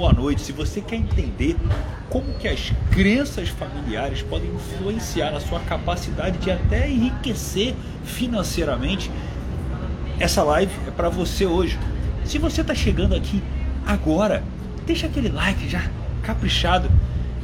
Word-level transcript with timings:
boa 0.00 0.14
noite. 0.14 0.40
Se 0.40 0.50
você 0.50 0.80
quer 0.80 0.96
entender 0.96 1.54
como 2.08 2.32
que 2.38 2.48
as 2.48 2.72
crenças 2.90 3.50
familiares 3.50 4.22
podem 4.22 4.48
influenciar 4.48 5.30
na 5.30 5.40
sua 5.40 5.60
capacidade 5.60 6.38
de 6.38 6.50
até 6.50 6.88
enriquecer 6.88 7.74
financeiramente, 8.02 9.10
essa 10.18 10.42
live 10.42 10.72
é 10.88 10.90
para 10.90 11.10
você 11.10 11.44
hoje. 11.44 11.78
Se 12.24 12.38
você 12.38 12.62
está 12.62 12.74
chegando 12.74 13.14
aqui 13.14 13.42
agora, 13.86 14.42
deixa 14.86 15.06
aquele 15.06 15.28
like 15.28 15.68
já 15.68 15.90
caprichado 16.22 16.90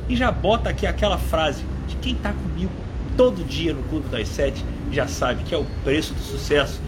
e 0.09 0.17
já 0.17 0.33
bota 0.33 0.71
aqui 0.71 0.87
aquela 0.87 1.19
frase 1.19 1.63
de 1.87 1.97
quem 1.97 2.15
está 2.15 2.33
comigo 2.33 2.73
todo 3.19 3.45
dia 3.45 3.75
no 3.75 3.83
Clube 3.83 4.09
das 4.09 4.29
Sete 4.29 4.65
já 4.91 5.07
sabe 5.07 5.45
que 5.45 5.55
é 5.55 5.59
o 5.59 5.67
preço 5.85 6.15
do 6.15 6.23
sucesso. 6.23 6.81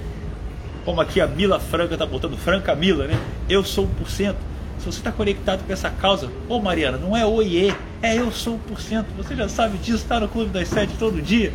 Como 0.87 0.99
aqui 0.99 1.21
a 1.21 1.27
Mila 1.27 1.61
Franca 1.61 1.93
está 1.93 2.07
botando 2.07 2.39
Franca 2.39 2.75
Mila, 2.75 3.07
né? 3.07 3.21
Eu 3.51 3.63
sou 3.63 3.87
1%. 4.03 4.48
Se 4.79 4.87
você 4.87 4.99
está 4.99 5.11
conectado 5.11 5.67
com 5.67 5.73
essa 5.73 5.91
causa, 5.91 6.31
ô 6.49 6.61
Mariana, 6.61 6.97
não 6.97 7.17
é 7.17 7.27
oiê, 7.27 7.75
é 8.01 8.17
eu 8.17 8.31
sou 8.31 8.61
1%. 8.71 9.05
Você 9.17 9.35
já 9.35 9.49
sabe 9.49 9.77
disso, 9.79 9.97
está 9.97 10.21
no 10.21 10.29
Clube 10.29 10.51
das 10.51 10.69
Sete 10.69 10.95
todo 10.97 11.21
dia. 11.21 11.53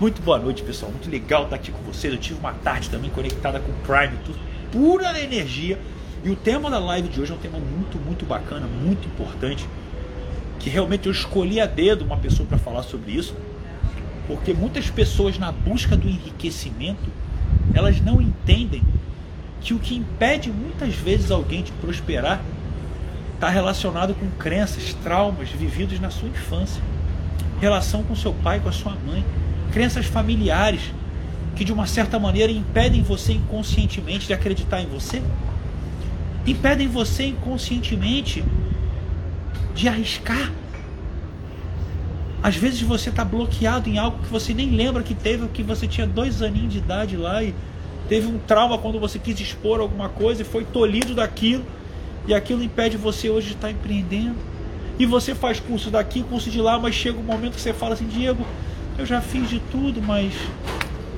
Muito 0.00 0.22
boa 0.22 0.38
noite, 0.38 0.62
pessoal. 0.62 0.90
Muito 0.90 1.10
legal 1.10 1.44
estar 1.44 1.56
aqui 1.56 1.70
com 1.70 1.82
vocês. 1.82 2.12
Eu 2.12 2.18
tive 2.18 2.38
uma 2.38 2.52
tarde 2.52 2.88
também 2.88 3.10
conectada 3.10 3.60
com 3.60 3.70
o 3.70 3.74
Prime, 3.86 4.18
tudo 4.24 4.38
pura 4.72 5.18
energia. 5.22 5.78
E 6.24 6.30
o 6.30 6.36
tema 6.36 6.70
da 6.70 6.78
live 6.78 7.08
de 7.08 7.20
hoje 7.20 7.32
é 7.32 7.34
um 7.34 7.38
tema 7.38 7.58
muito, 7.58 7.98
muito 7.98 8.24
bacana, 8.24 8.66
muito 8.66 9.06
importante. 9.06 9.66
Que 10.58 10.70
realmente 10.70 11.06
eu 11.06 11.12
escolhi 11.12 11.60
a 11.60 11.66
dedo 11.66 12.04
uma 12.04 12.16
pessoa 12.16 12.48
para 12.48 12.58
falar 12.58 12.82
sobre 12.82 13.12
isso. 13.12 13.34
Porque 14.26 14.54
muitas 14.54 14.90
pessoas, 14.90 15.38
na 15.38 15.52
busca 15.52 15.94
do 15.94 16.08
enriquecimento, 16.08 17.10
elas 17.74 18.00
não 18.00 18.20
entendem 18.20 18.82
que 19.60 19.74
o 19.74 19.78
que 19.78 19.96
impede 19.96 20.50
muitas 20.50 20.94
vezes 20.94 21.30
alguém 21.30 21.62
de 21.62 21.72
prosperar 21.72 22.40
está 23.34 23.48
relacionado 23.48 24.14
com 24.14 24.28
crenças, 24.38 24.94
traumas 25.02 25.50
vividos 25.50 26.00
na 26.00 26.10
sua 26.10 26.28
infância, 26.28 26.82
relação 27.60 28.02
com 28.02 28.14
seu 28.14 28.32
pai, 28.32 28.60
com 28.60 28.68
a 28.68 28.72
sua 28.72 28.96
mãe, 29.06 29.24
crenças 29.72 30.06
familiares 30.06 30.80
que 31.54 31.64
de 31.64 31.72
uma 31.72 31.86
certa 31.86 32.18
maneira 32.18 32.52
impedem 32.52 33.02
você 33.02 33.32
inconscientemente 33.32 34.26
de 34.26 34.34
acreditar 34.34 34.82
em 34.82 34.86
você, 34.86 35.22
impedem 36.46 36.86
você 36.86 37.24
inconscientemente 37.26 38.44
de 39.74 39.88
arriscar. 39.88 40.52
Às 42.42 42.56
vezes 42.56 42.80
você 42.82 43.08
está 43.08 43.24
bloqueado 43.24 43.88
em 43.88 43.98
algo 43.98 44.18
que 44.22 44.28
você 44.28 44.54
nem 44.54 44.70
lembra 44.70 45.02
que 45.02 45.14
teve, 45.14 45.48
que 45.48 45.62
você 45.62 45.86
tinha 45.86 46.06
dois 46.06 46.42
aninhos 46.42 46.72
de 46.72 46.78
idade 46.78 47.16
lá 47.16 47.42
e 47.42 47.54
teve 48.08 48.26
um 48.26 48.38
trauma 48.38 48.78
quando 48.78 48.98
você 48.98 49.18
quis 49.18 49.38
expor 49.40 49.80
alguma 49.80 50.08
coisa 50.08 50.42
e 50.42 50.44
foi 50.44 50.64
tolhido 50.64 51.14
daquilo, 51.14 51.64
e 52.26 52.34
aquilo 52.34 52.62
impede 52.62 52.96
você 52.96 53.30
hoje 53.30 53.48
de 53.48 53.54
estar 53.54 53.70
empreendendo. 53.70 54.36
E 54.98 55.04
você 55.04 55.34
faz 55.34 55.60
curso 55.60 55.90
daqui, 55.90 56.22
curso 56.22 56.50
de 56.50 56.60
lá, 56.60 56.78
mas 56.78 56.94
chega 56.94 57.18
um 57.18 57.22
momento 57.22 57.54
que 57.54 57.60
você 57.60 57.72
fala 57.72 57.94
assim, 57.94 58.06
Diego, 58.06 58.44
eu 58.98 59.04
já 59.04 59.20
fiz 59.20 59.48
de 59.50 59.60
tudo, 59.70 60.00
mas 60.00 60.32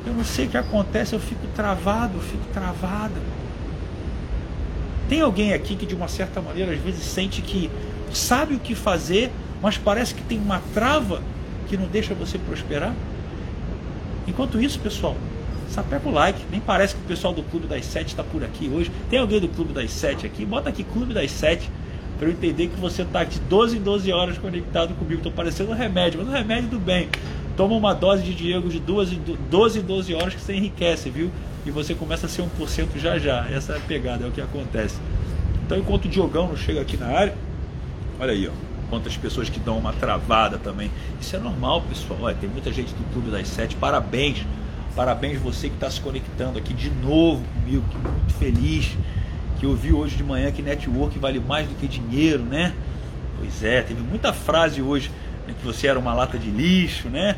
eu 0.04 0.12
não 0.12 0.24
sei 0.24 0.46
o 0.46 0.48
que 0.48 0.56
acontece, 0.56 1.12
eu 1.12 1.20
fico 1.20 1.46
travado, 1.54 2.16
eu 2.16 2.22
fico 2.22 2.44
travada. 2.52 3.20
Tem 5.08 5.20
alguém 5.20 5.52
aqui 5.52 5.76
que 5.76 5.86
de 5.86 5.94
uma 5.94 6.08
certa 6.08 6.40
maneira 6.40 6.72
às 6.72 6.80
vezes 6.80 7.02
sente 7.04 7.40
que 7.40 7.70
sabe 8.12 8.54
o 8.54 8.58
que 8.58 8.74
fazer, 8.74 9.30
mas 9.62 9.78
parece 9.78 10.14
que 10.14 10.22
tem 10.22 10.38
uma 10.38 10.60
trava 10.74 11.22
que 11.68 11.76
não 11.76 11.86
deixa 11.86 12.14
você 12.14 12.38
prosperar? 12.38 12.94
Enquanto 14.26 14.60
isso, 14.60 14.78
pessoal, 14.80 15.16
sapeca 15.70 16.08
o 16.08 16.12
like. 16.12 16.40
Nem 16.50 16.60
parece 16.60 16.94
que 16.94 17.00
o 17.00 17.04
pessoal 17.04 17.32
do 17.32 17.42
Clube 17.42 17.66
das 17.66 17.84
Sete 17.86 18.08
está 18.08 18.22
por 18.22 18.42
aqui 18.42 18.68
hoje. 18.68 18.90
Tem 19.08 19.18
alguém 19.18 19.40
do 19.40 19.48
Clube 19.48 19.72
das 19.72 19.90
Sete 19.90 20.26
aqui? 20.26 20.44
Bota 20.44 20.68
aqui 20.68 20.84
Clube 20.84 21.14
das 21.14 21.30
Sete 21.30 21.70
para 22.18 22.28
eu 22.28 22.32
entender 22.32 22.66
que 22.66 22.76
você 22.80 23.02
está 23.02 23.22
de 23.22 23.38
12 23.40 23.76
em 23.76 23.80
12 23.80 24.12
horas 24.12 24.38
conectado 24.38 24.94
comigo. 24.94 25.16
Estou 25.16 25.32
parecendo 25.32 25.70
um 25.70 25.74
remédio, 25.74 26.20
mas 26.20 26.28
um 26.28 26.32
remédio 26.32 26.70
do 26.70 26.78
bem. 26.78 27.08
Toma 27.56 27.74
uma 27.74 27.92
dose 27.92 28.22
de 28.22 28.34
Diego 28.34 28.68
de 28.68 28.78
12 28.78 29.16
em 29.16 29.82
12 29.82 30.14
horas 30.14 30.34
que 30.34 30.40
você 30.40 30.54
enriquece, 30.54 31.10
viu? 31.10 31.30
E 31.66 31.70
você 31.70 31.94
começa 31.94 32.26
a 32.26 32.28
ser 32.28 32.42
1% 32.42 32.86
já 32.96 33.18
já. 33.18 33.48
Essa 33.48 33.74
é 33.74 33.76
a 33.76 33.80
pegada, 33.80 34.24
é 34.24 34.28
o 34.28 34.32
que 34.32 34.40
acontece. 34.40 34.96
Então, 35.64 35.78
enquanto 35.78 36.06
o 36.06 36.08
Diogão 36.08 36.48
não 36.48 36.56
chega 36.56 36.80
aqui 36.80 36.96
na 36.96 37.06
área, 37.06 37.34
olha 38.18 38.32
aí, 38.32 38.48
ó. 38.48 38.52
Quantas 38.88 39.16
pessoas 39.16 39.50
que 39.50 39.60
dão 39.60 39.76
uma 39.76 39.92
travada 39.92 40.56
também. 40.56 40.90
Isso 41.20 41.36
é 41.36 41.38
normal, 41.38 41.82
pessoal. 41.82 42.34
Tem 42.34 42.48
muita 42.48 42.72
gente 42.72 42.94
do 42.94 43.12
Clube 43.12 43.30
das 43.30 43.46
Sete. 43.46 43.76
Parabéns. 43.76 44.46
Parabéns 44.98 45.38
você 45.38 45.68
que 45.68 45.76
está 45.76 45.88
se 45.88 46.00
conectando 46.00 46.58
aqui 46.58 46.74
de 46.74 46.90
novo 46.90 47.44
comigo. 47.54 47.84
Que 47.88 47.98
muito 47.98 48.34
feliz. 48.34 48.96
Que 49.60 49.64
eu 49.64 49.72
vi 49.76 49.92
hoje 49.92 50.16
de 50.16 50.24
manhã 50.24 50.50
que 50.50 50.60
network 50.60 51.16
vale 51.20 51.38
mais 51.38 51.68
do 51.68 51.76
que 51.76 51.86
dinheiro, 51.86 52.42
né? 52.42 52.74
Pois 53.38 53.62
é, 53.62 53.80
teve 53.82 54.02
muita 54.02 54.32
frase 54.32 54.82
hoje 54.82 55.12
né, 55.46 55.54
que 55.56 55.64
você 55.64 55.86
era 55.86 56.00
uma 56.00 56.12
lata 56.12 56.36
de 56.36 56.50
lixo, 56.50 57.08
né? 57.08 57.36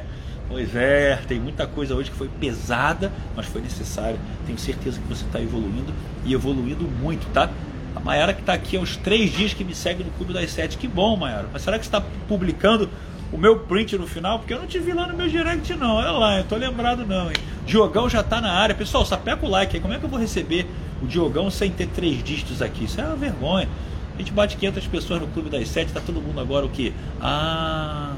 Pois 0.48 0.74
é, 0.74 1.16
tem 1.28 1.38
muita 1.38 1.66
coisa 1.66 1.94
hoje 1.94 2.10
que 2.10 2.16
foi 2.16 2.30
pesada, 2.40 3.12
mas 3.36 3.44
foi 3.44 3.60
necessária. 3.60 4.16
Tenho 4.46 4.58
certeza 4.58 4.98
que 4.98 5.06
você 5.06 5.26
está 5.26 5.38
evoluindo 5.38 5.92
e 6.24 6.32
evoluindo 6.32 6.84
muito, 6.84 7.30
tá? 7.30 7.50
A 7.94 8.00
Mayara 8.00 8.32
que 8.32 8.40
está 8.40 8.54
aqui 8.54 8.78
há 8.78 8.80
uns 8.80 8.96
três 8.96 9.36
dias 9.36 9.52
que 9.52 9.64
me 9.64 9.74
segue 9.74 10.02
no 10.02 10.10
Clube 10.12 10.32
das 10.32 10.50
Sete. 10.50 10.78
Que 10.78 10.88
bom, 10.88 11.14
Mayara. 11.14 11.46
Mas 11.52 11.60
será 11.60 11.78
que 11.78 11.84
você 11.84 11.94
está 11.94 12.02
publicando 12.26 12.88
o 13.32 13.38
meu 13.38 13.58
print 13.60 13.96
no 13.96 14.06
final? 14.06 14.38
Porque 14.38 14.52
eu 14.52 14.58
não 14.58 14.66
te 14.66 14.78
vi 14.78 14.92
lá 14.92 15.06
no 15.06 15.16
meu 15.16 15.28
direct, 15.28 15.74
não. 15.74 15.96
Olha 15.96 16.10
lá, 16.10 16.38
eu 16.38 16.44
tô 16.44 16.56
lembrado 16.56 17.06
não, 17.06 17.28
hein? 17.28 17.36
Diogão 17.66 18.08
já 18.08 18.20
está 18.20 18.40
na 18.40 18.52
área. 18.52 18.74
Pessoal, 18.74 19.04
sapeca 19.04 19.44
o 19.44 19.48
like 19.48 19.76
aí. 19.76 19.82
Como 19.82 19.94
é 19.94 19.98
que 19.98 20.04
eu 20.04 20.08
vou 20.08 20.18
receber 20.18 20.66
o 21.02 21.06
Diogão 21.06 21.50
sem 21.50 21.70
ter 21.70 21.86
três 21.88 22.22
dígitos 22.22 22.60
aqui? 22.60 22.84
Isso 22.84 23.00
é 23.00 23.04
uma 23.04 23.16
vergonha. 23.16 23.68
A 24.14 24.18
gente 24.18 24.32
bate 24.32 24.56
500 24.56 24.86
pessoas 24.86 25.20
no 25.20 25.28
Clube 25.28 25.48
das 25.48 25.68
Sete, 25.68 25.92
tá 25.92 26.00
todo 26.00 26.20
mundo 26.20 26.40
agora 26.40 26.66
o 26.66 26.68
quê? 26.68 26.92
Ah 27.20 28.14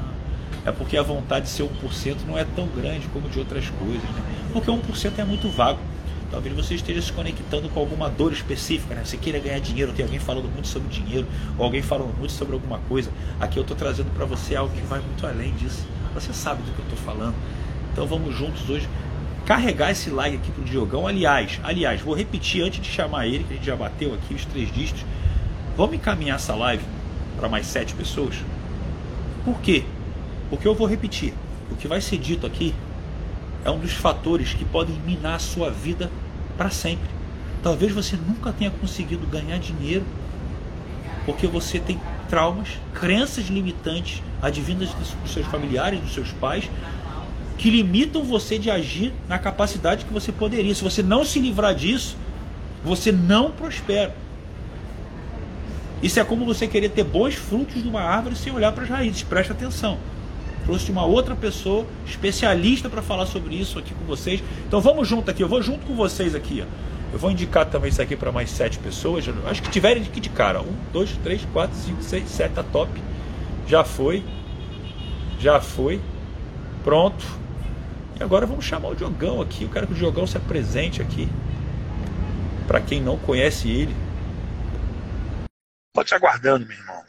é 0.65 0.71
porque 0.71 0.97
a 0.97 1.03
vontade 1.03 1.45
de 1.45 1.51
ser 1.51 1.63
1% 1.63 2.17
não 2.27 2.37
é 2.37 2.45
tão 2.55 2.67
grande 2.67 3.07
como 3.07 3.27
de 3.27 3.37
outras 3.37 3.69
coisas. 3.69 4.01
Né? 4.01 4.21
Porque 4.53 4.71
1% 4.71 5.11
é 5.17 5.25
muito 5.25 5.49
vago. 5.49 5.79
Talvez 6.33 6.55
você 6.55 6.73
esteja 6.73 6.99
se 6.99 7.13
conectando 7.13 7.69
com 7.69 7.79
alguma 7.79 8.09
dor 8.09 8.33
específica, 8.33 8.95
né? 8.95 9.05
Você 9.05 9.17
queira 9.17 9.37
ganhar 9.37 9.59
dinheiro, 9.59 9.93
tem 9.93 10.03
alguém 10.03 10.17
falando 10.17 10.51
muito 10.51 10.67
sobre 10.67 10.89
dinheiro, 10.89 11.27
ou 11.59 11.63
alguém 11.63 11.83
falando 11.83 12.11
muito 12.17 12.33
sobre 12.33 12.55
alguma 12.55 12.79
coisa. 12.89 13.11
Aqui 13.39 13.59
eu 13.59 13.61
estou 13.61 13.77
trazendo 13.77 14.11
para 14.15 14.25
você 14.25 14.55
algo 14.55 14.73
que 14.73 14.81
vai 14.81 14.99
muito 14.99 15.27
além 15.27 15.53
disso. 15.53 15.85
Você 16.15 16.33
sabe 16.33 16.63
do 16.63 16.71
que 16.71 16.79
eu 16.79 16.85
estou 16.85 16.97
falando. 16.97 17.35
Então 17.91 18.07
vamos 18.07 18.35
juntos 18.35 18.67
hoje 18.67 18.89
carregar 19.45 19.91
esse 19.91 20.09
like 20.09 20.37
aqui 20.37 20.51
pro 20.51 20.63
Diogão. 20.63 21.05
Aliás, 21.05 21.59
aliás, 21.63 22.01
vou 22.01 22.15
repetir 22.15 22.63
antes 22.63 22.81
de 22.81 22.89
chamar 22.89 23.27
ele, 23.27 23.43
que 23.43 23.53
a 23.53 23.55
gente 23.57 23.65
já 23.67 23.75
bateu 23.75 24.15
aqui 24.15 24.33
os 24.33 24.43
três 24.43 24.73
dígitos. 24.73 25.05
Vamos 25.77 25.93
encaminhar 25.93 26.37
essa 26.37 26.55
live 26.55 26.83
para 27.37 27.47
mais 27.47 27.67
sete 27.67 27.93
pessoas? 27.93 28.37
Por 29.45 29.61
quê? 29.61 29.83
Porque 30.49 30.67
eu 30.67 30.73
vou 30.73 30.87
repetir, 30.87 31.31
o 31.69 31.75
que 31.75 31.87
vai 31.87 32.01
ser 32.01 32.17
dito 32.17 32.47
aqui 32.47 32.73
é 33.63 33.69
um 33.69 33.77
dos 33.77 33.93
fatores 33.93 34.53
que 34.53 34.65
podem 34.65 34.95
minar 35.05 35.35
a 35.35 35.39
sua 35.39 35.69
vida 35.69 36.09
para 36.57 36.69
sempre. 36.69 37.09
Talvez 37.61 37.91
você 37.91 38.15
nunca 38.15 38.51
tenha 38.51 38.71
conseguido 38.71 39.25
ganhar 39.27 39.57
dinheiro 39.57 40.03
porque 41.25 41.47
você 41.47 41.79
tem 41.79 41.99
traumas, 42.29 42.79
crenças 42.93 43.45
limitantes 43.45 44.21
advindas 44.41 44.89
dos 44.93 45.31
seus 45.31 45.45
familiares, 45.47 46.01
dos 46.01 46.13
seus 46.13 46.31
pais, 46.33 46.69
que 47.57 47.69
limitam 47.69 48.23
você 48.23 48.59
de 48.59 48.69
agir 48.69 49.13
na 49.29 49.39
capacidade 49.39 50.03
que 50.03 50.11
você 50.11 50.31
poderia. 50.31 50.75
Se 50.75 50.83
você 50.83 51.01
não 51.01 51.23
se 51.23 51.39
livrar 51.39 51.73
disso, 51.73 52.17
você 52.83 53.11
não 53.11 53.51
prospera. 53.51 54.13
Isso 56.01 56.19
é 56.19 56.23
como 56.25 56.45
você 56.45 56.67
querer 56.67 56.89
ter 56.89 57.05
bons 57.05 57.35
frutos 57.35 57.81
de 57.81 57.87
uma 57.87 58.01
árvore 58.01 58.35
sem 58.35 58.51
olhar 58.51 58.73
para 58.73 58.83
as 58.83 58.89
raízes. 58.89 59.23
Preste 59.23 59.53
atenção 59.53 59.97
trouxe 60.65 60.91
uma 60.91 61.05
outra 61.05 61.35
pessoa 61.35 61.85
especialista 62.05 62.89
para 62.89 63.01
falar 63.01 63.25
sobre 63.25 63.55
isso 63.55 63.77
aqui 63.79 63.93
com 63.93 64.05
vocês. 64.05 64.43
Então 64.67 64.79
vamos 64.81 65.07
junto 65.07 65.29
aqui, 65.29 65.43
eu 65.43 65.47
vou 65.47 65.61
junto 65.61 65.85
com 65.85 65.95
vocês 65.95 66.33
aqui. 66.35 66.63
Ó. 66.63 66.93
Eu 67.13 67.19
vou 67.19 67.29
indicar 67.29 67.67
também 67.67 67.89
isso 67.89 68.01
aqui 68.01 68.15
para 68.15 68.31
mais 68.31 68.49
sete 68.49 68.79
pessoas. 68.79 69.23
Acho 69.45 69.61
que 69.61 69.69
tiverem 69.69 70.01
aqui 70.01 70.19
de 70.19 70.29
cara. 70.29 70.61
Um, 70.61 70.75
dois, 70.91 71.15
três, 71.23 71.45
quatro, 71.53 71.77
cinco, 71.77 72.01
seis, 72.01 72.27
sete, 72.27 72.53
tá 72.53 72.63
top. 72.63 72.89
Já 73.67 73.83
foi. 73.83 74.23
Já 75.39 75.61
foi. 75.61 76.01
Pronto. 76.83 77.23
E 78.19 78.23
agora 78.23 78.47
vamos 78.47 78.65
chamar 78.65 78.89
o 78.89 78.95
Diogão 78.95 79.41
aqui. 79.41 79.63
Eu 79.63 79.69
quero 79.69 79.85
que 79.85 79.93
o 79.93 79.95
Diogão 79.95 80.25
se 80.25 80.37
apresente 80.37 81.03
aqui. 81.03 81.29
Para 82.65 82.81
quem 82.81 82.99
não 82.99 83.15
conhece 83.17 83.69
ele. 83.69 83.95
Pode 85.93 86.09
te 86.09 86.15
aguardando, 86.15 86.65
meu 86.65 86.75
irmão. 86.75 87.02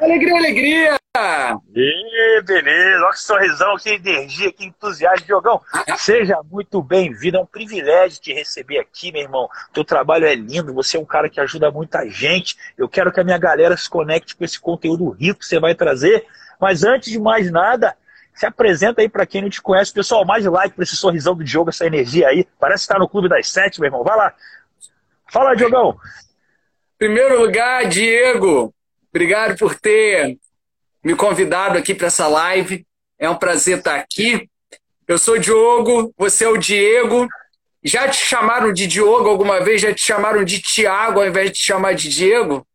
Alegria, 0.00 0.36
alegria! 0.36 0.96
E 1.74 2.42
beleza, 2.42 3.02
olha 3.02 3.12
que 3.12 3.20
sorrisão, 3.20 3.76
que 3.76 3.88
energia, 3.88 4.52
que 4.52 4.66
entusiasmo, 4.66 5.24
Diogão. 5.26 5.62
Seja 5.96 6.42
muito 6.42 6.82
bem-vindo, 6.82 7.38
é 7.38 7.40
um 7.40 7.46
privilégio 7.46 8.20
te 8.20 8.34
receber 8.34 8.78
aqui, 8.78 9.10
meu 9.10 9.22
irmão. 9.22 9.48
Teu 9.72 9.82
trabalho 9.82 10.26
é 10.26 10.34
lindo, 10.34 10.74
você 10.74 10.98
é 10.98 11.00
um 11.00 11.06
cara 11.06 11.30
que 11.30 11.40
ajuda 11.40 11.70
muita 11.70 12.06
gente. 12.10 12.56
Eu 12.76 12.88
quero 12.88 13.10
que 13.10 13.20
a 13.20 13.24
minha 13.24 13.38
galera 13.38 13.74
se 13.76 13.88
conecte 13.88 14.36
com 14.36 14.44
esse 14.44 14.60
conteúdo 14.60 15.08
rico 15.08 15.40
que 15.40 15.46
você 15.46 15.58
vai 15.58 15.74
trazer. 15.74 16.26
Mas 16.60 16.84
antes 16.84 17.10
de 17.10 17.18
mais 17.18 17.50
nada, 17.50 17.96
Se 18.36 18.44
apresenta 18.44 19.00
aí 19.00 19.08
para 19.08 19.24
quem 19.24 19.40
não 19.40 19.48
te 19.48 19.62
conhece. 19.62 19.92
Pessoal, 19.92 20.26
mais 20.26 20.44
like 20.44 20.74
para 20.74 20.84
esse 20.84 20.94
sorrisão 20.94 21.34
do 21.34 21.42
Diogo, 21.42 21.70
essa 21.70 21.86
energia 21.86 22.28
aí. 22.28 22.46
Parece 22.60 22.82
estar 22.82 22.98
no 22.98 23.08
Clube 23.08 23.30
das 23.30 23.48
Sete, 23.48 23.80
meu 23.80 23.88
irmão. 23.88 24.04
Vai 24.04 24.14
lá. 24.14 24.34
Fala, 25.32 25.54
Diogão. 25.54 25.96
Primeiro 26.98 27.40
lugar, 27.40 27.86
Diego, 27.88 28.74
obrigado 29.16 29.56
por 29.56 29.74
ter 29.74 30.36
me 31.02 31.16
convidado 31.16 31.78
aqui 31.78 31.94
para 31.94 32.08
essa 32.08 32.28
live. 32.28 32.86
É 33.18 33.28
um 33.30 33.34
prazer 33.34 33.78
estar 33.78 33.96
aqui. 33.96 34.46
Eu 35.08 35.16
sou 35.16 35.36
o 35.36 35.38
Diogo, 35.38 36.12
você 36.18 36.44
é 36.44 36.48
o 36.48 36.58
Diego. 36.58 37.26
Já 37.82 38.08
te 38.08 38.16
chamaram 38.16 38.72
de 38.74 38.86
Diogo 38.86 39.28
alguma 39.28 39.60
vez? 39.60 39.80
Já 39.80 39.94
te 39.94 40.02
chamaram 40.02 40.44
de 40.44 40.60
Tiago 40.60 41.20
ao 41.20 41.26
invés 41.26 41.50
de 41.50 41.56
te 41.56 41.64
chamar 41.64 41.94
de 41.94 42.10
Diego? 42.10 42.66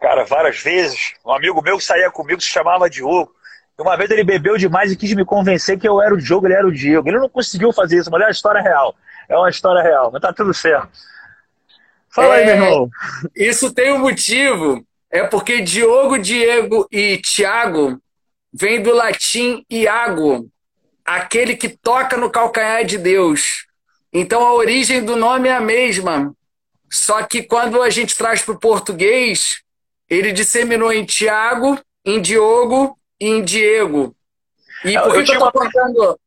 Cara, 0.00 0.24
várias 0.24 0.58
vezes. 0.60 1.12
Um 1.24 1.32
amigo 1.32 1.60
meu 1.60 1.76
que 1.76 1.84
saía 1.84 2.10
comigo 2.10 2.40
se 2.40 2.48
chamava 2.48 2.88
Diogo. 2.88 3.34
Uma 3.78 3.96
vez 3.98 4.10
ele 4.10 4.24
bebeu 4.24 4.56
demais 4.56 4.90
e 4.90 4.96
quis 4.96 5.12
me 5.12 5.26
convencer 5.26 5.78
que 5.78 5.86
eu 5.86 6.00
era 6.00 6.14
o 6.14 6.18
Diogo, 6.18 6.46
ele 6.46 6.54
era 6.54 6.66
o 6.66 6.72
Diego. 6.72 7.06
Ele 7.06 7.18
não 7.18 7.28
conseguiu 7.28 7.70
fazer 7.70 7.98
isso, 7.98 8.10
mas 8.10 8.22
é 8.22 8.24
uma 8.24 8.30
história 8.30 8.62
real. 8.62 8.94
É 9.28 9.36
uma 9.36 9.50
história 9.50 9.82
real, 9.82 10.10
mas 10.10 10.22
tá 10.22 10.32
tudo 10.32 10.54
certo. 10.54 10.88
Fala 12.08 12.36
é, 12.36 12.38
aí, 12.38 12.46
meu 12.46 12.54
irmão. 12.54 12.90
Isso 13.34 13.74
tem 13.74 13.92
um 13.92 13.98
motivo. 13.98 14.86
É 15.16 15.26
porque 15.26 15.62
Diogo, 15.62 16.18
Diego 16.18 16.86
e 16.92 17.16
Tiago 17.16 17.98
vem 18.52 18.82
do 18.82 18.92
latim 18.92 19.64
Iago, 19.70 20.46
aquele 21.02 21.56
que 21.56 21.70
toca 21.70 22.18
no 22.18 22.30
calcanhar 22.30 22.84
de 22.84 22.98
Deus. 22.98 23.66
Então 24.12 24.46
a 24.46 24.52
origem 24.52 25.02
do 25.02 25.16
nome 25.16 25.48
é 25.48 25.54
a 25.54 25.60
mesma. 25.60 26.34
Só 26.90 27.22
que 27.22 27.42
quando 27.42 27.80
a 27.82 27.88
gente 27.88 28.14
traz 28.14 28.42
para 28.42 28.54
o 28.54 28.60
português, 28.60 29.62
ele 30.06 30.32
disseminou 30.32 30.92
em 30.92 31.06
Tiago, 31.06 31.80
em 32.04 32.20
Diogo 32.20 32.98
em 33.18 33.42
Diego. 33.42 34.14
E 34.84 34.98
por 34.98 35.12
que, 35.12 35.18
eu, 35.18 35.24
que 35.24 35.34
eu 35.34 35.40
tô 35.40 35.52
contando? 35.52 36.20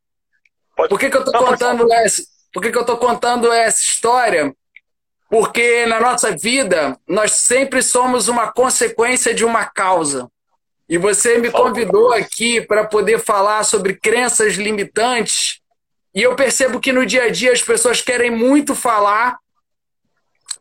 Por 0.75 0.99
que, 0.99 1.09
que 1.11 1.17
eu 1.17 1.23
tô 1.25 1.31
contando 1.31 1.93
essa? 1.93 2.23
Por 2.51 2.63
que, 2.63 2.71
que 2.71 2.77
eu 2.79 2.85
tô 2.85 2.97
contando 2.97 3.51
essa 3.51 3.79
história? 3.79 4.51
Porque 5.29 5.85
na 5.85 5.99
nossa 5.99 6.35
vida 6.35 6.97
nós 7.07 7.33
sempre 7.33 7.83
somos 7.83 8.27
uma 8.27 8.51
consequência 8.51 9.33
de 9.33 9.45
uma 9.45 9.65
causa. 9.65 10.29
E 10.87 10.97
você 10.97 11.37
me 11.37 11.51
convidou 11.51 12.11
aqui 12.11 12.61
para 12.61 12.83
poder 12.83 13.19
falar 13.19 13.63
sobre 13.63 13.93
crenças 13.93 14.55
limitantes. 14.55 15.59
E 16.15 16.23
eu 16.23 16.35
percebo 16.35 16.79
que 16.79 16.91
no 16.91 17.05
dia 17.05 17.25
a 17.25 17.29
dia 17.29 17.51
as 17.51 17.61
pessoas 17.61 18.01
querem 18.01 18.31
muito 18.31 18.73
falar 18.73 19.37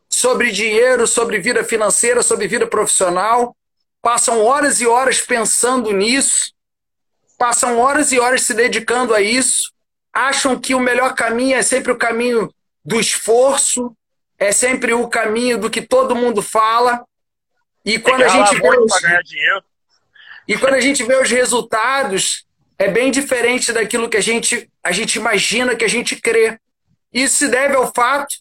sobre 0.09 0.51
dinheiro, 0.51 1.07
sobre 1.07 1.39
vida 1.39 1.65
financeira, 1.65 2.23
sobre 2.23 2.47
vida 2.47 2.67
profissional, 2.67 3.57
passam 4.03 4.45
horas 4.45 4.81
e 4.81 4.87
horas 4.87 5.21
pensando 5.21 5.93
nisso, 5.93 6.53
passam 7.39 7.79
horas 7.79 8.13
e 8.13 8.19
horas 8.19 8.43
se 8.43 8.53
dedicando 8.53 9.15
a 9.15 9.21
isso, 9.21 9.73
acham 10.13 10.59
que 10.59 10.75
o 10.75 10.81
melhor 10.81 11.15
caminho 11.15 11.57
é 11.57 11.63
sempre 11.63 11.93
o 11.93 11.97
caminho 11.97 12.53
do 12.85 12.99
esforço, 12.99 13.97
é 14.39 14.53
sempre 14.53 14.93
o 14.93 15.09
caminho 15.09 15.59
do 15.59 15.71
que 15.71 15.83
todo 15.83 16.17
mundo 16.17 16.41
fala. 16.41 17.05
E 17.85 17.99
quando 17.99 18.23
a 18.23 18.29
gente 18.29 18.61
vê 18.61 18.79
os... 18.79 18.93
E 20.47 20.57
quando 20.57 20.75
a 20.75 20.81
gente 20.81 21.03
vê 21.03 21.15
os 21.17 21.31
resultados, 21.31 22.47
é 22.79 22.89
bem 22.89 23.11
diferente 23.11 23.73
daquilo 23.73 24.09
que 24.09 24.17
a 24.17 24.21
gente, 24.21 24.71
a 24.83 24.93
gente 24.93 25.17
imagina, 25.17 25.77
que 25.77 25.85
a 25.85 25.89
gente 25.89 26.17
crê. 26.17 26.59
Isso 27.13 27.37
se 27.37 27.49
deve 27.49 27.75
ao 27.75 27.93
fato 27.93 28.37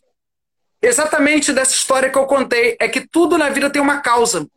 exatamente 0.82 1.52
dessa 1.52 1.76
história 1.76 2.10
que 2.10 2.18
eu 2.18 2.26
contei, 2.26 2.78
é 2.80 2.88
que 2.88 3.02
tudo 3.02 3.38
na 3.38 3.50
vida 3.50 3.70
tem 3.70 3.82
uma 3.82 4.00
causa. 4.00 4.48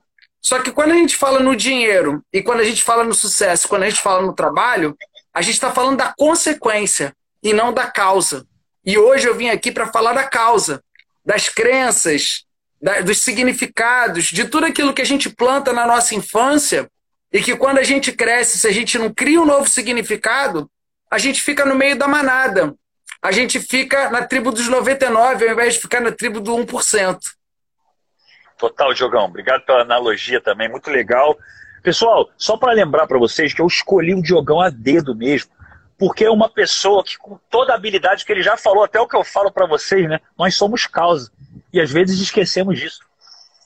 Só 0.40 0.60
que 0.60 0.70
quando 0.70 0.92
a 0.92 0.94
gente 0.94 1.16
fala 1.16 1.40
no 1.40 1.56
dinheiro 1.56 2.22
e 2.32 2.42
quando 2.42 2.60
a 2.60 2.64
gente 2.64 2.82
fala 2.82 3.04
no 3.04 3.14
sucesso, 3.14 3.68
quando 3.68 3.82
a 3.82 3.90
gente 3.90 4.02
fala 4.02 4.22
no 4.22 4.34
trabalho, 4.34 4.96
a 5.32 5.42
gente 5.42 5.54
está 5.54 5.72
falando 5.72 5.98
da 5.98 6.14
consequência 6.16 7.14
e 7.42 7.52
não 7.52 7.72
da 7.72 7.90
causa. 7.90 8.46
E 8.84 8.98
hoje 8.98 9.28
eu 9.28 9.34
vim 9.34 9.48
aqui 9.48 9.70
para 9.70 9.86
falar 9.86 10.12
da 10.12 10.24
causa, 10.24 10.82
das 11.24 11.48
crenças, 11.48 12.44
da, 12.80 13.00
dos 13.00 13.18
significados, 13.18 14.26
de 14.26 14.44
tudo 14.44 14.66
aquilo 14.66 14.94
que 14.94 15.02
a 15.02 15.06
gente 15.06 15.28
planta 15.28 15.72
na 15.72 15.86
nossa 15.86 16.14
infância 16.14 16.90
e 17.32 17.40
que 17.40 17.56
quando 17.56 17.78
a 17.78 17.82
gente 17.82 18.12
cresce, 18.12 18.58
se 18.58 18.66
a 18.66 18.72
gente 18.72 18.98
não 18.98 19.12
cria 19.12 19.40
um 19.40 19.46
novo 19.46 19.68
significado, 19.68 20.70
a 21.10 21.18
gente 21.18 21.42
fica 21.42 21.64
no 21.64 21.74
meio 21.74 21.96
da 21.96 22.08
manada. 22.08 22.74
A 23.22 23.32
gente 23.32 23.60
fica 23.60 24.10
na 24.10 24.24
tribo 24.24 24.50
dos 24.50 24.66
99 24.68 25.46
ao 25.46 25.52
invés 25.52 25.74
de 25.74 25.80
ficar 25.80 26.00
na 26.00 26.10
tribo 26.10 26.40
do 26.40 26.52
1%. 26.56 27.18
Total, 28.56 28.92
Diogão. 28.94 29.24
Obrigado 29.24 29.64
pela 29.64 29.82
analogia 29.82 30.40
também, 30.40 30.68
muito 30.68 30.90
legal. 30.90 31.36
Pessoal, 31.82 32.30
só 32.36 32.56
para 32.56 32.72
lembrar 32.72 33.06
para 33.06 33.18
vocês 33.18 33.54
que 33.54 33.60
eu 33.60 33.66
escolhi 33.66 34.14
o 34.14 34.22
Diogão 34.22 34.60
a 34.60 34.68
dedo 34.68 35.14
mesmo, 35.14 35.50
porque 36.00 36.24
é 36.24 36.30
uma 36.30 36.48
pessoa 36.48 37.04
que, 37.04 37.18
com 37.18 37.38
toda 37.50 37.74
a 37.74 37.76
habilidade 37.76 38.24
que 38.24 38.32
ele 38.32 38.42
já 38.42 38.56
falou, 38.56 38.82
até 38.82 38.98
o 38.98 39.06
que 39.06 39.14
eu 39.14 39.22
falo 39.22 39.52
para 39.52 39.66
vocês, 39.66 40.08
né? 40.08 40.18
Nós 40.36 40.54
somos 40.54 40.86
causa. 40.86 41.30
E 41.70 41.78
às 41.78 41.90
vezes 41.90 42.18
esquecemos 42.18 42.80
disso. 42.80 43.00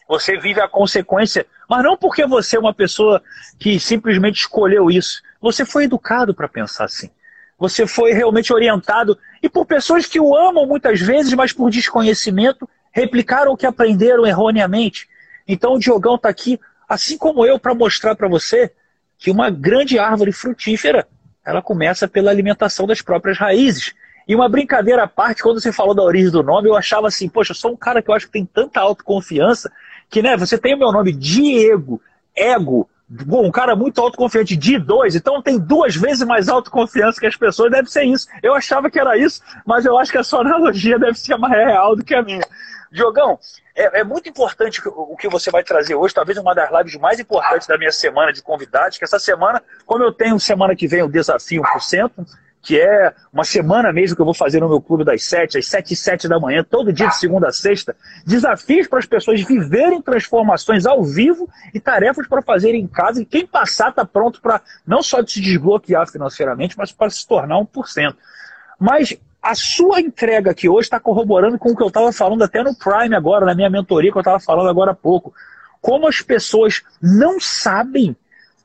Você 0.08 0.36
vive 0.36 0.60
a 0.60 0.66
consequência, 0.66 1.46
mas 1.70 1.84
não 1.84 1.96
porque 1.96 2.26
você 2.26 2.56
é 2.56 2.58
uma 2.58 2.74
pessoa 2.74 3.22
que 3.56 3.78
simplesmente 3.78 4.40
escolheu 4.40 4.90
isso. 4.90 5.22
Você 5.40 5.64
foi 5.64 5.84
educado 5.84 6.34
para 6.34 6.48
pensar 6.48 6.86
assim. 6.86 7.08
Você 7.56 7.86
foi 7.86 8.12
realmente 8.12 8.52
orientado 8.52 9.16
e 9.40 9.48
por 9.48 9.64
pessoas 9.64 10.04
que 10.04 10.18
o 10.18 10.36
amam 10.36 10.66
muitas 10.66 11.00
vezes, 11.00 11.32
mas 11.34 11.52
por 11.52 11.70
desconhecimento 11.70 12.68
replicaram 12.90 13.52
o 13.52 13.56
que 13.56 13.64
aprenderam 13.64 14.26
erroneamente. 14.26 15.08
Então 15.46 15.74
o 15.74 15.78
Diogão 15.78 16.16
está 16.16 16.30
aqui, 16.30 16.58
assim 16.88 17.16
como 17.16 17.46
eu, 17.46 17.60
para 17.60 17.76
mostrar 17.76 18.16
para 18.16 18.26
você 18.26 18.72
que 19.18 19.30
uma 19.30 19.50
grande 19.50 20.00
árvore 20.00 20.32
frutífera 20.32 21.06
ela 21.44 21.62
começa 21.62 22.08
pela 22.08 22.30
alimentação 22.30 22.86
das 22.86 23.02
próprias 23.02 23.38
raízes. 23.38 23.94
E 24.26 24.34
uma 24.34 24.48
brincadeira 24.48 25.04
à 25.04 25.08
parte, 25.08 25.42
quando 25.42 25.60
você 25.60 25.72
falou 25.72 25.94
da 25.94 26.02
origem 26.02 26.30
do 26.30 26.42
nome, 26.42 26.68
eu 26.68 26.76
achava 26.76 27.08
assim, 27.08 27.28
poxa, 27.28 27.52
eu 27.52 27.56
sou 27.56 27.72
um 27.72 27.76
cara 27.76 28.00
que 28.00 28.10
eu 28.10 28.14
acho 28.14 28.26
que 28.26 28.32
tem 28.32 28.46
tanta 28.46 28.80
autoconfiança 28.80 29.70
que, 30.08 30.22
né, 30.22 30.36
você 30.36 30.56
tem 30.56 30.74
o 30.74 30.78
meu 30.78 30.92
nome 30.92 31.12
Diego, 31.12 32.00
ego, 32.34 32.88
Bom, 33.06 33.46
um 33.46 33.50
cara 33.50 33.76
muito 33.76 34.00
autoconfiante 34.00 34.56
de 34.56 34.78
dois, 34.78 35.14
então 35.14 35.42
tem 35.42 35.58
duas 35.58 35.94
vezes 35.94 36.26
mais 36.26 36.48
autoconfiança 36.48 37.20
que 37.20 37.26
as 37.26 37.36
pessoas, 37.36 37.70
deve 37.70 37.90
ser 37.90 38.04
isso. 38.04 38.26
Eu 38.42 38.54
achava 38.54 38.90
que 38.90 38.98
era 38.98 39.16
isso, 39.16 39.42
mas 39.66 39.84
eu 39.84 39.98
acho 39.98 40.10
que 40.10 40.18
a 40.18 40.24
sua 40.24 40.40
analogia 40.40 40.98
deve 40.98 41.18
ser 41.18 41.36
mais 41.36 41.52
real 41.52 41.94
do 41.94 42.02
que 42.02 42.14
a 42.14 42.22
minha. 42.22 42.42
Diogão, 42.94 43.40
é, 43.74 44.00
é, 44.00 44.04
muito 44.04 44.28
importante 44.28 44.80
o 44.86 45.16
que 45.16 45.28
você 45.28 45.50
vai 45.50 45.64
trazer 45.64 45.96
hoje, 45.96 46.14
talvez 46.14 46.38
uma 46.38 46.54
das 46.54 46.70
lives 46.70 46.94
mais 46.94 47.18
importantes 47.18 47.66
da 47.66 47.76
minha 47.76 47.90
semana 47.90 48.32
de 48.32 48.40
convidados, 48.40 48.96
que 48.96 49.04
essa 49.04 49.18
semana, 49.18 49.60
como 49.84 50.04
eu 50.04 50.12
tenho 50.12 50.38
semana 50.38 50.76
que 50.76 50.86
vem 50.86 51.02
o 51.02 51.08
desafio 51.08 51.60
1%, 51.62 52.24
que 52.62 52.80
é 52.80 53.12
uma 53.32 53.42
semana 53.42 53.92
mesmo 53.92 54.14
que 54.14 54.22
eu 54.22 54.24
vou 54.24 54.32
fazer 54.32 54.60
no 54.60 54.68
meu 54.68 54.80
clube 54.80 55.04
das 55.04 55.24
sete, 55.24 55.58
às 55.58 55.66
sete 55.66 55.92
e 55.92 55.96
sete 55.96 56.28
da 56.28 56.38
manhã, 56.38 56.62
todo 56.62 56.92
dia 56.92 57.08
de 57.08 57.16
segunda 57.16 57.48
a 57.48 57.52
sexta, 57.52 57.96
desafios 58.24 58.86
para 58.86 59.00
as 59.00 59.06
pessoas 59.06 59.42
viverem 59.42 60.00
transformações 60.00 60.86
ao 60.86 61.02
vivo 61.02 61.48
e 61.74 61.80
tarefas 61.80 62.28
para 62.28 62.42
fazer 62.42 62.76
em 62.76 62.86
casa, 62.86 63.20
e 63.20 63.26
quem 63.26 63.44
passar 63.44 63.90
está 63.90 64.04
pronto 64.04 64.40
para 64.40 64.62
não 64.86 65.02
só 65.02 65.18
se 65.26 65.40
desbloquear 65.40 66.08
financeiramente, 66.08 66.78
mas 66.78 66.92
para 66.92 67.10
se 67.10 67.26
tornar 67.26 67.56
1%. 67.56 68.14
Mas 68.78 69.18
a 69.44 69.54
sua 69.54 70.00
entrega 70.00 70.52
aqui 70.52 70.70
hoje 70.70 70.86
está 70.86 70.98
corroborando 70.98 71.58
com 71.58 71.70
o 71.70 71.76
que 71.76 71.82
eu 71.82 71.88
estava 71.88 72.10
falando 72.10 72.42
até 72.42 72.62
no 72.62 72.74
Prime 72.74 73.14
agora, 73.14 73.44
na 73.44 73.54
minha 73.54 73.68
mentoria 73.68 74.10
que 74.10 74.16
eu 74.16 74.20
estava 74.22 74.40
falando 74.40 74.70
agora 74.70 74.92
há 74.92 74.94
pouco. 74.94 75.34
Como 75.82 76.08
as 76.08 76.22
pessoas 76.22 76.82
não 77.00 77.38
sabem 77.38 78.16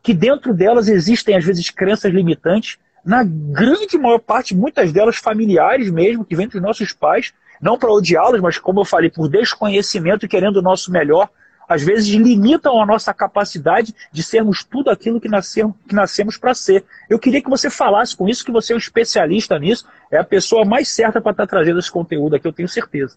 que 0.01 0.13
dentro 0.13 0.53
delas 0.53 0.88
existem, 0.88 1.36
às 1.36 1.43
vezes, 1.43 1.69
crenças 1.69 2.13
limitantes, 2.13 2.77
na 3.03 3.25
grande 3.25 3.98
maior 3.98 4.19
parte, 4.19 4.55
muitas 4.55 4.93
delas 4.93 5.17
familiares 5.17 5.91
mesmo, 5.91 6.24
que 6.24 6.36
vêm 6.36 6.48
dos 6.48 6.62
nossos 6.62 6.93
pais, 6.93 7.33
não 7.62 7.77
para 7.77 7.91
odiá-los, 7.91 8.39
mas 8.39 8.57
como 8.57 8.79
eu 8.79 8.86
falei, 8.86 9.09
por 9.09 9.27
desconhecimento 9.27 10.25
e 10.25 10.29
querendo 10.29 10.57
o 10.57 10.62
nosso 10.62 10.89
melhor, 10.91 11.29
às 11.69 11.83
vezes 11.83 12.07
limitam 12.07 12.81
a 12.81 12.85
nossa 12.85 13.13
capacidade 13.13 13.93
de 14.11 14.23
sermos 14.23 14.63
tudo 14.63 14.89
aquilo 14.89 15.21
que 15.21 15.29
nascemos, 15.29 15.75
que 15.88 15.93
nascemos 15.93 16.35
para 16.35 16.55
ser. 16.55 16.83
Eu 17.07 17.19
queria 17.19 17.43
que 17.43 17.49
você 17.49 17.69
falasse 17.69 18.17
com 18.17 18.27
isso, 18.27 18.43
que 18.43 18.51
você 18.51 18.73
é 18.73 18.75
um 18.75 18.79
especialista 18.79 19.57
nisso, 19.59 19.85
é 20.09 20.17
a 20.17 20.23
pessoa 20.23 20.65
mais 20.65 20.89
certa 20.89 21.21
para 21.21 21.31
estar 21.31 21.45
tá 21.45 21.49
trazendo 21.49 21.77
esse 21.77 21.91
conteúdo 21.91 22.35
aqui, 22.35 22.47
eu 22.47 22.53
tenho 22.53 22.67
certeza. 22.67 23.15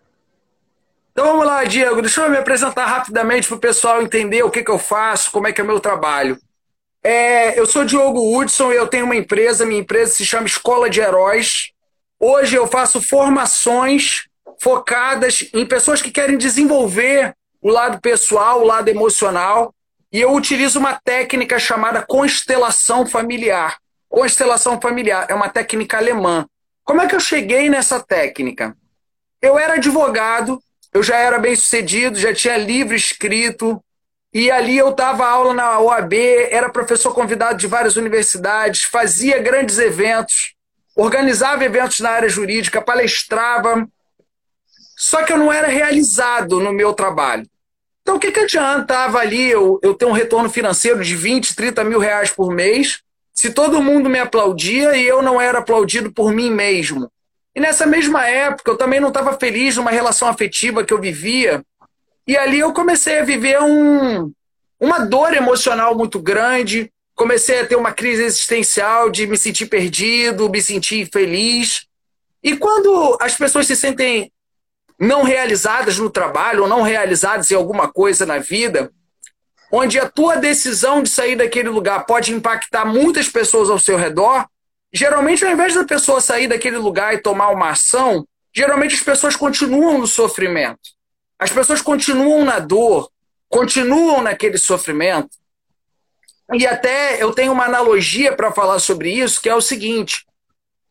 Então 1.13 1.27
vamos 1.27 1.47
lá, 1.47 1.65
Diego, 1.65 2.03
deixa 2.03 2.23
eu 2.23 2.31
me 2.31 2.37
apresentar 2.37 2.85
rapidamente 2.85 3.49
para 3.49 3.57
o 3.57 3.61
pessoal 3.61 4.03
entender 4.03 4.43
o 4.43 4.51
que, 4.51 4.63
que 4.63 4.71
eu 4.71 4.79
faço, 4.79 5.31
como 5.31 5.47
é 5.47 5.53
que 5.53 5.61
é 5.61 5.65
o 5.65 5.67
meu 5.67 5.81
trabalho. 5.81 6.39
É, 7.03 7.59
eu 7.59 7.67
sou 7.67 7.85
Diogo 7.85 8.39
Hudson 8.39 8.71
e 8.71 8.77
eu 8.77 8.87
tenho 8.87 9.07
uma 9.07 9.17
empresa, 9.17 9.65
minha 9.65 9.81
empresa 9.81 10.13
se 10.13 10.27
chama 10.27 10.47
Escola 10.47 10.91
de 10.91 11.01
Heróis. 11.01 11.73
Hoje 12.21 12.55
eu 12.55 12.67
faço 12.67 13.03
formações 13.03 14.29
focadas 14.61 15.49
em 15.53 15.67
pessoas 15.67 16.01
que 16.01 16.11
querem 16.11 16.39
desenvolver 16.39 17.35
o 17.63 17.71
lado 17.71 18.01
pessoal, 18.01 18.61
o 18.61 18.67
lado 18.67 18.89
emocional, 18.89 19.73
e 20.13 20.21
eu 20.21 20.33
utilizo 20.35 20.79
uma 20.79 21.01
técnica 21.03 21.59
chamada 21.59 22.03
constelação 22.03 23.07
familiar. 23.07 23.79
Constelação 24.09 24.79
familiar 24.81 25.27
é 25.31 25.35
uma 25.35 25.49
técnica 25.49 25.97
alemã. 25.97 26.47
Como 26.85 27.01
é 27.01 27.07
que 27.07 27.15
eu 27.15 27.21
cheguei 27.21 27.71
nessa 27.71 28.01
técnica? 28.01 28.77
Eu 29.41 29.59
era 29.59 29.75
advogado, 29.75 30.61
eu 30.93 31.03
já 31.03 31.17
era 31.17 31.39
bem 31.39 31.57
sucedido, 31.57 32.19
já 32.19 32.35
tinha 32.35 32.59
livro 32.59 32.95
escrito, 32.95 33.83
e 34.35 34.51
ali 34.51 34.77
eu 34.77 34.93
dava 34.93 35.27
aula 35.27 35.55
na 35.55 35.79
OAB, 35.79 36.15
era 36.51 36.69
professor 36.69 37.15
convidado 37.15 37.59
de 37.59 37.67
várias 37.67 37.97
universidades, 37.97 38.83
fazia 38.83 39.39
grandes 39.39 39.79
eventos, 39.79 40.55
organizava 40.97 41.65
eventos 41.65 42.01
na 42.01 42.11
área 42.11 42.29
jurídica, 42.29 42.83
palestrava. 42.83 43.87
Só 44.97 45.23
que 45.23 45.33
eu 45.33 45.39
não 45.39 45.53
era 45.53 45.69
realizado 45.69 46.61
no 46.61 46.73
meu 46.73 46.93
trabalho. 46.93 47.49
Então, 48.03 48.17
o 48.17 48.19
que, 48.19 48.33
que 48.33 48.41
adiantava 48.41 49.19
ali 49.19 49.51
eu, 49.51 49.79
eu 49.83 49.95
ter 49.95 50.05
um 50.05 50.13
retorno 50.13 50.51
financeiro 50.51 51.03
de 51.03 51.15
20, 51.15 51.55
30 51.55 51.85
mil 51.85 51.99
reais 51.99 52.31
por 52.31 52.53
mês, 52.53 53.01
se 53.33 53.51
todo 53.51 53.83
mundo 53.83 54.11
me 54.11 54.19
aplaudia 54.19 54.97
e 54.97 55.07
eu 55.07 55.23
não 55.23 55.41
era 55.41 55.61
aplaudido 55.61 56.13
por 56.13 56.33
mim 56.33 56.51
mesmo? 56.51 57.11
E 57.55 57.61
nessa 57.61 57.87
mesma 57.87 58.27
época, 58.27 58.71
eu 58.71 58.77
também 58.77 58.99
não 58.99 59.09
estava 59.09 59.39
feliz 59.39 59.77
numa 59.77 59.91
relação 59.91 60.27
afetiva 60.27 60.85
que 60.85 60.93
eu 60.93 61.01
vivia. 61.01 61.63
E 62.27 62.37
ali 62.37 62.59
eu 62.59 62.73
comecei 62.73 63.19
a 63.19 63.25
viver 63.25 63.61
um, 63.61 64.33
uma 64.81 65.01
dor 65.01 65.35
emocional 65.35 65.97
muito 65.97 66.19
grande. 66.19 66.91
Comecei 67.15 67.61
a 67.61 67.67
ter 67.67 67.77
uma 67.77 67.93
crise 67.93 68.25
existencial 68.25 69.11
de 69.11 69.27
me 69.27 69.37
sentir 69.37 69.67
perdido, 69.67 70.49
me 70.49 70.63
sentir 70.63 71.01
infeliz. 71.01 71.87
E 72.43 72.57
quando 72.57 73.17
as 73.21 73.37
pessoas 73.37 73.67
se 73.67 73.77
sentem 73.77 74.32
não 75.03 75.25
realizadas 75.25 75.99
no 75.99 76.09
trabalho 76.09 76.63
ou 76.63 76.69
não 76.69 76.81
realizadas 76.81 77.51
em 77.51 77.57
alguma 77.57 77.89
coisa 77.89 78.25
na 78.25 78.39
vida, 78.39 78.93
onde 79.73 79.99
a 79.99 80.09
tua 80.09 80.37
decisão 80.37 81.03
de 81.03 81.09
sair 81.09 81.35
daquele 81.35 81.69
lugar 81.69 82.07
pode 82.07 82.33
impactar 82.33 82.85
muitas 82.85 83.29
pessoas 83.29 83.69
ao 83.69 83.81
seu 83.81 83.97
redor, 83.97 84.47
geralmente, 84.93 85.45
ao 85.45 85.51
invés 85.51 85.75
da 85.75 85.83
pessoa 85.83 86.21
sair 86.21 86.47
daquele 86.47 86.77
lugar 86.77 87.15
e 87.15 87.19
tomar 87.19 87.51
uma 87.51 87.71
ação, 87.71 88.25
geralmente 88.55 88.95
as 88.95 89.01
pessoas 89.01 89.35
continuam 89.35 89.99
no 89.99 90.07
sofrimento. 90.07 90.79
As 91.37 91.51
pessoas 91.51 91.83
continuam 91.83 92.45
na 92.45 92.61
dor, 92.61 93.11
continuam 93.49 94.23
naquele 94.23 94.57
sofrimento. 94.57 95.37
E 96.53 96.65
até 96.65 97.21
eu 97.21 97.33
tenho 97.33 97.51
uma 97.51 97.65
analogia 97.65 98.37
para 98.37 98.53
falar 98.53 98.79
sobre 98.79 99.11
isso, 99.11 99.43
que 99.43 99.49
é 99.49 99.55
o 99.55 99.61
seguinte: 99.61 100.25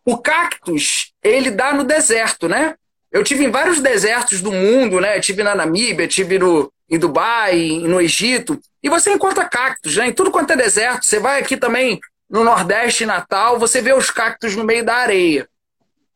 o 0.04 0.18
cactus, 0.18 1.14
ele 1.24 1.50
dá 1.50 1.72
no 1.72 1.86
deserto, 1.86 2.50
né? 2.50 2.76
Eu 3.12 3.24
tive 3.24 3.44
em 3.44 3.52
vários 3.52 3.82
desertos 3.82 4.42
do 4.42 4.52
mundo, 4.52 5.00
né? 5.02 5.20
Tive 5.20 5.44
na 5.44 5.54
Namíbia, 5.54 6.08
tive 6.08 6.40
no, 6.40 6.72
em 6.90 6.98
Dubai, 6.98 7.80
no 7.84 8.00
Egito, 8.00 8.60
e 8.82 8.90
você 8.90 9.12
encontra 9.12 9.46
cactos, 9.46 9.96
né? 9.98 10.08
Em 10.08 10.14
tudo 10.14 10.32
quanto 10.32 10.54
é 10.54 10.56
deserto. 10.56 11.06
Você 11.06 11.20
vai 11.20 11.42
aqui 11.42 11.58
também 11.58 12.00
no 12.30 12.46
Nordeste, 12.46 13.06
Natal, 13.06 13.60
você 13.60 13.82
vê 13.82 13.94
os 13.94 14.10
cactos 14.10 14.56
no 14.56 14.64
meio 14.64 14.86
da 14.86 14.96
areia. 14.96 15.50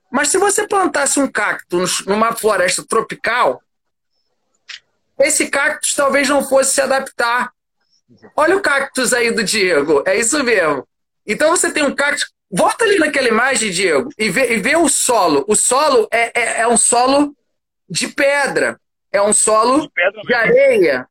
Mas 0.09 0.29
se 0.29 0.37
você 0.37 0.65
plantasse 0.65 1.19
um 1.19 1.27
cacto 1.27 1.83
numa 2.07 2.33
floresta 2.33 2.85
tropical, 2.87 3.61
esse 5.19 5.47
cactus 5.49 5.93
talvez 5.93 6.29
não 6.29 6.41
fosse 6.47 6.73
se 6.73 6.81
adaptar. 6.81 7.51
Olha 8.35 8.55
o 8.55 8.61
cactus 8.61 9.11
aí 9.11 9.31
do 9.31 9.43
Diego, 9.43 10.03
é 10.05 10.17
isso 10.17 10.41
mesmo. 10.41 10.87
Então 11.27 11.49
você 11.49 11.69
tem 11.71 11.83
um 11.83 11.93
cactus. 11.93 12.31
Volta 12.51 12.85
ali 12.85 12.97
naquela 12.99 13.27
imagem, 13.27 13.71
Diego, 13.71 14.09
e 14.17 14.29
vê, 14.29 14.53
e 14.53 14.57
vê 14.57 14.75
o 14.75 14.87
solo. 14.87 15.43
O 15.47 15.55
solo 15.55 16.07
é, 16.11 16.31
é, 16.39 16.61
é, 16.61 16.67
um 16.67 16.77
solo 16.77 17.35
de 17.89 18.07
pedra. 18.07 18.79
É 19.11 19.21
um 19.21 19.33
solo 19.33 19.81
de, 19.81 20.21
de 20.27 20.33
areia. 20.33 21.07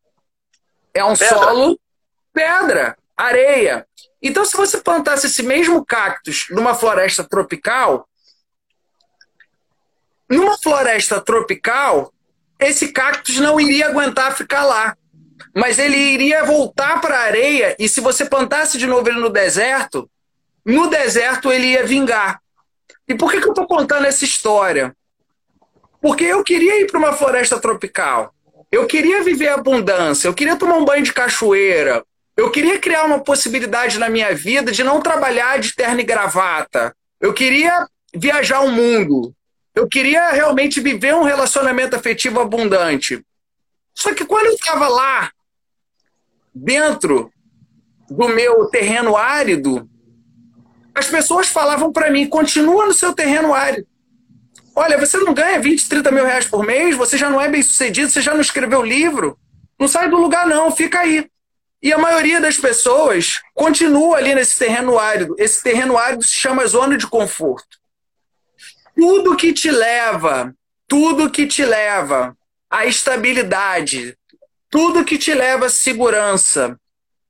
É 0.93 1.05
um 1.05 1.17
pedra. 1.17 1.39
solo 1.39 1.81
pedra, 2.33 2.97
areia. 3.17 3.87
Então, 4.23 4.45
se 4.45 4.57
você 4.57 4.79
plantasse 4.81 5.27
esse 5.27 5.43
mesmo 5.43 5.85
cactus 5.85 6.47
numa 6.51 6.75
floresta 6.75 7.25
tropical, 7.25 8.09
numa 10.29 10.57
floresta 10.59 11.21
tropical, 11.21 12.13
esse 12.59 12.93
cactus 12.93 13.37
não 13.37 13.61
iria 13.61 13.89
aguentar 13.89 14.37
ficar 14.37 14.65
lá. 14.65 14.97
Mas 15.55 15.79
ele 15.79 15.97
iria 15.97 16.45
voltar 16.45 17.01
para 17.01 17.19
a 17.19 17.23
areia, 17.23 17.77
e 17.79 17.89
se 17.89 18.01
você 18.01 18.25
plantasse 18.25 18.79
de 18.79 18.87
novo 18.87 19.09
ele 19.09 19.21
no 19.21 19.31
deserto, 19.31 20.11
no 20.65 20.89
deserto 20.89 21.53
ele 21.53 21.73
ia 21.73 21.87
vingar. 21.87 22.41
E 23.07 23.15
por 23.15 23.31
que, 23.31 23.41
que 23.41 23.47
eu 23.47 23.53
estou 23.53 23.67
contando 23.67 24.07
essa 24.07 24.25
história? 24.25 24.97
Porque 26.01 26.25
eu 26.25 26.43
queria 26.43 26.81
ir 26.81 26.87
para 26.87 26.99
uma 26.99 27.13
floresta 27.13 27.61
tropical. 27.61 28.35
Eu 28.71 28.87
queria 28.87 29.23
viver 29.23 29.49
abundância, 29.49 30.27
eu 30.27 30.35
queria 30.35 30.57
tomar 30.57 30.77
um 30.77 30.85
banho 30.85 31.05
de 31.05 31.13
cachoeira, 31.13 32.05
eu 32.37 32.51
queria 32.51 32.79
criar 32.81 33.05
uma 33.05 33.21
possibilidade 33.21 33.99
na 33.99 34.09
minha 34.09 34.35
vida 34.35 34.73
de 34.73 34.83
não 34.83 35.01
trabalhar 35.01 35.61
de 35.61 35.75
terno 35.75 36.01
e 36.01 36.05
gravata. 36.05 36.95
Eu 37.21 37.33
queria 37.33 37.87
viajar 38.13 38.61
o 38.61 38.71
mundo. 38.71 39.33
Eu 39.75 39.89
queria 39.89 40.31
realmente 40.31 40.81
viver 40.81 41.15
um 41.15 41.23
relacionamento 41.23 41.95
afetivo 41.95 42.41
abundante. 42.41 43.25
Só 43.95 44.13
que 44.13 44.25
quando 44.25 44.47
eu 44.47 44.55
estava 44.55 44.89
lá, 44.89 45.31
dentro 46.53 47.33
do 48.11 48.29
meu 48.29 48.67
terreno 48.67 49.17
árido, 49.17 49.89
as 50.95 51.07
pessoas 51.07 51.49
falavam 51.49 51.93
para 51.93 52.11
mim: 52.11 52.29
continua 52.29 52.87
no 52.87 52.95
seu 52.95 53.13
terreno 53.13 53.53
árido. 53.53 53.87
Olha, 54.77 54.99
você 54.99 55.17
não 55.19 55.33
ganha 55.33 55.61
20, 55.61 55.89
30 55.89 56.11
mil 56.11 56.25
reais 56.25 56.47
por 56.47 56.65
mês, 56.65 56.97
você 56.97 57.17
já 57.17 57.31
não 57.31 57.41
é 57.41 57.49
bem 57.49 57.63
sucedido, 57.63 58.11
você 58.11 58.21
já 58.21 58.35
não 58.35 58.41
escreveu 58.41 58.83
livro. 58.83 59.39
Não 59.79 59.87
sai 59.87 60.09
do 60.09 60.17
lugar, 60.17 60.47
não, 60.47 60.71
fica 60.71 61.01
aí. 61.01 61.29
E 61.83 61.93
a 61.93 61.99
maioria 61.99 62.41
das 62.41 62.57
pessoas 62.57 63.41
continua 63.53 64.17
ali 64.17 64.35
nesse 64.35 64.59
terreno 64.59 64.99
árido. 64.99 65.35
Esse 65.39 65.63
terreno 65.63 65.99
árido 65.99 66.25
se 66.25 66.33
chama 66.33 66.67
zona 66.67 66.97
de 66.97 67.07
conforto. 67.07 67.79
Tudo 68.97 69.37
que 69.37 69.53
te 69.53 69.71
leva, 69.71 70.55
tudo 70.89 71.31
que 71.31 71.47
te 71.47 71.65
leva 71.65 72.37
à 72.71 72.87
estabilidade, 72.87 74.17
tudo 74.71 75.05
que 75.05 75.19
te 75.19 75.35
leva 75.35 75.67
à 75.67 75.71
segurança, 75.71 76.79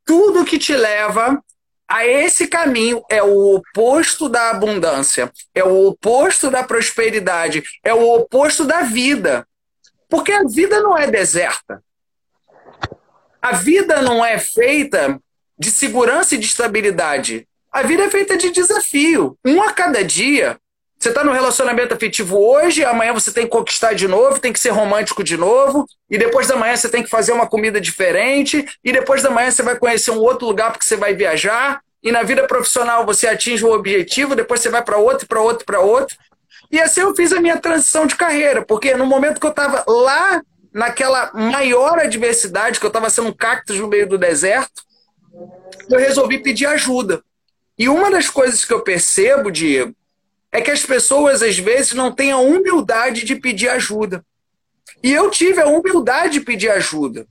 tudo 0.04 0.44
que 0.44 0.58
te 0.58 0.76
leva 0.76 1.42
a 1.88 2.06
esse 2.06 2.46
caminho 2.46 3.02
é 3.10 3.22
o 3.22 3.56
oposto 3.56 4.28
da 4.28 4.50
abundância, 4.50 5.30
é 5.54 5.62
o 5.62 5.88
oposto 5.88 6.50
da 6.50 6.62
prosperidade, 6.62 7.62
é 7.82 7.92
o 7.92 8.14
oposto 8.14 8.64
da 8.64 8.82
vida. 8.82 9.46
Porque 10.08 10.32
a 10.32 10.44
vida 10.44 10.80
não 10.80 10.96
é 10.96 11.06
deserta. 11.06 11.82
A 13.40 13.52
vida 13.52 14.00
não 14.00 14.24
é 14.24 14.38
feita 14.38 15.20
de 15.58 15.70
segurança 15.70 16.34
e 16.34 16.38
de 16.38 16.46
estabilidade. 16.46 17.46
A 17.70 17.82
vida 17.82 18.04
é 18.04 18.10
feita 18.10 18.36
de 18.36 18.50
desafio. 18.50 19.38
Um 19.44 19.62
a 19.62 19.72
cada 19.72 20.02
dia. 20.02 20.58
Você 21.04 21.10
está 21.10 21.22
no 21.22 21.32
relacionamento 21.32 21.92
afetivo 21.92 22.38
hoje, 22.38 22.82
amanhã 22.82 23.12
você 23.12 23.30
tem 23.30 23.44
que 23.44 23.50
conquistar 23.50 23.92
de 23.92 24.08
novo, 24.08 24.40
tem 24.40 24.54
que 24.54 24.58
ser 24.58 24.70
romântico 24.70 25.22
de 25.22 25.36
novo, 25.36 25.86
e 26.08 26.16
depois 26.16 26.46
da 26.46 26.56
manhã 26.56 26.74
você 26.74 26.88
tem 26.88 27.02
que 27.02 27.10
fazer 27.10 27.30
uma 27.32 27.46
comida 27.46 27.78
diferente, 27.78 28.64
e 28.82 28.90
depois 28.90 29.22
da 29.22 29.28
manhã 29.28 29.50
você 29.50 29.62
vai 29.62 29.76
conhecer 29.76 30.12
um 30.12 30.18
outro 30.18 30.46
lugar 30.46 30.72
porque 30.72 30.86
você 30.86 30.96
vai 30.96 31.14
viajar, 31.14 31.82
e 32.02 32.10
na 32.10 32.22
vida 32.22 32.46
profissional 32.46 33.04
você 33.04 33.26
atinge 33.26 33.62
o 33.62 33.70
objetivo, 33.70 34.34
depois 34.34 34.62
você 34.62 34.70
vai 34.70 34.82
para 34.82 34.96
outro, 34.96 35.28
para 35.28 35.42
outro, 35.42 35.66
para 35.66 35.78
outro. 35.78 36.16
E 36.72 36.80
assim 36.80 37.02
eu 37.02 37.14
fiz 37.14 37.34
a 37.34 37.40
minha 37.40 37.58
transição 37.58 38.06
de 38.06 38.16
carreira, 38.16 38.64
porque 38.64 38.94
no 38.94 39.04
momento 39.04 39.38
que 39.38 39.46
eu 39.46 39.50
estava 39.50 39.84
lá 39.86 40.40
naquela 40.72 41.30
maior 41.34 41.98
adversidade, 41.98 42.80
que 42.80 42.86
eu 42.86 42.88
estava 42.88 43.10
sendo 43.10 43.28
um 43.28 43.34
cactus 43.34 43.78
no 43.78 43.88
meio 43.88 44.08
do 44.08 44.16
deserto, 44.16 44.82
eu 45.90 45.98
resolvi 45.98 46.38
pedir 46.38 46.64
ajuda. 46.64 47.22
E 47.78 47.90
uma 47.90 48.10
das 48.10 48.30
coisas 48.30 48.64
que 48.64 48.72
eu 48.72 48.80
percebo, 48.80 49.50
Diego, 49.50 49.94
é 50.54 50.60
que 50.60 50.70
as 50.70 50.86
pessoas 50.86 51.42
às 51.42 51.58
vezes 51.58 51.94
não 51.94 52.12
têm 52.12 52.30
a 52.30 52.38
humildade 52.38 53.24
de 53.24 53.34
pedir 53.34 53.68
ajuda. 53.68 54.24
E 55.02 55.12
eu 55.12 55.28
tive 55.28 55.60
a 55.60 55.66
humildade 55.66 56.34
de 56.34 56.40
pedir 56.42 56.70
ajuda. 56.70 57.26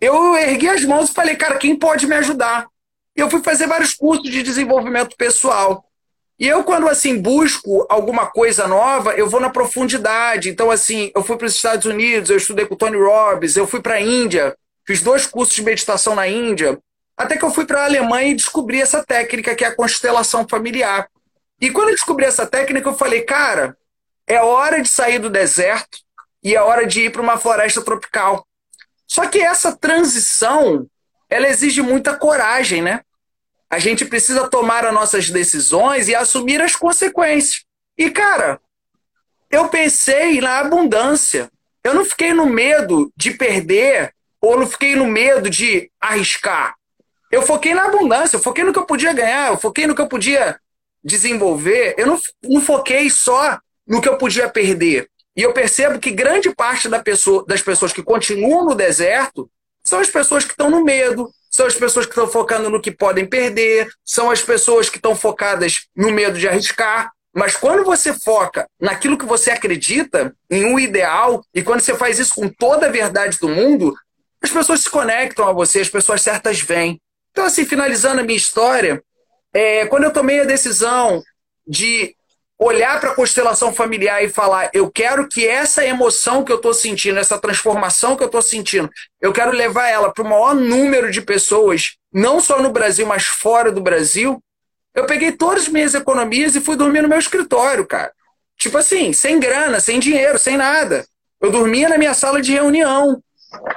Eu 0.00 0.34
ergui 0.34 0.66
as 0.66 0.82
mãos 0.82 1.10
e 1.10 1.14
falei, 1.14 1.36
cara, 1.36 1.58
quem 1.58 1.76
pode 1.76 2.06
me 2.06 2.14
ajudar? 2.14 2.66
E 3.14 3.20
eu 3.20 3.28
fui 3.28 3.42
fazer 3.42 3.66
vários 3.66 3.92
cursos 3.92 4.30
de 4.30 4.42
desenvolvimento 4.42 5.14
pessoal. 5.18 5.84
E 6.38 6.48
eu, 6.48 6.64
quando 6.64 6.88
assim 6.88 7.20
busco 7.20 7.86
alguma 7.90 8.24
coisa 8.24 8.66
nova, 8.66 9.12
eu 9.12 9.28
vou 9.28 9.38
na 9.38 9.50
profundidade. 9.50 10.48
Então, 10.48 10.70
assim, 10.70 11.12
eu 11.14 11.22
fui 11.22 11.36
para 11.36 11.46
os 11.46 11.54
Estados 11.54 11.84
Unidos, 11.84 12.30
eu 12.30 12.38
estudei 12.38 12.64
com 12.64 12.72
o 12.72 12.78
Tony 12.78 12.96
Robbins, 12.96 13.54
eu 13.54 13.66
fui 13.66 13.82
para 13.82 13.96
a 13.96 14.00
Índia, 14.00 14.56
fiz 14.86 15.02
dois 15.02 15.26
cursos 15.26 15.54
de 15.54 15.62
meditação 15.62 16.14
na 16.14 16.26
Índia, 16.26 16.78
até 17.14 17.36
que 17.36 17.44
eu 17.44 17.50
fui 17.50 17.66
para 17.66 17.82
a 17.82 17.84
Alemanha 17.84 18.30
e 18.30 18.34
descobri 18.34 18.80
essa 18.80 19.04
técnica 19.04 19.54
que 19.54 19.62
é 19.62 19.68
a 19.68 19.76
constelação 19.76 20.48
familiar. 20.48 21.06
E 21.60 21.70
quando 21.70 21.88
eu 21.88 21.94
descobri 21.94 22.24
essa 22.24 22.46
técnica, 22.46 22.88
eu 22.88 22.94
falei, 22.94 23.22
cara, 23.22 23.76
é 24.26 24.40
hora 24.40 24.80
de 24.80 24.88
sair 24.88 25.18
do 25.18 25.28
deserto 25.28 25.98
e 26.42 26.54
é 26.54 26.62
hora 26.62 26.86
de 26.86 27.02
ir 27.02 27.12
para 27.12 27.20
uma 27.20 27.36
floresta 27.36 27.82
tropical. 27.82 28.46
Só 29.06 29.26
que 29.26 29.40
essa 29.40 29.76
transição, 29.76 30.86
ela 31.28 31.48
exige 31.48 31.82
muita 31.82 32.16
coragem, 32.16 32.80
né? 32.80 33.02
A 33.68 33.78
gente 33.78 34.04
precisa 34.04 34.48
tomar 34.48 34.86
as 34.86 34.94
nossas 34.94 35.28
decisões 35.28 36.08
e 36.08 36.14
assumir 36.14 36.62
as 36.62 36.74
consequências. 36.74 37.64
E, 37.98 38.10
cara, 38.10 38.60
eu 39.50 39.68
pensei 39.68 40.40
na 40.40 40.60
abundância. 40.60 41.50
Eu 41.84 41.94
não 41.94 42.04
fiquei 42.04 42.32
no 42.32 42.46
medo 42.46 43.12
de 43.16 43.32
perder 43.32 44.14
ou 44.40 44.58
não 44.58 44.66
fiquei 44.66 44.96
no 44.96 45.06
medo 45.06 45.50
de 45.50 45.90
arriscar. 46.00 46.74
Eu 47.30 47.42
foquei 47.42 47.74
na 47.74 47.84
abundância, 47.84 48.36
eu 48.36 48.40
foquei 48.40 48.64
no 48.64 48.72
que 48.72 48.78
eu 48.78 48.86
podia 48.86 49.12
ganhar, 49.12 49.50
eu 49.50 49.58
foquei 49.58 49.86
no 49.86 49.94
que 49.94 50.00
eu 50.00 50.08
podia 50.08 50.58
desenvolver. 51.02 51.94
Eu 51.96 52.06
não, 52.06 52.20
não 52.42 52.60
foquei 52.60 53.10
só 53.10 53.58
no 53.86 54.00
que 54.00 54.08
eu 54.08 54.16
podia 54.16 54.48
perder. 54.48 55.08
E 55.36 55.42
eu 55.42 55.52
percebo 55.52 55.98
que 55.98 56.10
grande 56.10 56.54
parte 56.54 56.88
da 56.88 57.00
pessoa, 57.00 57.44
das 57.46 57.62
pessoas 57.62 57.92
que 57.92 58.02
continuam 58.02 58.64
no 58.64 58.74
deserto 58.74 59.50
são 59.82 59.98
as 59.98 60.10
pessoas 60.10 60.44
que 60.44 60.50
estão 60.50 60.70
no 60.70 60.84
medo, 60.84 61.30
são 61.50 61.66
as 61.66 61.74
pessoas 61.74 62.06
que 62.06 62.12
estão 62.12 62.28
focando 62.28 62.68
no 62.68 62.80
que 62.80 62.90
podem 62.90 63.26
perder, 63.26 63.88
são 64.04 64.30
as 64.30 64.42
pessoas 64.42 64.88
que 64.88 64.96
estão 64.96 65.16
focadas 65.16 65.86
no 65.96 66.12
medo 66.12 66.38
de 66.38 66.48
arriscar. 66.48 67.10
Mas 67.34 67.56
quando 67.56 67.84
você 67.84 68.12
foca 68.12 68.66
naquilo 68.80 69.16
que 69.16 69.24
você 69.24 69.50
acredita, 69.50 70.34
em 70.50 70.64
um 70.64 70.78
ideal, 70.78 71.44
e 71.54 71.62
quando 71.62 71.80
você 71.80 71.96
faz 71.96 72.18
isso 72.18 72.34
com 72.34 72.48
toda 72.48 72.86
a 72.86 72.90
verdade 72.90 73.38
do 73.38 73.48
mundo, 73.48 73.94
as 74.42 74.50
pessoas 74.50 74.80
se 74.80 74.90
conectam 74.90 75.46
a 75.46 75.52
você, 75.52 75.80
as 75.80 75.88
pessoas 75.88 76.22
certas 76.22 76.60
vêm. 76.60 77.00
Então, 77.30 77.44
assim, 77.44 77.64
finalizando 77.64 78.20
a 78.20 78.24
minha 78.24 78.36
história, 78.36 79.02
é, 79.52 79.86
quando 79.86 80.04
eu 80.04 80.12
tomei 80.12 80.40
a 80.40 80.44
decisão 80.44 81.22
de 81.66 82.14
olhar 82.60 83.00
para 83.00 83.10
a 83.10 83.14
constelação 83.14 83.72
familiar 83.72 84.22
e 84.22 84.28
falar: 84.28 84.70
eu 84.72 84.90
quero 84.90 85.26
que 85.26 85.46
essa 85.46 85.84
emoção 85.84 86.44
que 86.44 86.52
eu 86.52 86.56
estou 86.56 86.74
sentindo, 86.74 87.18
essa 87.18 87.38
transformação 87.38 88.16
que 88.16 88.22
eu 88.22 88.26
estou 88.26 88.42
sentindo, 88.42 88.90
eu 89.20 89.32
quero 89.32 89.50
levar 89.50 89.88
ela 89.88 90.12
para 90.12 90.22
o 90.22 90.28
maior 90.28 90.54
número 90.54 91.10
de 91.10 91.22
pessoas, 91.22 91.96
não 92.12 92.40
só 92.40 92.60
no 92.60 92.70
Brasil, 92.70 93.06
mas 93.06 93.24
fora 93.24 93.72
do 93.72 93.80
Brasil. 93.80 94.42
Eu 94.94 95.06
peguei 95.06 95.32
todas 95.32 95.62
as 95.62 95.68
minhas 95.68 95.94
economias 95.94 96.56
e 96.56 96.60
fui 96.60 96.76
dormir 96.76 97.00
no 97.00 97.08
meu 97.08 97.18
escritório, 97.18 97.86
cara. 97.86 98.12
Tipo 98.58 98.76
assim, 98.76 99.12
sem 99.12 99.38
grana, 99.38 99.78
sem 99.78 100.00
dinheiro, 100.00 100.38
sem 100.38 100.56
nada. 100.56 101.06
Eu 101.40 101.50
dormia 101.50 101.88
na 101.88 101.96
minha 101.96 102.12
sala 102.12 102.42
de 102.42 102.52
reunião. 102.52 103.22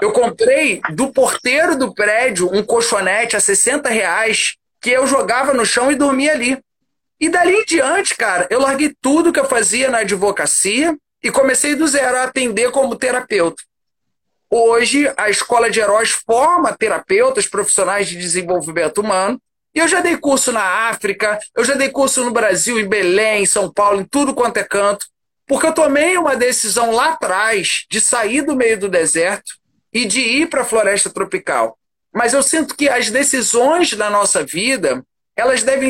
Eu 0.02 0.12
comprei 0.12 0.82
do 0.92 1.14
porteiro 1.14 1.78
do 1.78 1.94
prédio 1.94 2.52
um 2.52 2.64
colchonete 2.64 3.36
a 3.36 3.40
60 3.40 3.90
reais 3.90 4.56
que 4.84 4.92
eu 4.92 5.08
jogava 5.08 5.54
no 5.54 5.66
chão 5.66 5.90
e 5.90 5.96
dormia 5.96 6.34
ali. 6.34 6.62
E 7.18 7.30
dali 7.30 7.54
em 7.54 7.66
diante, 7.66 8.16
cara, 8.18 8.46
eu 8.50 8.60
larguei 8.60 8.94
tudo 9.02 9.32
que 9.32 9.40
eu 9.40 9.46
fazia 9.46 9.90
na 9.90 10.00
advocacia 10.00 10.94
e 11.24 11.32
comecei 11.32 11.74
do 11.74 11.88
zero 11.88 12.18
a 12.18 12.24
atender 12.24 12.70
como 12.70 12.98
terapeuta. 12.98 13.64
Hoje, 14.50 15.10
a 15.16 15.30
Escola 15.30 15.72
de 15.72 15.80
Heróis 15.80 16.12
forma 16.12 16.76
terapeutas 16.78 17.48
profissionais 17.48 18.10
de 18.10 18.18
desenvolvimento 18.18 19.00
humano. 19.00 19.42
E 19.74 19.80
eu 19.80 19.88
já 19.88 20.02
dei 20.02 20.18
curso 20.18 20.52
na 20.52 20.90
África, 20.90 21.40
eu 21.56 21.64
já 21.64 21.76
dei 21.76 21.90
curso 21.90 22.24
no 22.26 22.32
Brasil, 22.32 22.78
em 22.78 22.88
Belém, 22.88 23.44
em 23.44 23.48
São 23.48 23.72
Paulo, 23.72 24.02
em 24.02 24.06
tudo 24.06 24.34
quanto 24.34 24.58
é 24.58 24.64
canto, 24.64 25.06
porque 25.48 25.66
eu 25.66 25.74
tomei 25.74 26.18
uma 26.18 26.36
decisão 26.36 26.92
lá 26.92 27.14
atrás 27.14 27.86
de 27.90 28.02
sair 28.02 28.42
do 28.42 28.56
meio 28.56 28.78
do 28.78 28.90
deserto 28.90 29.54
e 29.94 30.06
de 30.06 30.20
ir 30.20 30.50
para 30.50 30.62
a 30.62 30.66
floresta 30.66 31.10
tropical. 31.10 31.80
Mas 32.14 32.34
eu 32.34 32.44
sinto 32.44 32.76
que 32.76 32.88
as 32.88 33.10
decisões 33.10 33.94
da 33.94 34.10
nossa 34.10 34.44
vida, 34.44 35.04
elas 35.36 35.64
devem, 35.64 35.90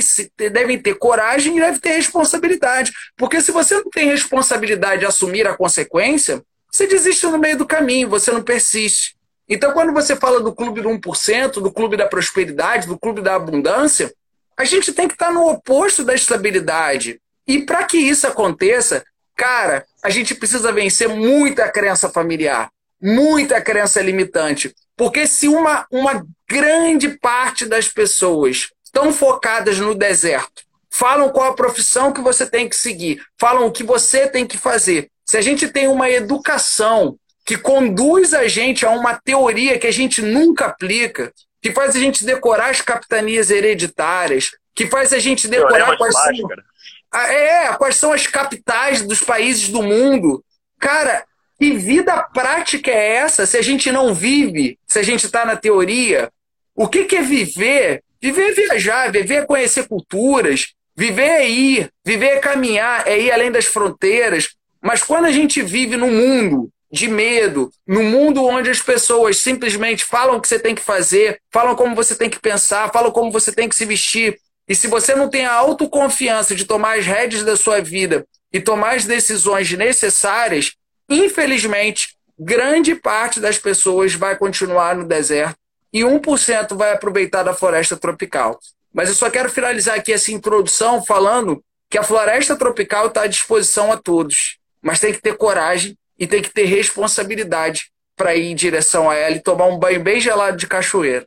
devem 0.51 0.79
ter 0.79 0.95
coragem 0.95 1.57
e 1.57 1.59
devem 1.59 1.79
ter 1.79 1.95
responsabilidade. 1.95 2.93
Porque 3.17 3.41
se 3.41 3.51
você 3.51 3.75
não 3.75 3.89
tem 3.89 4.09
responsabilidade 4.09 5.01
de 5.01 5.05
assumir 5.05 5.45
a 5.47 5.55
consequência, 5.55 6.41
você 6.71 6.87
desiste 6.87 7.25
no 7.25 7.37
meio 7.37 7.57
do 7.57 7.65
caminho, 7.65 8.09
você 8.09 8.31
não 8.31 8.41
persiste. 8.41 9.15
Então, 9.47 9.73
quando 9.73 9.91
você 9.91 10.15
fala 10.15 10.39
do 10.39 10.55
clube 10.55 10.81
do 10.81 10.89
1%, 10.89 11.61
do 11.61 11.71
clube 11.71 11.97
da 11.97 12.07
prosperidade, 12.07 12.87
do 12.87 12.97
clube 12.97 13.21
da 13.21 13.35
abundância, 13.35 14.13
a 14.57 14.63
gente 14.63 14.93
tem 14.93 15.07
que 15.07 15.13
estar 15.13 15.31
no 15.31 15.47
oposto 15.49 16.03
da 16.03 16.15
estabilidade. 16.15 17.19
E 17.45 17.61
para 17.61 17.83
que 17.83 17.97
isso 17.97 18.25
aconteça, 18.25 19.03
cara, 19.35 19.85
a 20.01 20.09
gente 20.09 20.33
precisa 20.33 20.71
vencer 20.71 21.09
muita 21.09 21.69
crença 21.69 22.09
familiar, 22.09 22.69
muita 23.01 23.59
crença 23.61 24.01
limitante. 24.01 24.73
Porque 25.03 25.27
se 25.27 25.49
uma, 25.49 25.85
uma 25.91 26.25
grande 26.49 27.09
parte 27.09 27.65
das 27.65 27.89
pessoas 27.89 28.69
estão 28.81 29.11
focadas 29.11 29.77
no 29.77 29.93
deserto, 29.93 30.63
falam 30.89 31.29
qual 31.29 31.51
a 31.51 31.53
profissão 31.53 32.13
que 32.13 32.21
você 32.21 32.49
tem 32.49 32.69
que 32.69 32.75
seguir, 32.77 33.21
falam 33.37 33.67
o 33.67 33.71
que 33.73 33.83
você 33.83 34.29
tem 34.29 34.47
que 34.47 34.57
fazer. 34.57 35.09
Se 35.25 35.35
a 35.35 35.41
gente 35.41 35.67
tem 35.67 35.89
uma 35.89 36.09
educação 36.09 37.17
que 37.45 37.57
conduz 37.57 38.33
a 38.33 38.47
gente 38.47 38.85
a 38.85 38.91
uma 38.91 39.13
teoria 39.13 39.77
que 39.77 39.87
a 39.87 39.91
gente 39.91 40.21
nunca 40.21 40.67
aplica, 40.67 41.33
que 41.61 41.73
faz 41.73 41.97
a 41.97 41.99
gente 41.99 42.23
decorar 42.23 42.69
as 42.69 42.79
capitanias 42.79 43.51
hereditárias, 43.51 44.51
que 44.73 44.87
faz 44.87 45.11
a 45.11 45.19
gente 45.19 45.49
decorar 45.49 45.97
quais 45.97 46.15
são, 46.15 47.19
é, 47.19 47.73
quais 47.73 47.97
são 47.97 48.13
as 48.13 48.25
capitais 48.25 49.01
dos 49.01 49.19
países 49.19 49.67
do 49.67 49.83
mundo. 49.83 50.41
Cara, 50.79 51.25
que 51.59 51.71
vida 51.71 52.21
prática 52.33 52.91
é 52.91 53.15
essa 53.15 53.45
se 53.45 53.57
a 53.57 53.61
gente 53.61 53.91
não 53.91 54.13
vive, 54.13 54.77
se 54.87 54.99
a 54.99 55.03
gente 55.03 55.25
está 55.25 55.45
na 55.45 55.55
teoria? 55.55 56.29
O 56.75 56.87
que, 56.87 57.05
que 57.05 57.15
é 57.15 57.21
viver 57.21 58.03
Viver 58.23 58.51
é 58.51 58.53
viajar, 58.53 59.11
viver 59.11 59.33
é 59.33 59.45
conhecer 59.45 59.85
culturas, 59.85 60.67
viver 60.95 61.27
é 61.27 61.49
ir, 61.49 61.89
viver 62.05 62.37
é 62.37 62.39
caminhar, 62.39 63.05
é 63.05 63.19
ir 63.19 63.29
além 63.29 63.51
das 63.51 63.65
fronteiras. 63.65 64.51
Mas 64.81 65.03
quando 65.03 65.25
a 65.25 65.31
gente 65.31 65.61
vive 65.61 65.97
num 65.97 66.09
mundo 66.09 66.69
de 66.89 67.09
medo, 67.09 67.69
num 67.85 68.05
mundo 68.05 68.45
onde 68.45 68.69
as 68.69 68.81
pessoas 68.81 69.39
simplesmente 69.39 70.05
falam 70.05 70.37
o 70.37 70.41
que 70.41 70.47
você 70.47 70.57
tem 70.57 70.73
que 70.73 70.81
fazer, 70.81 71.37
falam 71.51 71.75
como 71.75 71.93
você 71.93 72.15
tem 72.15 72.29
que 72.29 72.39
pensar, 72.39 72.93
falam 72.93 73.11
como 73.11 73.29
você 73.29 73.51
tem 73.51 73.67
que 73.67 73.75
se 73.75 73.83
vestir, 73.83 74.39
e 74.69 74.73
se 74.73 74.87
você 74.87 75.13
não 75.13 75.29
tem 75.29 75.45
a 75.45 75.55
autoconfiança 75.55 76.55
de 76.55 76.63
tomar 76.63 76.99
as 76.99 77.05
rédeas 77.05 77.43
da 77.43 77.57
sua 77.57 77.81
vida 77.81 78.25
e 78.53 78.61
tomar 78.61 78.95
as 78.95 79.03
decisões 79.03 79.69
necessárias, 79.73 80.75
infelizmente, 81.09 82.15
grande 82.37 82.95
parte 82.95 83.39
das 83.39 83.57
pessoas 83.57 84.13
vai 84.13 84.35
continuar 84.37 84.95
no 84.95 85.05
deserto 85.05 85.57
e 85.91 86.01
1% 86.01 86.75
vai 86.75 86.91
aproveitar 86.91 87.43
da 87.43 87.53
floresta 87.53 87.95
tropical. 87.95 88.59
Mas 88.93 89.09
eu 89.09 89.15
só 89.15 89.29
quero 89.29 89.49
finalizar 89.49 89.95
aqui 89.95 90.11
essa 90.11 90.31
introdução 90.31 91.03
falando 91.03 91.63
que 91.89 91.97
a 91.97 92.03
floresta 92.03 92.55
tropical 92.55 93.07
está 93.07 93.23
à 93.23 93.27
disposição 93.27 93.91
a 93.91 93.97
todos, 93.97 94.57
mas 94.81 94.99
tem 94.99 95.13
que 95.13 95.21
ter 95.21 95.37
coragem 95.37 95.97
e 96.17 96.25
tem 96.25 96.41
que 96.41 96.49
ter 96.49 96.65
responsabilidade 96.65 97.91
para 98.15 98.35
ir 98.35 98.51
em 98.51 98.55
direção 98.55 99.09
a 99.09 99.15
ela 99.15 99.35
e 99.35 99.41
tomar 99.41 99.65
um 99.65 99.77
banho 99.77 100.01
bem 100.01 100.19
gelado 100.19 100.57
de 100.57 100.67
cachoeira. 100.67 101.25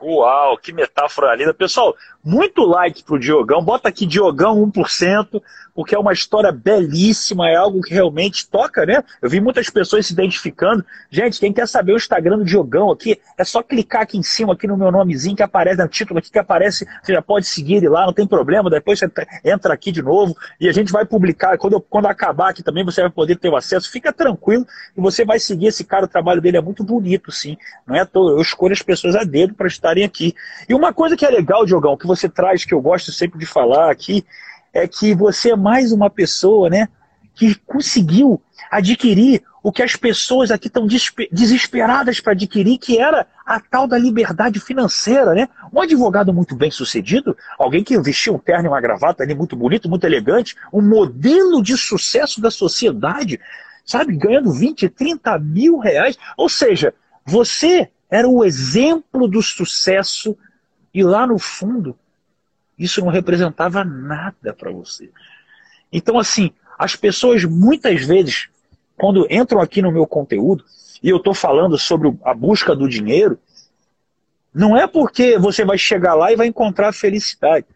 Uau, 0.00 0.58
que 0.58 0.72
metáfora 0.72 1.34
linda. 1.34 1.54
Pessoal, 1.54 1.96
muito 2.22 2.62
like 2.62 3.02
pro 3.02 3.18
Diogão. 3.18 3.62
Bota 3.62 3.88
aqui 3.88 4.04
Diogão 4.04 4.70
1%, 4.70 5.42
porque 5.76 5.94
é 5.94 5.98
uma 5.98 6.12
história 6.12 6.50
belíssima, 6.50 7.48
é 7.48 7.54
algo 7.56 7.80
que 7.80 7.94
realmente 7.94 8.48
toca, 8.48 8.84
né? 8.84 9.02
Eu 9.22 9.30
vi 9.30 9.40
muitas 9.40 9.70
pessoas 9.70 10.06
se 10.06 10.12
identificando. 10.12 10.84
Gente, 11.10 11.38
quem 11.38 11.52
quer 11.52 11.68
saber 11.68 11.92
o 11.92 11.96
Instagram 11.96 12.38
do 12.38 12.44
Diogão 12.44 12.90
aqui, 12.90 13.20
é 13.38 13.44
só 13.44 13.62
clicar 13.62 14.02
aqui 14.02 14.18
em 14.18 14.22
cima, 14.22 14.52
aqui 14.52 14.66
no 14.66 14.76
meu 14.76 14.90
nomezinho 14.90 15.36
que 15.36 15.42
aparece, 15.42 15.80
no 15.80 15.88
título 15.88 16.18
aqui 16.18 16.30
que 16.30 16.38
aparece, 16.38 16.86
você 17.02 17.12
já 17.12 17.22
pode 17.22 17.46
seguir 17.46 17.76
ele 17.76 17.88
lá, 17.88 18.04
não 18.04 18.12
tem 18.12 18.26
problema. 18.26 18.68
Depois 18.68 18.98
você 18.98 19.08
entra 19.44 19.72
aqui 19.72 19.92
de 19.92 20.02
novo 20.02 20.36
e 20.60 20.68
a 20.68 20.72
gente 20.72 20.92
vai 20.92 21.04
publicar. 21.04 21.56
Quando, 21.58 21.74
eu, 21.74 21.80
quando 21.80 22.06
acabar 22.06 22.50
aqui 22.50 22.62
também, 22.62 22.84
você 22.84 23.00
vai 23.00 23.10
poder 23.10 23.36
ter 23.36 23.48
o 23.48 23.56
acesso. 23.56 23.90
Fica 23.90 24.12
tranquilo 24.12 24.66
e 24.96 25.00
você 25.00 25.24
vai 25.24 25.38
seguir 25.38 25.68
esse 25.68 25.84
cara. 25.84 26.06
O 26.06 26.08
trabalho 26.08 26.40
dele 26.40 26.56
é 26.56 26.60
muito 26.60 26.82
bonito, 26.82 27.30
sim. 27.30 27.56
Não 27.86 27.94
é 27.94 28.00
à 28.00 28.06
toa. 28.06 28.32
Eu 28.32 28.40
escolho 28.42 28.72
as 28.72 28.82
pessoas 28.82 29.14
a 29.14 29.24
dedo 29.24 29.54
para 29.54 29.68
estarem 29.68 30.04
aqui. 30.04 30.34
E 30.68 30.74
uma 30.74 30.92
coisa 30.92 31.16
que 31.16 31.24
é 31.24 31.30
legal, 31.30 31.64
Diogão, 31.64 31.96
que 31.96 32.06
você 32.06 32.26
você 32.26 32.28
traz, 32.28 32.64
que 32.64 32.74
eu 32.74 32.80
gosto 32.80 33.12
sempre 33.12 33.38
de 33.38 33.46
falar 33.46 33.90
aqui, 33.90 34.24
é 34.72 34.86
que 34.86 35.14
você 35.14 35.52
é 35.52 35.56
mais 35.56 35.92
uma 35.92 36.10
pessoa, 36.10 36.68
né, 36.68 36.88
que 37.34 37.54
conseguiu 37.66 38.40
adquirir 38.70 39.42
o 39.62 39.72
que 39.72 39.82
as 39.82 39.96
pessoas 39.96 40.52
aqui 40.52 40.68
estão 40.68 40.86
desesperadas 40.86 42.20
para 42.20 42.32
adquirir, 42.32 42.78
que 42.78 42.98
era 42.98 43.26
a 43.44 43.58
tal 43.58 43.88
da 43.88 43.98
liberdade 43.98 44.60
financeira, 44.60 45.34
né? 45.34 45.48
Um 45.72 45.80
advogado 45.80 46.32
muito 46.32 46.54
bem 46.54 46.70
sucedido, 46.70 47.36
alguém 47.58 47.82
que 47.82 47.98
vestia 48.00 48.32
um 48.32 48.38
terno 48.38 48.66
e 48.66 48.68
uma 48.68 48.80
gravata 48.80 49.24
ali 49.24 49.34
muito 49.34 49.56
bonito, 49.56 49.88
muito 49.88 50.04
elegante, 50.04 50.54
um 50.72 50.80
modelo 50.80 51.60
de 51.62 51.76
sucesso 51.76 52.40
da 52.40 52.48
sociedade, 52.48 53.40
sabe? 53.84 54.16
Ganhando 54.16 54.52
20, 54.52 54.88
30 54.88 55.36
mil 55.40 55.78
reais. 55.78 56.16
Ou 56.36 56.48
seja, 56.48 56.94
você 57.24 57.90
era 58.08 58.28
o 58.28 58.44
exemplo 58.44 59.26
do 59.26 59.42
sucesso 59.42 60.38
e 60.94 61.02
lá 61.02 61.26
no 61.26 61.40
fundo 61.40 61.98
isso 62.78 63.00
não 63.00 63.10
representava 63.10 63.84
nada 63.84 64.52
para 64.52 64.70
você. 64.70 65.10
Então, 65.92 66.18
assim, 66.18 66.50
as 66.78 66.94
pessoas 66.94 67.44
muitas 67.44 68.04
vezes, 68.04 68.48
quando 68.96 69.26
entram 69.30 69.60
aqui 69.60 69.80
no 69.80 69.92
meu 69.92 70.06
conteúdo, 70.06 70.64
e 71.02 71.08
eu 71.08 71.16
estou 71.18 71.34
falando 71.34 71.78
sobre 71.78 72.14
a 72.24 72.34
busca 72.34 72.74
do 72.74 72.88
dinheiro, 72.88 73.38
não 74.52 74.76
é 74.76 74.86
porque 74.86 75.38
você 75.38 75.64
vai 75.64 75.78
chegar 75.78 76.14
lá 76.14 76.32
e 76.32 76.36
vai 76.36 76.46
encontrar 76.46 76.92
felicidade. 76.92 77.66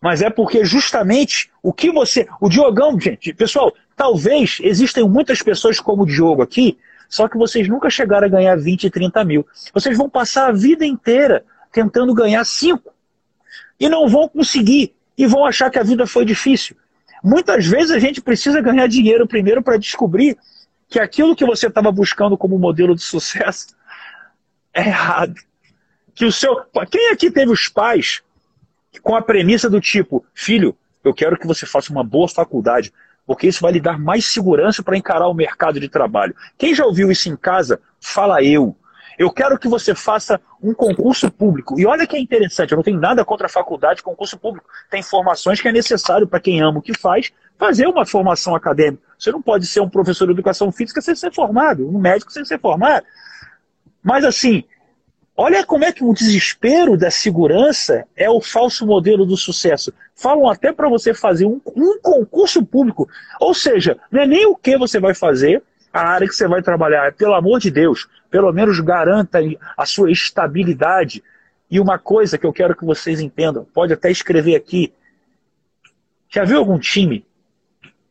Mas 0.00 0.22
é 0.22 0.30
porque 0.30 0.64
justamente 0.64 1.50
o 1.62 1.72
que 1.72 1.90
você. 1.90 2.28
O 2.40 2.48
Diogão, 2.48 3.00
gente, 3.00 3.32
pessoal, 3.32 3.74
talvez 3.96 4.58
existem 4.62 5.08
muitas 5.08 5.42
pessoas 5.42 5.80
como 5.80 6.02
o 6.02 6.06
Diogo 6.06 6.42
aqui, 6.42 6.78
só 7.08 7.28
que 7.28 7.38
vocês 7.38 7.68
nunca 7.68 7.88
chegaram 7.88 8.26
a 8.26 8.30
ganhar 8.30 8.56
20, 8.56 8.90
30 8.90 9.24
mil. 9.24 9.46
Vocês 9.72 9.96
vão 9.96 10.08
passar 10.08 10.48
a 10.48 10.52
vida 10.52 10.84
inteira 10.84 11.44
tentando 11.72 12.12
ganhar 12.14 12.44
5 12.44 12.92
e 13.78 13.88
não 13.88 14.08
vão 14.08 14.28
conseguir 14.28 14.94
e 15.16 15.26
vão 15.26 15.44
achar 15.44 15.70
que 15.70 15.78
a 15.78 15.82
vida 15.82 16.06
foi 16.06 16.24
difícil. 16.24 16.76
Muitas 17.22 17.66
vezes 17.66 17.90
a 17.90 17.98
gente 17.98 18.20
precisa 18.20 18.60
ganhar 18.60 18.86
dinheiro 18.86 19.26
primeiro 19.26 19.62
para 19.62 19.76
descobrir 19.76 20.36
que 20.88 21.00
aquilo 21.00 21.34
que 21.34 21.44
você 21.44 21.66
estava 21.66 21.90
buscando 21.90 22.36
como 22.36 22.58
modelo 22.58 22.94
de 22.94 23.02
sucesso 23.02 23.74
é 24.72 24.82
errado. 24.82 25.34
Que 26.14 26.24
o 26.24 26.32
seu, 26.32 26.56
quem 26.90 27.10
aqui 27.10 27.30
teve 27.30 27.50
os 27.50 27.68
pais 27.68 28.22
com 29.02 29.14
a 29.14 29.22
premissa 29.22 29.68
do 29.68 29.80
tipo, 29.80 30.24
filho, 30.34 30.76
eu 31.04 31.12
quero 31.12 31.38
que 31.38 31.46
você 31.46 31.66
faça 31.66 31.92
uma 31.92 32.02
boa 32.02 32.28
faculdade, 32.28 32.92
porque 33.26 33.46
isso 33.46 33.60
vai 33.60 33.72
lhe 33.72 33.80
dar 33.80 33.98
mais 33.98 34.26
segurança 34.26 34.82
para 34.82 34.96
encarar 34.96 35.28
o 35.28 35.34
mercado 35.34 35.80
de 35.80 35.88
trabalho. 35.88 36.34
Quem 36.56 36.74
já 36.74 36.84
ouviu 36.84 37.10
isso 37.10 37.28
em 37.28 37.36
casa, 37.36 37.80
fala 38.00 38.42
eu. 38.42 38.76
Eu 39.18 39.30
quero 39.30 39.58
que 39.58 39.68
você 39.68 39.94
faça 39.94 40.40
um 40.62 40.74
concurso 40.74 41.30
público. 41.30 41.78
E 41.78 41.86
olha 41.86 42.06
que 42.06 42.16
é 42.16 42.20
interessante, 42.20 42.72
eu 42.72 42.76
não 42.76 42.82
tenho 42.82 43.00
nada 43.00 43.24
contra 43.24 43.46
a 43.46 43.50
faculdade, 43.50 44.02
concurso 44.02 44.38
público. 44.38 44.68
Tem 44.90 45.02
formações 45.02 45.60
que 45.60 45.68
é 45.68 45.72
necessário 45.72 46.26
para 46.26 46.40
quem 46.40 46.60
ama 46.60 46.78
o 46.78 46.82
que 46.82 46.96
faz, 46.98 47.32
fazer 47.58 47.86
uma 47.86 48.04
formação 48.04 48.54
acadêmica. 48.54 49.02
Você 49.18 49.32
não 49.32 49.40
pode 49.40 49.66
ser 49.66 49.80
um 49.80 49.88
professor 49.88 50.26
de 50.26 50.32
educação 50.32 50.70
física 50.70 51.00
sem 51.00 51.14
ser 51.14 51.32
formado, 51.32 51.88
um 51.88 51.98
médico 51.98 52.30
sem 52.30 52.44
ser 52.44 52.60
formado. 52.60 53.06
Mas 54.02 54.24
assim, 54.24 54.62
olha 55.34 55.64
como 55.64 55.84
é 55.84 55.92
que 55.92 56.04
o 56.04 56.12
desespero 56.12 56.96
da 56.96 57.10
segurança 57.10 58.06
é 58.14 58.28
o 58.28 58.40
falso 58.40 58.86
modelo 58.86 59.24
do 59.24 59.36
sucesso. 59.36 59.92
Falam 60.14 60.48
até 60.48 60.72
para 60.72 60.88
você 60.88 61.14
fazer 61.14 61.46
um, 61.46 61.60
um 61.74 61.98
concurso 62.00 62.64
público. 62.64 63.08
Ou 63.40 63.54
seja, 63.54 63.98
não 64.10 64.22
é 64.22 64.26
nem 64.26 64.46
o 64.46 64.54
que 64.54 64.76
você 64.76 65.00
vai 65.00 65.14
fazer, 65.14 65.62
a 65.96 66.08
área 66.08 66.28
que 66.28 66.34
você 66.34 66.46
vai 66.46 66.62
trabalhar. 66.62 67.12
Pelo 67.14 67.34
amor 67.34 67.58
de 67.58 67.70
Deus, 67.70 68.06
pelo 68.30 68.52
menos 68.52 68.78
garanta 68.80 69.38
a 69.76 69.86
sua 69.86 70.10
estabilidade. 70.10 71.24
E 71.70 71.80
uma 71.80 71.98
coisa 71.98 72.36
que 72.36 72.46
eu 72.46 72.52
quero 72.52 72.76
que 72.76 72.84
vocês 72.84 73.18
entendam, 73.18 73.64
pode 73.64 73.92
até 73.92 74.10
escrever 74.10 74.54
aqui. 74.54 74.92
Já 76.28 76.44
viu 76.44 76.58
algum 76.58 76.78
time 76.78 77.24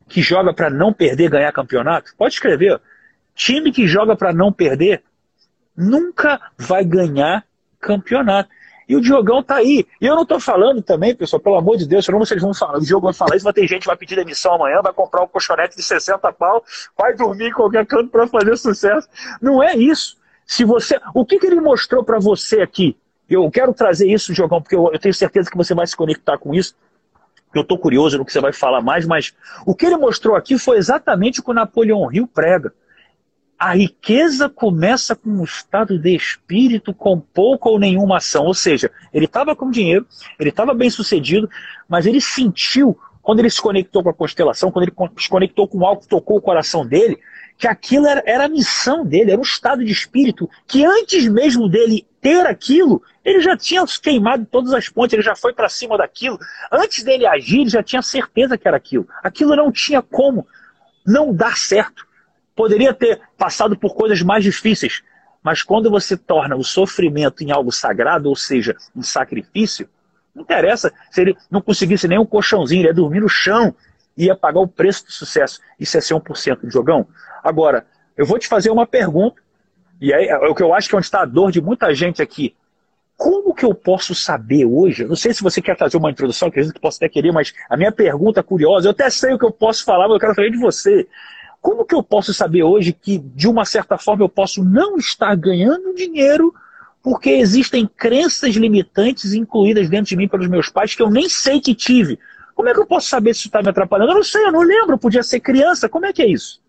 que 0.08 0.22
joga 0.22 0.54
para 0.54 0.70
não 0.70 0.92
perder, 0.92 1.30
ganhar 1.30 1.52
campeonato? 1.52 2.14
Pode 2.18 2.34
escrever. 2.34 2.82
Time 3.36 3.72
que 3.72 3.88
joga 3.88 4.16
para 4.16 4.34
não 4.34 4.52
perder 4.52 5.04
nunca 5.78 6.42
vai 6.58 6.84
ganhar 6.84 7.46
campeonato. 7.80 8.50
E 8.88 8.96
o 8.96 9.02
Diogão 9.02 9.42
tá 9.42 9.56
aí. 9.56 9.86
E 10.00 10.06
eu 10.06 10.16
não 10.16 10.26
tô 10.26 10.40
falando 10.40 10.82
também, 10.82 11.16
pessoal, 11.16 11.40
pelo 11.40 11.56
amor 11.56 11.78
de 11.78 11.88
Deus, 11.88 12.08
eu 12.08 12.14
não 12.14 12.26
sei 12.26 12.38
se 12.38 12.42
vocês 12.42 12.44
vão 12.44 12.54
falar. 12.54 12.78
O 12.78 12.86
Diogo 12.86 13.06
vai 13.06 13.14
falar 13.14 13.36
isso, 13.36 13.44
vai 13.44 13.54
ter 13.54 13.68
gente 13.68 13.86
vai 13.86 13.98
pedir 13.98 14.16
demissão 14.16 14.54
amanhã, 14.54 14.82
vai 14.82 14.94
comprar 14.94 15.24
um 15.24 15.28
colchonete 15.28 15.76
de 15.76 15.84
60 15.84 16.32
pau, 16.34 16.64
vai 16.98 17.16
dormir 17.16 17.48
em 17.48 17.52
qualquer 17.52 17.86
canto 17.86 18.10
para 18.10 18.28
fazer 18.28 18.56
sucesso. 18.58 19.08
Não 19.42 19.62
é 19.62 19.76
isso. 19.76 20.18
Se 20.46 20.64
você, 20.64 21.00
o 21.14 21.26
que, 21.26 21.40
que 21.40 21.48
ele 21.48 21.60
mostrou 21.60 22.04
para 22.04 22.20
você 22.20 22.62
aqui? 22.62 22.96
Eu 23.28 23.50
quero 23.50 23.74
trazer 23.74 24.08
isso, 24.08 24.34
Diogão, 24.34 24.62
porque 24.62 24.76
eu, 24.76 24.92
eu 24.94 25.00
tenho 25.00 25.14
certeza 25.14 25.50
que 25.50 25.58
você 25.58 25.74
vai 25.74 25.88
se 25.88 25.96
conectar 25.96 26.38
com 26.38 26.54
isso. 26.54 26.76
Eu 27.54 27.62
estou 27.62 27.80
curioso 27.80 28.18
no 28.18 28.26
que 28.26 28.32
você 28.32 28.42
vai 28.42 28.54
falar 28.54 28.82
mais, 28.82 29.08
mas 29.08 29.34
o 29.66 29.74
que 29.74 29.86
ele 29.86 29.98
mostrou 29.98 30.36
aqui 30.36 30.60
foi 30.60 30.78
exatamente 30.78 31.40
o 31.40 31.44
que 31.44 31.50
o 31.50 31.54
Napoleão 31.54 32.12
Hill 32.12 32.28
prega. 32.28 32.74
A 33.58 33.74
riqueza 33.74 34.50
começa 34.50 35.16
com 35.16 35.30
um 35.30 35.44
estado 35.44 35.98
de 35.98 36.14
espírito 36.16 36.94
com 36.94 37.20
pouca 37.20 37.70
ou 37.70 37.80
nenhuma 37.80 38.18
ação. 38.18 38.46
Ou 38.46 38.54
seja, 38.54 38.92
ele 39.14 39.26
estava 39.26 39.56
com 39.56 39.72
dinheiro, 39.72 40.06
ele 40.40 40.50
estava 40.50 40.74
bem 40.74 40.90
sucedido, 40.90 41.50
mas 41.88 42.06
ele 42.06 42.20
sentiu, 42.20 42.98
quando 43.22 43.40
ele 43.40 43.50
se 43.50 43.62
conectou 43.62 44.04
com 44.04 44.10
a 44.10 44.14
constelação, 44.14 44.72
quando 44.72 44.84
ele 44.84 44.96
se 45.18 45.30
conectou 45.30 45.68
com 45.68 45.86
algo 45.86 46.02
que 46.02 46.08
tocou 46.08 46.38
o 46.38 46.42
coração 46.42 46.86
dele, 46.86 47.18
que 47.58 47.68
aquilo 47.68 48.06
era, 48.08 48.22
era 48.26 48.46
a 48.46 48.50
missão 48.50 49.06
dele, 49.06 49.32
era 49.32 49.40
um 49.40 49.44
estado 49.44 49.84
de 49.84 49.92
espírito 49.92 50.50
que 50.68 50.84
antes 50.84 51.26
mesmo 51.28 51.70
dele 51.70 52.06
ter 52.20 52.46
aquilo, 52.46 53.02
ele 53.24 53.40
já 53.40 53.56
tinha 53.56 53.86
queimado 54.02 54.46
todas 54.46 54.74
as 54.74 54.90
pontes, 54.90 55.14
ele 55.14 55.22
já 55.22 55.36
foi 55.36 55.54
para 55.54 55.70
cima 55.70 55.98
daquilo. 55.98 56.38
Antes 56.72 57.04
dele 57.04 57.26
agir, 57.26 57.62
ele 57.62 57.70
já 57.70 57.82
tinha 57.82 58.02
certeza 58.02 58.58
que 58.58 58.68
era 58.68 58.76
aquilo. 58.76 59.08
Aquilo 59.24 59.56
não 59.56 59.72
tinha 59.72 60.02
como 60.02 60.46
não 61.06 61.34
dar 61.34 61.56
certo. 61.56 62.06
Poderia 62.56 62.94
ter 62.94 63.22
passado 63.38 63.78
por 63.78 63.94
coisas 63.94 64.22
mais 64.22 64.44
difíceis, 64.44 65.04
mas 65.44 65.62
quando 65.62 65.92
você 65.92 66.16
torna 66.16 66.56
o 66.56 66.64
sofrimento 66.64 67.44
em 67.44 67.52
algo 67.52 67.72
sagrado, 67.72 68.30
ou 68.30 68.36
seja, 68.36 68.76
um 68.96 69.04
sacrifício, 69.04 69.90
não 70.34 70.44
interessa 70.44 70.92
se 71.12 71.22
ele 71.22 71.38
não 71.52 71.62
conseguisse 71.62 72.08
nem 72.08 72.18
um 72.18 72.26
colchãozinho, 72.26 72.82
ele 72.82 72.88
ia 72.88 72.94
dormir 72.94 73.20
no 73.20 73.30
chão, 73.30 73.76
ia 74.18 74.36
pagar 74.36 74.60
o 74.60 74.68
preço 74.68 75.06
do 75.06 75.12
sucesso. 75.12 75.60
Isso 75.80 75.98
é 75.98 76.02
ser 76.02 76.14
1% 76.14 76.66
de 76.66 76.74
jogão. 76.74 77.08
Agora, 77.44 77.86
eu 78.18 78.26
vou 78.26 78.40
te 78.40 78.48
fazer 78.48 78.70
uma 78.70 78.88
pergunta, 78.88 79.42
e 80.00 80.14
aí 80.14 80.28
é 80.28 80.38
o 80.38 80.56
que 80.56 80.64
eu 80.64 80.74
acho 80.74 80.90
que 80.90 80.96
é 80.96 80.98
onde 80.98 81.06
está 81.06 81.22
a 81.22 81.26
dor 81.26 81.52
de 81.52 81.62
muita 81.62 81.94
gente 81.94 82.22
aqui. 82.22 82.56
Como 83.18 83.54
que 83.54 83.64
eu 83.64 83.74
posso 83.74 84.14
saber 84.14 84.66
hoje? 84.66 85.06
Não 85.06 85.16
sei 85.16 85.34
se 85.34 85.42
você 85.42 85.62
quer 85.62 85.78
fazer 85.78 85.96
uma 85.96 86.12
introdução, 86.12 86.50
acredito 86.50 86.74
que 86.74 86.82
posso 86.82 86.98
até 86.98 87.08
querer, 87.08 87.32
mas 87.32 87.54
a 87.70 87.78
minha 87.78 87.92
pergunta 87.92 88.44
curiosa, 88.44 88.88
eu 88.88 88.92
até 88.92 89.10
sei 89.10 89.34
o 89.34 89.40
que 89.40 89.46
eu 89.46 89.52
posso 89.52 89.86
falar, 89.86 90.08
mas 90.08 90.16
eu 90.16 90.20
quero 90.20 90.36
saber 90.36 90.52
de 90.52 90.58
você. 90.58 91.08
Como 91.66 91.84
que 91.84 91.96
eu 91.96 92.04
posso 92.04 92.32
saber 92.32 92.62
hoje 92.62 92.94
que, 92.94 93.18
de 93.18 93.48
uma 93.48 93.66
certa 93.66 93.98
forma, 93.98 94.24
eu 94.24 94.30
posso 94.30 94.64
não 94.64 94.98
estar 94.98 95.36
ganhando 95.36 95.96
dinheiro 95.96 96.54
porque 97.02 97.32
existem 97.32 97.88
crenças 97.88 98.54
limitantes 98.54 99.34
incluídas 99.34 99.90
dentro 99.90 100.06
de 100.06 100.16
mim 100.16 100.28
pelos 100.28 100.48
meus 100.48 100.70
pais 100.70 100.94
que 100.94 101.02
eu 101.02 101.10
nem 101.10 101.28
sei 101.28 101.60
que 101.60 101.74
tive? 101.74 102.20
Como 102.54 102.70
é 102.70 102.74
que 102.74 102.80
eu 102.80 102.86
posso 102.86 103.10
saber 103.10 103.34
se 103.34 103.40
isso 103.40 103.48
está 103.48 103.64
me 103.64 103.70
atrapalhando? 103.70 104.12
Eu 104.12 104.18
não 104.18 104.24
sei, 104.24 104.46
eu 104.46 104.52
não 104.52 104.62
lembro, 104.62 104.96
podia 104.96 105.24
ser 105.24 105.40
criança. 105.40 105.90
Como 105.90 106.06
é 106.06 106.14
que 106.14 106.22
é 106.22 106.28
isso? 106.28 106.62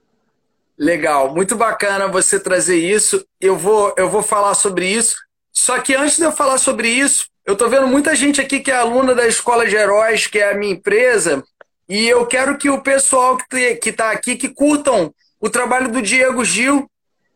Legal, 0.78 1.34
muito 1.34 1.56
bacana 1.56 2.08
você 2.08 2.40
trazer 2.40 2.78
isso. 2.78 3.22
Eu 3.38 3.54
vou, 3.54 3.92
eu 3.98 4.08
vou 4.08 4.22
falar 4.22 4.54
sobre 4.54 4.88
isso. 4.88 5.16
Só 5.52 5.78
que 5.78 5.94
antes 5.94 6.16
de 6.16 6.24
eu 6.24 6.32
falar 6.32 6.56
sobre 6.56 6.88
isso, 6.88 7.26
eu 7.44 7.52
estou 7.52 7.68
vendo 7.68 7.86
muita 7.86 8.16
gente 8.16 8.40
aqui 8.40 8.60
que 8.60 8.70
é 8.70 8.76
aluna 8.76 9.14
da 9.14 9.28
Escola 9.28 9.66
de 9.66 9.76
Heróis, 9.76 10.26
que 10.26 10.38
é 10.38 10.52
a 10.52 10.56
minha 10.56 10.72
empresa, 10.72 11.44
e 11.88 12.08
eu 12.08 12.26
quero 12.26 12.56
que 12.58 12.68
o 12.68 12.82
pessoal 12.82 13.36
que 13.36 13.90
está 13.90 14.10
aqui, 14.10 14.36
que 14.36 14.48
curtam 14.48 15.14
o 15.40 15.48
trabalho 15.48 15.90
do 15.90 16.02
Diego 16.02 16.44
Gil. 16.44 16.90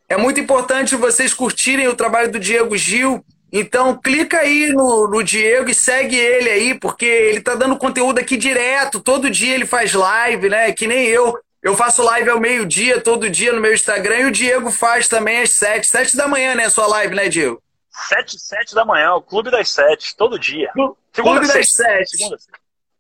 É 0.09 0.17
muito 0.17 0.41
importante 0.41 0.97
vocês 0.97 1.33
curtirem 1.33 1.87
o 1.87 1.95
trabalho 1.95 2.33
do 2.33 2.41
Diego 2.41 2.77
Gil. 2.77 3.25
Então, 3.53 3.97
clica 3.97 4.39
aí 4.39 4.69
no, 4.69 5.09
no 5.09 5.23
Diego 5.23 5.71
e 5.71 5.75
segue 5.75 6.17
ele 6.17 6.49
aí, 6.49 6.75
porque 6.75 7.05
ele 7.05 7.39
está 7.39 7.55
dando 7.55 7.77
conteúdo 7.77 8.19
aqui 8.19 8.37
direto. 8.37 9.01
Todo 9.01 9.31
dia 9.31 9.55
ele 9.55 9.67
faz 9.67 9.93
live, 9.93 10.49
né? 10.49 10.73
Que 10.73 10.87
nem 10.87 11.07
eu. 11.07 11.37
Eu 11.63 11.77
faço 11.77 12.03
live 12.03 12.31
ao 12.31 12.41
meio-dia, 12.41 13.01
todo 13.01 13.29
dia 13.29 13.53
no 13.53 13.61
meu 13.61 13.75
Instagram, 13.75 14.21
e 14.21 14.25
o 14.25 14.31
Diego 14.31 14.71
faz 14.71 15.09
também 15.09 15.43
às 15.43 15.51
sete. 15.51 15.87
Sete 15.87 16.17
da 16.17 16.27
manhã, 16.27 16.55
né? 16.55 16.71
Sua 16.71 16.87
live, 16.87 17.15
né, 17.15 17.29
Diego? 17.29 17.63
Sete, 18.09 18.39
sete 18.39 18.75
da 18.75 18.85
manhã, 18.85 19.15
o 19.15 19.21
Clube 19.21 19.51
das 19.51 19.69
Sete, 19.69 20.17
todo 20.17 20.39
dia. 20.39 20.71
Clube 21.13 21.47
das 21.47 21.71
Sete. 21.71 22.17
Segunda, 22.17 22.37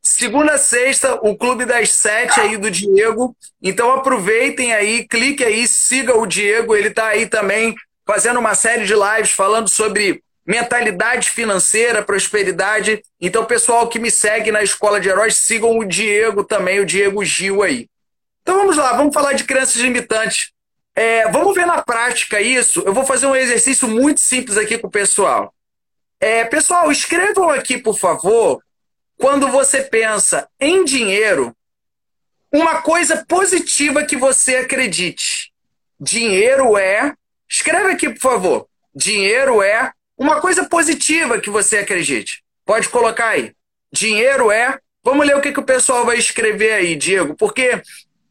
Segunda 0.02 0.56
sexta, 0.56 1.14
o 1.22 1.36
Clube 1.36 1.64
das 1.66 1.92
Sete 1.92 2.40
aí 2.40 2.56
do 2.56 2.70
Diego. 2.70 3.36
Então 3.62 3.92
aproveitem 3.92 4.72
aí, 4.72 5.06
clique 5.06 5.44
aí, 5.44 5.68
siga 5.68 6.16
o 6.16 6.26
Diego. 6.26 6.74
Ele 6.74 6.88
está 6.88 7.08
aí 7.08 7.26
também 7.26 7.74
fazendo 8.06 8.40
uma 8.40 8.54
série 8.54 8.84
de 8.86 8.94
lives 8.94 9.30
falando 9.30 9.68
sobre 9.68 10.22
mentalidade 10.46 11.30
financeira, 11.30 12.02
prosperidade. 12.02 13.02
Então, 13.20 13.44
pessoal 13.44 13.88
que 13.88 13.98
me 13.98 14.10
segue 14.10 14.50
na 14.50 14.62
Escola 14.62 15.00
de 15.00 15.08
Heróis, 15.08 15.36
sigam 15.36 15.78
o 15.78 15.84
Diego 15.84 16.42
também, 16.42 16.80
o 16.80 16.86
Diego 16.86 17.24
Gil 17.24 17.62
aí. 17.62 17.86
Então 18.42 18.56
vamos 18.56 18.76
lá, 18.76 18.94
vamos 18.94 19.14
falar 19.14 19.34
de 19.34 19.44
crenças 19.44 19.76
limitantes. 19.76 20.50
É, 20.96 21.30
vamos 21.30 21.54
ver 21.54 21.66
na 21.66 21.82
prática 21.82 22.40
isso. 22.40 22.82
Eu 22.84 22.92
vou 22.92 23.04
fazer 23.04 23.26
um 23.26 23.36
exercício 23.36 23.86
muito 23.86 24.20
simples 24.20 24.56
aqui 24.56 24.76
com 24.76 24.88
o 24.88 24.90
pessoal. 24.90 25.54
É, 26.18 26.44
pessoal, 26.44 26.90
escrevam 26.90 27.48
aqui, 27.48 27.78
por 27.78 27.96
favor, 27.96 28.60
quando 29.20 29.48
você 29.48 29.82
pensa 29.82 30.48
em 30.58 30.82
dinheiro, 30.82 31.54
uma 32.50 32.80
coisa 32.80 33.22
positiva 33.28 34.02
que 34.02 34.16
você 34.16 34.56
acredite. 34.56 35.52
Dinheiro 36.00 36.78
é. 36.78 37.12
Escreve 37.46 37.92
aqui, 37.92 38.08
por 38.08 38.20
favor. 38.20 38.66
Dinheiro 38.94 39.62
é 39.62 39.92
uma 40.16 40.40
coisa 40.40 40.64
positiva 40.64 41.38
que 41.38 41.50
você 41.50 41.78
acredite. 41.78 42.42
Pode 42.64 42.88
colocar 42.88 43.28
aí. 43.28 43.52
Dinheiro 43.92 44.50
é. 44.50 44.78
Vamos 45.04 45.26
ler 45.26 45.36
o 45.36 45.40
que, 45.42 45.52
que 45.52 45.60
o 45.60 45.64
pessoal 45.64 46.06
vai 46.06 46.16
escrever 46.16 46.72
aí, 46.72 46.96
Diego, 46.96 47.34
porque 47.34 47.82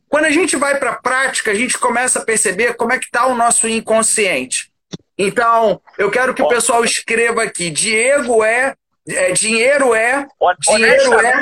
quando 0.07 0.25
a 0.25 0.31
gente 0.31 0.55
vai 0.55 0.79
para 0.79 0.91
a 0.91 1.01
prática, 1.01 1.51
a 1.51 1.55
gente 1.55 1.77
começa 1.77 2.19
a 2.19 2.25
perceber 2.25 2.73
como 2.75 2.93
é 2.93 2.99
que 2.99 3.05
está 3.05 3.27
o 3.27 3.35
nosso 3.35 3.67
inconsciente. 3.67 4.71
Então, 5.17 5.81
eu 5.99 6.09
quero 6.09 6.33
que 6.33 6.41
o 6.41 6.47
pessoal 6.47 6.83
escreva 6.83 7.43
aqui: 7.43 7.69
Diego 7.69 8.43
é 8.43 8.75
é, 9.09 9.31
dinheiro 9.31 9.93
é. 9.93 10.27
Dinheiro 10.59 11.19
é. 11.19 11.41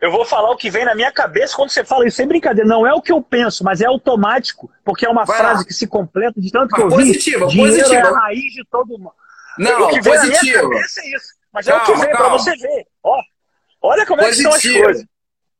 Eu 0.00 0.12
vou 0.12 0.24
falar 0.24 0.50
o 0.50 0.56
que 0.56 0.70
vem 0.70 0.84
na 0.84 0.94
minha 0.94 1.10
cabeça 1.10 1.56
quando 1.56 1.70
você 1.70 1.84
fala 1.84 2.06
isso, 2.06 2.16
sem 2.18 2.26
brincadeira. 2.26 2.68
Não 2.68 2.86
é 2.86 2.94
o 2.94 3.02
que 3.02 3.10
eu 3.10 3.20
penso, 3.20 3.64
mas 3.64 3.80
é 3.80 3.86
automático, 3.86 4.70
porque 4.84 5.04
é 5.04 5.08
uma 5.08 5.24
Vai 5.24 5.36
frase 5.38 5.60
lá. 5.60 5.64
que 5.66 5.74
se 5.74 5.88
completa 5.88 6.40
de 6.40 6.52
tanto 6.52 6.72
que 6.74 6.80
eu 6.80 6.88
positiva, 6.88 7.46
vi. 7.46 7.52
Dinheiro 7.52 7.74
positiva. 7.76 8.06
é 8.06 8.10
a 8.10 8.18
raiz 8.18 8.52
de 8.52 8.64
todo 8.70 8.96
mundo. 8.96 9.12
Não, 9.58 9.86
o 9.86 9.88
que 9.88 10.00
vem 10.00 10.12
positiva. 10.14 10.62
na 10.62 10.68
minha 10.68 10.78
cabeça 10.80 11.00
é 11.00 11.16
isso. 11.16 11.26
Mas 11.52 11.66
calma, 11.66 11.80
é 11.80 11.82
o 11.82 11.86
que 11.92 12.06
vem 12.06 12.16
para 12.16 12.28
você 12.28 12.56
ver. 12.56 12.86
Ó, 13.02 13.20
olha 13.82 14.06
como 14.06 14.22
positiva. 14.22 14.48
é 14.50 14.52
que 14.52 14.60
são 14.60 14.72
as 14.72 14.82
coisas. 14.84 15.06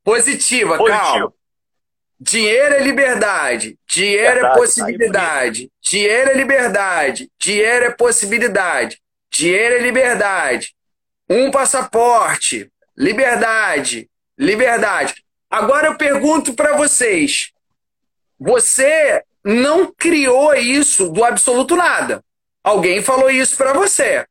Positiva, 0.05 0.77
Positivo. 0.79 1.03
calma. 1.03 1.33
Dinheiro 2.21 2.75
é 2.75 2.81
liberdade. 2.81 3.79
Dinheiro 3.89 4.27
é 4.27 4.35
Verdade, 4.35 4.55
é 4.55 4.59
possibilidade. 4.61 5.73
Dinheiro 5.83 6.31
é 6.31 6.35
liberdade. 6.35 7.31
Dinheiro 7.39 7.85
é 7.87 7.91
possibilidade. 7.91 9.01
Dinheiro 9.31 9.77
é 9.77 9.79
liberdade. 9.79 10.75
Um 11.29 11.51
passaporte. 11.51 12.71
Liberdade. 12.97 14.09
Liberdade. 14.37 15.25
Agora 15.51 15.89
eu 15.89 15.97
pergunto 15.97 16.55
para 16.55 16.77
vocês: 16.77 17.53
você 18.39 19.23
não 19.45 19.93
criou 19.93 20.55
isso 20.55 21.11
do 21.11 21.25
absoluto 21.25 21.77
nada. 21.77 22.23
Alguém 22.63 23.03
falou 23.03 23.31
isso 23.31 23.57
para 23.57 23.73
você. 23.73 24.27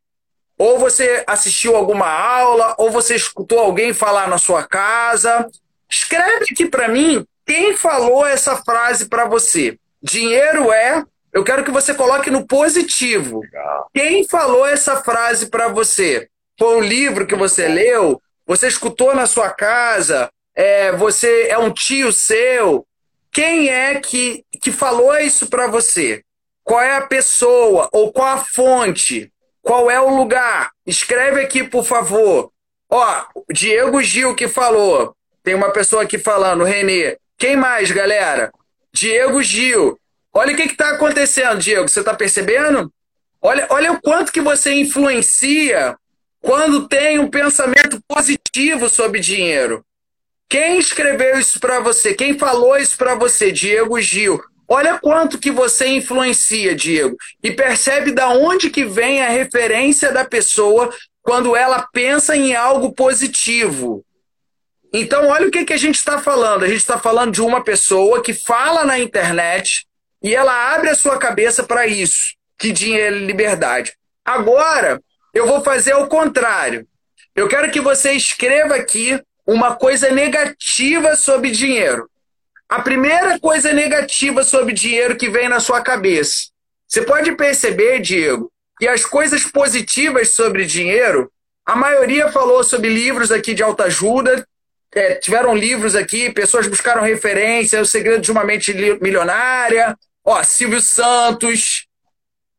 Ou 0.58 0.80
você 0.80 1.24
assistiu 1.28 1.76
alguma 1.76 2.08
aula, 2.08 2.76
ou 2.78 2.92
você 2.92 3.16
escutou 3.16 3.60
alguém 3.60 3.94
falar 3.94 4.28
na 4.28 4.38
sua 4.38 4.64
casa. 4.64 5.48
Escreve 5.90 6.46
aqui 6.52 6.66
para 6.68 6.88
mim 6.88 7.26
quem 7.46 7.76
falou 7.78 8.26
essa 8.26 8.58
frase 8.58 9.08
para 9.08 9.26
você. 9.26 9.80
Dinheiro 10.02 10.72
é. 10.72 11.04
Eu 11.38 11.44
quero 11.44 11.64
que 11.64 11.70
você 11.70 11.94
coloque 11.94 12.32
no 12.32 12.48
positivo. 12.48 13.42
Legal. 13.42 13.92
Quem 13.94 14.28
falou 14.28 14.66
essa 14.66 15.04
frase 15.04 15.52
para 15.52 15.68
você? 15.68 16.28
Foi 16.58 16.78
um 16.78 16.82
livro 16.82 17.28
que 17.28 17.36
você 17.36 17.68
leu? 17.68 18.20
Você 18.48 18.68
escutou 18.68 19.14
na 19.14 19.28
sua 19.28 19.52
casa? 19.52 20.32
É, 20.56 20.92
você 20.94 21.44
é 21.50 21.58
um 21.60 21.72
tio 21.72 22.12
seu? 22.12 22.88
Quem 23.32 23.70
é 23.70 24.00
que, 24.00 24.44
que 24.60 24.72
falou 24.72 25.16
isso 25.18 25.46
para 25.46 25.68
você? 25.68 26.24
Qual 26.64 26.82
é 26.82 26.96
a 26.96 27.06
pessoa 27.06 27.88
ou 27.92 28.12
qual 28.12 28.30
a 28.30 28.38
fonte? 28.44 29.32
Qual 29.62 29.92
é 29.92 30.02
o 30.02 30.18
lugar? 30.18 30.72
Escreve 30.88 31.42
aqui, 31.42 31.64
por 31.64 31.86
favor. 31.86 32.52
Ó, 32.90 33.26
Diego 33.54 34.02
Gil 34.02 34.34
que 34.34 34.48
falou. 34.48 35.16
Tem 35.44 35.54
uma 35.54 35.70
pessoa 35.70 36.02
aqui 36.02 36.18
falando, 36.18 36.64
Renê. 36.64 37.16
Quem 37.38 37.56
mais, 37.56 37.92
galera? 37.92 38.52
Diego 38.92 39.44
Gil. 39.44 40.00
Olha 40.38 40.54
o 40.54 40.56
que 40.56 40.62
está 40.62 40.92
acontecendo, 40.92 41.58
Diego. 41.58 41.90
Você 41.90 42.00
está 42.00 42.14
percebendo? 42.14 42.94
Olha, 43.42 43.66
olha 43.72 43.92
o 43.92 44.00
quanto 44.00 44.32
que 44.32 44.40
você 44.40 44.72
influencia 44.72 45.98
quando 46.44 46.88
tem 46.88 47.18
um 47.18 47.28
pensamento 47.28 48.00
positivo 48.08 48.88
sobre 48.88 49.20
dinheiro. 49.20 49.84
Quem 50.48 50.78
escreveu 50.78 51.40
isso 51.40 51.60
para 51.60 51.80
você? 51.80 52.14
Quem 52.14 52.38
falou 52.38 52.78
isso 52.78 52.96
para 53.00 53.16
você? 53.16 53.52
Diego 53.52 54.00
Gil. 54.00 54.40
Olha 54.68 55.00
quanto 55.00 55.40
que 55.40 55.50
você 55.50 55.88
influencia, 55.88 56.76
Diego. 56.76 57.18
E 57.42 57.50
percebe 57.50 58.12
da 58.12 58.30
onde 58.30 58.70
que 58.70 58.86
vem 58.86 59.24
a 59.24 59.30
referência 59.30 60.12
da 60.12 60.24
pessoa 60.24 60.94
quando 61.24 61.56
ela 61.56 61.88
pensa 61.92 62.38
em 62.38 62.56
algo 62.56 62.94
positivo. 62.94 64.06
Então, 64.94 65.30
olha 65.30 65.48
o 65.48 65.52
que, 65.52 65.66
que 65.66 65.74
a 65.74 65.78
gente 65.78 65.96
está 65.96 66.20
falando. 66.20 66.64
A 66.64 66.68
gente 66.68 66.78
está 66.78 67.00
falando 67.00 67.34
de 67.34 67.42
uma 67.42 67.64
pessoa 67.64 68.22
que 68.22 68.36
fala 68.36 68.86
na 68.86 69.00
internet 69.00 69.87
e 70.22 70.36
ela 70.36 70.74
abre 70.74 70.90
a 70.90 70.96
sua 70.96 71.18
cabeça 71.18 71.64
para 71.64 71.88
isso, 71.88 72.34
que 72.58 72.72
dinheiro 72.72 73.16
é 73.16 73.20
liberdade. 73.20 73.94
Agora, 74.26 75.02
eu 75.34 75.46
vou 75.46 75.64
fazer 75.64 75.94
o 75.94 76.08
contrário. 76.08 76.88
Eu 77.36 77.48
quero 77.48 77.72
que 77.72 77.80
você 77.80 78.14
escreva 78.14 78.76
aqui 78.76 79.22
uma 79.46 79.76
coisa 79.76 80.10
negativa 80.12 81.16
sobre 81.16 81.52
dinheiro. 81.52 82.10
A 82.68 82.82
primeira 82.82 83.40
coisa 83.40 83.72
negativa 83.72 84.44
sobre 84.44 84.74
dinheiro 84.74 85.16
que 85.16 85.30
vem 85.30 85.48
na 85.48 85.60
sua 85.60 85.82
cabeça. 85.82 86.48
Você 86.88 87.02
pode 87.02 87.34
perceber, 87.34 88.00
Diego, 88.00 88.52
que 88.78 88.88
as 88.88 89.06
coisas 89.06 89.46
positivas 89.46 90.32
sobre 90.32 90.66
dinheiro, 90.66 91.32
a 91.66 91.76
maioria 91.76 92.32
falou 92.32 92.64
sobre 92.64 92.90
livros 92.90 93.32
aqui 93.32 93.54
de 93.54 93.64
autoajuda, 93.64 94.46
é, 94.94 95.16
tiveram 95.16 95.56
livros 95.56 95.96
aqui, 95.96 96.32
pessoas 96.32 96.68
buscaram 96.68 97.04
referência, 97.04 97.82
O 97.82 97.86
Segredo 97.86 98.22
de 98.22 98.32
uma 98.32 98.44
Mente 98.44 98.74
Milionária, 99.02 99.98
ó, 100.24 100.44
Silvio 100.44 100.82
Santos, 100.82 101.88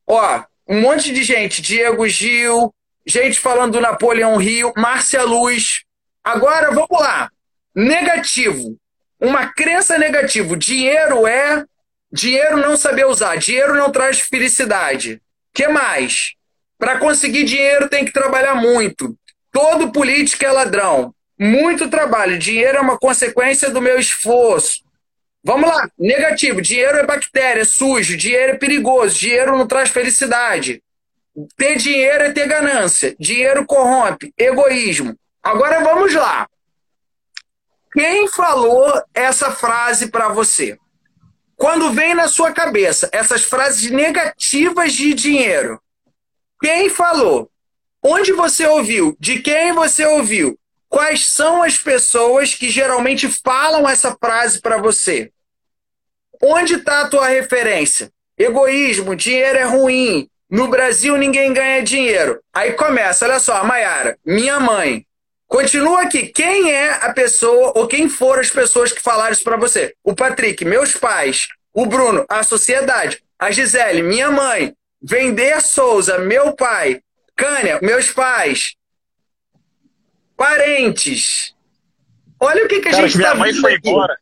ó, 0.07 0.45
um 0.69 0.81
monte 0.81 1.13
de 1.13 1.23
gente, 1.23 1.63
Diego 1.63 2.07
Gil, 2.09 2.75
gente 3.07 3.41
falando 3.41 3.73
do 3.73 3.81
Napoleão 3.81 4.37
Rio, 4.37 4.73
Márcia 4.77 5.23
Luz. 5.23 5.83
Agora, 6.23 6.71
vamos 6.71 7.01
lá. 7.01 7.31
Negativo. 7.75 8.77
Uma 9.19 9.53
crença 9.53 9.97
negativa. 9.97 10.57
Dinheiro 10.57 11.27
é. 11.27 11.65
Dinheiro 12.13 12.59
não 12.59 12.77
saber 12.77 13.07
usar. 13.07 13.37
Dinheiro 13.37 13.75
não 13.75 13.91
traz 13.91 14.21
felicidade. 14.21 15.23
que 15.55 15.67
mais? 15.69 16.35
Para 16.79 16.99
conseguir 16.99 17.45
dinheiro 17.45 17.89
tem 17.89 18.05
que 18.05 18.13
trabalhar 18.13 18.55
muito. 18.55 19.17
Todo 19.51 19.91
político 19.91 20.45
é 20.45 20.53
ladrão. 20.53 21.15
Muito 21.39 21.89
trabalho. 21.89 22.39
Dinheiro 22.39 22.79
é 22.79 22.81
uma 22.81 22.99
consequência 22.99 23.71
do 23.71 23.81
meu 23.81 23.99
esforço. 23.99 24.83
Vamos 25.45 25.69
lá. 25.69 25.89
Negativo. 25.99 26.61
Dinheiro 26.61 26.99
é 26.99 27.07
bactéria, 27.07 27.63
é 27.63 27.65
sujo. 27.65 28.17
Dinheiro 28.17 28.53
é 28.53 28.57
perigoso. 28.57 29.19
Dinheiro 29.19 29.57
não 29.57 29.67
traz 29.67 29.91
felicidade. 29.91 30.83
Ter 31.57 31.77
dinheiro 31.77 32.25
é 32.25 32.33
ter 32.33 32.49
ganância. 32.49 33.15
Dinheiro 33.19 33.65
corrompe. 33.65 34.33
Egoísmo. 34.37 35.17
Agora 35.43 35.81
vamos 35.81 36.13
lá. 36.15 36.49
Quem 37.93 38.29
falou 38.29 39.01
essa 39.15 39.51
frase 39.53 40.11
para 40.11 40.29
você? 40.29 40.77
Quando 41.57 41.93
vem 41.93 42.15
na 42.15 42.29
sua 42.29 42.53
cabeça 42.53 43.09
essas 43.13 43.43
frases 43.43 43.91
negativas 43.91 44.93
de 44.93 45.15
dinheiro, 45.15 45.81
quem 46.61 46.91
falou? 46.91 47.51
Onde 48.03 48.33
você 48.33 48.67
ouviu? 48.67 49.17
De 49.19 49.41
quem 49.41 49.73
você 49.73 50.05
ouviu? 50.05 50.58
Quais 50.89 51.29
são 51.29 51.63
as 51.63 51.77
pessoas 51.77 52.55
que 52.55 52.71
geralmente 52.71 53.29
falam 53.29 53.89
essa 53.89 54.17
frase 54.19 54.61
para 54.61 54.79
você? 54.79 55.31
Onde 56.43 56.75
está 56.75 57.03
a 57.03 57.09
tua 57.09 57.29
referência? 57.29 58.11
Egoísmo, 58.39 59.15
dinheiro 59.15 59.59
é 59.59 59.65
ruim. 59.65 60.29
No 60.49 60.69
Brasil 60.69 61.17
ninguém 61.17 61.53
ganha 61.53 61.83
dinheiro. 61.83 62.41
Aí 62.55 62.73
começa, 62.73 63.27
olha 63.27 63.39
só, 63.39 63.63
Mayara, 63.65 64.17
minha 64.25 64.59
mãe. 64.59 65.05
Continua 65.47 66.03
aqui. 66.03 66.29
Quem 66.29 66.73
é 66.73 66.91
a 66.91 67.13
pessoa 67.13 67.73
ou 67.75 67.87
quem 67.87 68.09
foram 68.09 68.41
as 68.41 68.51
pessoas 68.51 68.93
que 68.93 69.01
falaram 69.01 69.33
isso 69.33 69.45
para 69.45 69.57
você? 69.57 69.95
O 70.03 70.15
Patrick, 70.15 70.65
meus 70.65 70.95
pais. 70.95 71.49
O 71.73 71.85
Bruno, 71.85 72.25
a 72.29 72.43
sociedade. 72.43 73.23
A 73.39 73.51
Gisele, 73.51 74.03
minha 74.03 74.31
mãe. 74.31 74.75
Vender 75.03 75.61
Souza, 75.61 76.19
meu 76.19 76.55
pai. 76.55 77.01
Cânia, 77.37 77.79
meus 77.83 78.11
pais 78.11 78.78
parentes. 80.39 81.55
Olha 82.41 82.65
o 82.65 82.69
que, 82.69 82.81
que 82.81 82.89
a 82.89 82.93
gente 82.93 83.17
está 83.17 83.35
vendo. 83.35 83.43
Minha 83.43 83.53
mãe 83.53 83.61
foi 83.61 83.75
aqui. 83.75 83.91
embora. 83.91 84.17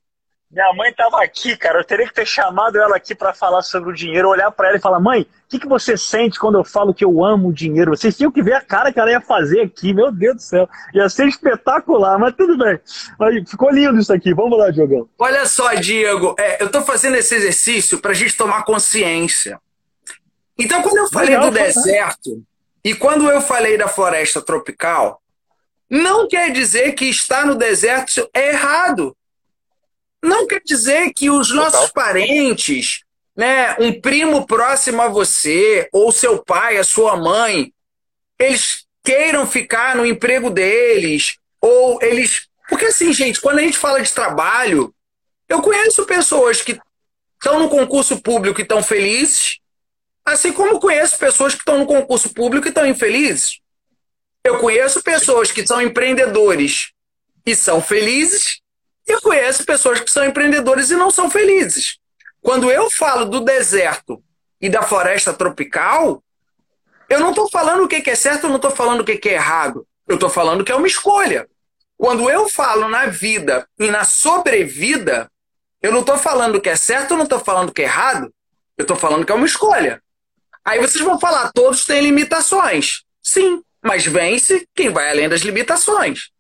Minha 0.51 0.73
mãe 0.73 0.91
estava 0.91 1.23
aqui, 1.23 1.55
cara. 1.57 1.81
Eu 1.81 1.85
teria 1.85 2.07
que 2.07 2.15
ter 2.15 2.27
chamado 2.27 2.79
ela 2.79 2.97
aqui 2.97 3.15
para 3.15 3.35
falar 3.35 3.61
sobre 3.61 3.91
o 3.91 3.93
dinheiro, 3.93 4.31
olhar 4.31 4.51
para 4.51 4.69
ela 4.69 4.79
e 4.79 4.81
falar: 4.81 4.99
mãe, 4.99 5.23
o 5.23 5.49
que, 5.51 5.59
que 5.59 5.69
você 5.69 5.97
sente 5.99 6.39
quando 6.39 6.57
eu 6.57 6.65
falo 6.65 6.95
que 6.95 7.05
eu 7.05 7.23
amo 7.23 7.49
o 7.49 7.53
dinheiro? 7.53 7.95
Vocês 7.95 8.17
tinham 8.17 8.33
que 8.33 8.43
ver 8.43 8.55
a 8.55 8.63
cara 8.63 8.91
que 8.91 8.99
ela 8.99 9.11
ia 9.11 9.21
fazer 9.21 9.61
aqui, 9.61 9.93
meu 9.93 10.11
Deus 10.11 10.37
do 10.37 10.43
céu. 10.43 10.69
Ia 10.95 11.09
ser 11.11 11.29
espetacular, 11.29 12.19
mas 12.19 12.35
tudo 12.35 12.57
bem. 12.57 12.81
Mas 13.19 13.51
ficou 13.51 13.71
lindo 13.71 14.01
isso 14.01 14.13
aqui. 14.13 14.33
Vamos 14.33 14.59
lá, 14.59 14.71
Diogão. 14.71 15.07
Olha 15.19 15.45
só, 15.45 15.75
Diego, 15.75 16.35
é, 16.39 16.63
eu 16.63 16.67
estou 16.67 16.81
fazendo 16.81 17.17
esse 17.17 17.35
exercício 17.35 18.01
para 18.01 18.13
a 18.13 18.15
gente 18.15 18.35
tomar 18.35 18.65
consciência. 18.65 19.61
Então, 20.59 20.81
quando 20.81 20.97
eu 20.97 21.09
falei 21.09 21.37
Legal, 21.37 21.51
do 21.51 21.55
deserto 21.55 22.43
e 22.83 22.95
quando 22.95 23.29
eu 23.29 23.43
falei 23.43 23.77
da 23.77 23.89
floresta 23.89 24.41
tropical, 24.41 25.21
não 25.89 26.27
quer 26.29 26.51
dizer 26.53 26.93
que 26.93 27.07
estar 27.07 27.47
no 27.47 27.55
deserto 27.55 28.29
é 28.35 28.49
errado. 28.49 29.17
Não 30.23 30.47
quer 30.47 30.61
dizer 30.65 31.13
que 31.15 31.31
os 31.31 31.53
nossos 31.53 31.91
parentes, 31.91 33.05
né, 33.37 33.77
um 33.79 34.01
primo 34.01 34.47
próximo 34.47 35.01
a 35.03 35.09
você, 35.09 35.89
ou 35.93 36.11
seu 36.11 36.43
pai, 36.43 36.77
a 36.79 36.85
sua 36.85 37.17
mãe, 37.17 37.73
eles 38.39 38.85
queiram 39.05 39.47
ficar 39.47 39.95
no 39.95 40.05
emprego 40.05 40.51
deles, 40.51 41.39
ou 41.61 42.03
eles. 42.03 42.49
Porque 42.69 42.87
assim, 42.87 43.13
gente, 43.13 43.41
quando 43.41 43.61
a 43.61 43.63
gente 43.63 43.79
fala 43.79 44.03
de 44.03 44.13
trabalho, 44.13 44.93
eu 45.49 45.63
conheço 45.63 46.05
pessoas 46.05 46.61
que 46.61 46.79
estão 47.35 47.61
no 47.61 47.69
concurso 47.69 48.21
público 48.21 48.61
e 48.61 48.63
estão 48.63 48.83
felizes, 48.83 49.61
assim 50.25 50.53
como 50.53 50.81
conheço 50.81 51.17
pessoas 51.17 51.55
que 51.55 51.61
estão 51.61 51.79
no 51.79 51.87
concurso 51.87 52.35
público 52.35 52.67
e 52.67 52.71
estão 52.71 52.85
infelizes. 52.85 53.61
Eu 54.47 54.59
conheço 54.59 55.03
pessoas 55.03 55.51
que 55.51 55.67
são 55.67 55.83
empreendedores 55.83 56.93
e 57.45 57.53
são 57.57 57.83
felizes, 57.83 58.61
e 59.05 59.11
eu 59.11 59.21
conheço 59.21 59.67
pessoas 59.67 59.99
que 59.99 60.09
são 60.09 60.25
empreendedores 60.25 60.89
e 60.89 60.95
não 60.95 61.11
são 61.11 61.29
felizes. 61.29 61.99
Quando 62.41 62.71
eu 62.71 62.89
falo 62.89 63.25
do 63.25 63.41
deserto 63.41 64.23
e 64.61 64.69
da 64.69 64.83
floresta 64.83 65.35
tropical, 65.35 66.23
eu 67.09 67.19
não 67.19 67.31
estou 67.31 67.51
falando 67.51 67.83
o 67.83 67.89
que 67.89 68.09
é 68.09 68.15
certo, 68.15 68.45
eu 68.45 68.51
não 68.51 68.57
estou 68.57 68.71
falando 68.71 69.01
o 69.01 69.05
que 69.05 69.29
é 69.29 69.33
errado. 69.33 69.85
Eu 70.07 70.15
estou 70.15 70.31
falando 70.31 70.63
que 70.63 70.71
é 70.71 70.77
uma 70.77 70.87
escolha. 70.87 71.49
Quando 71.99 72.31
eu 72.31 72.49
falo 72.49 72.89
na 72.89 73.07
vida 73.07 73.69
e 73.81 73.91
na 73.91 74.05
sobrevida, 74.05 75.29
eu 75.83 75.91
não 75.91 76.01
estou 76.03 76.19
falando 76.19 76.61
que 76.61 76.69
é 76.69 76.77
certo, 76.77 77.15
eu 77.15 77.17
não 77.17 77.25
estou 77.25 77.41
falando 77.41 77.73
que 77.73 77.83
é 77.83 77.87
errado. 77.87 78.33
Eu 78.79 78.83
estou 78.83 78.97
falando 78.97 79.27
que 79.27 79.33
é 79.33 79.35
uma 79.35 79.45
escolha. 79.45 80.01
Aí 80.65 80.79
vocês 80.79 81.03
vão 81.05 81.19
falar, 81.19 81.51
todos 81.53 81.85
têm 81.85 82.01
limitações. 82.01 83.03
Sim, 83.21 83.61
mas 83.83 84.07
vence 84.07 84.67
quem 84.75 84.91
vai 84.91 85.11
além 85.11 85.29
das 85.29 85.41
limitações. 85.41 86.31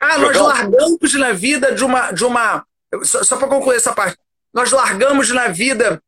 Ah, 0.00 0.18
nós 0.18 0.36
largamos 0.36 1.14
na 1.14 1.32
vida 1.32 1.72
de 1.74 1.84
uma. 1.84 2.10
De 2.10 2.24
uma 2.24 2.64
só, 3.04 3.22
só 3.22 3.36
para 3.36 3.48
concluir 3.48 3.76
essa 3.76 3.92
parte. 3.92 4.16
Nós 4.52 4.72
largamos 4.72 5.30
na 5.30 5.48
vida 5.48 6.02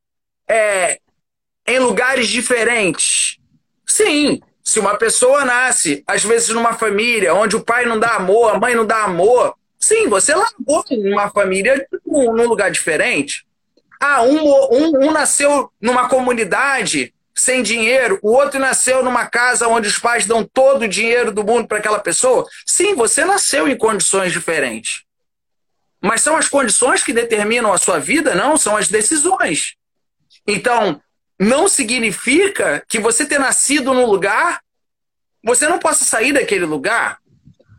é, 0.49 0.99
em 1.67 1.79
lugares 1.79 2.27
diferentes. 2.27 3.37
Sim, 3.87 4.41
se 4.63 4.79
uma 4.79 4.97
pessoa 4.97 5.45
nasce, 5.45 6.03
às 6.07 6.23
vezes, 6.23 6.49
numa 6.49 6.73
família 6.73 7.33
onde 7.33 7.55
o 7.55 7.63
pai 7.63 7.85
não 7.85 7.99
dá 7.99 8.15
amor, 8.15 8.55
a 8.55 8.59
mãe 8.59 8.73
não 8.73 8.85
dá 8.85 9.03
amor, 9.03 9.55
sim, 9.79 10.07
você 10.07 10.33
largou 10.33 10.83
uma 10.89 11.29
família 11.29 11.85
num 12.05 12.47
lugar 12.47 12.71
diferente. 12.71 13.45
Ah, 13.99 14.23
um, 14.23 14.37
um, 14.37 15.07
um 15.07 15.11
nasceu 15.11 15.71
numa 15.79 16.09
comunidade 16.09 17.12
sem 17.35 17.63
dinheiro, 17.63 18.19
o 18.21 18.31
outro 18.31 18.59
nasceu 18.59 19.03
numa 19.03 19.25
casa 19.25 19.67
onde 19.67 19.87
os 19.87 19.97
pais 19.97 20.25
dão 20.25 20.43
todo 20.43 20.83
o 20.83 20.87
dinheiro 20.87 21.31
do 21.31 21.43
mundo 21.43 21.67
para 21.67 21.79
aquela 21.79 21.99
pessoa? 21.99 22.47
Sim, 22.65 22.95
você 22.95 23.25
nasceu 23.25 23.67
em 23.67 23.77
condições 23.77 24.31
diferentes. 24.31 25.03
Mas 26.01 26.21
são 26.21 26.35
as 26.35 26.47
condições 26.47 27.01
que 27.01 27.13
determinam 27.13 27.73
a 27.73 27.77
sua 27.77 27.97
vida? 27.97 28.35
Não, 28.35 28.57
são 28.57 28.75
as 28.75 28.87
decisões. 28.87 29.75
Então, 30.45 31.01
não 31.39 31.67
significa 31.67 32.83
que 32.87 32.99
você 32.99 33.25
ter 33.25 33.39
nascido 33.39 33.93
num 33.93 34.05
lugar, 34.05 34.61
você 35.43 35.67
não 35.67 35.79
possa 35.79 36.05
sair 36.05 36.33
daquele 36.33 36.65
lugar. 36.65 37.17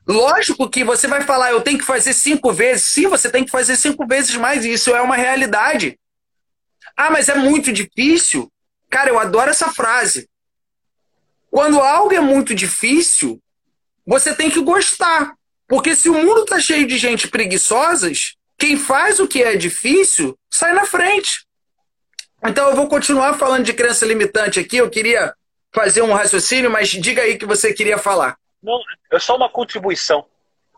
Lógico 0.06 0.68
que 0.68 0.84
você 0.84 1.06
vai 1.06 1.22
falar, 1.22 1.50
eu 1.50 1.60
tenho 1.60 1.78
que 1.78 1.84
fazer 1.84 2.12
cinco 2.12 2.52
vezes. 2.52 2.86
Sim, 2.86 3.08
você 3.08 3.30
tem 3.30 3.44
que 3.44 3.50
fazer 3.50 3.76
cinco 3.76 4.06
vezes 4.06 4.34
mais, 4.36 4.64
e 4.64 4.72
isso 4.72 4.94
é 4.94 5.00
uma 5.00 5.16
realidade. 5.16 5.98
Ah, 6.96 7.10
mas 7.10 7.28
é 7.28 7.34
muito 7.34 7.72
difícil. 7.72 8.50
Cara, 8.94 9.10
eu 9.10 9.18
adoro 9.18 9.50
essa 9.50 9.72
frase. 9.72 10.30
Quando 11.50 11.80
algo 11.80 12.14
é 12.14 12.20
muito 12.20 12.54
difícil, 12.54 13.42
você 14.06 14.32
tem 14.32 14.48
que 14.48 14.60
gostar. 14.60 15.34
Porque 15.66 15.96
se 15.96 16.08
o 16.08 16.14
mundo 16.14 16.42
está 16.42 16.60
cheio 16.60 16.86
de 16.86 16.96
gente 16.96 17.26
preguiçosas, 17.26 18.36
quem 18.56 18.76
faz 18.76 19.18
o 19.18 19.26
que 19.26 19.42
é 19.42 19.56
difícil 19.56 20.38
sai 20.48 20.72
na 20.74 20.86
frente. 20.86 21.44
Então 22.46 22.70
eu 22.70 22.76
vou 22.76 22.86
continuar 22.86 23.34
falando 23.34 23.64
de 23.64 23.72
crença 23.72 24.06
limitante 24.06 24.60
aqui. 24.60 24.76
Eu 24.76 24.88
queria 24.88 25.34
fazer 25.72 26.02
um 26.02 26.12
raciocínio, 26.12 26.70
mas 26.70 26.90
diga 26.90 27.22
aí 27.22 27.36
que 27.36 27.46
você 27.46 27.74
queria 27.74 27.98
falar. 27.98 28.38
Não, 28.62 28.80
é 29.10 29.18
só 29.18 29.34
uma 29.34 29.50
contribuição. 29.50 30.24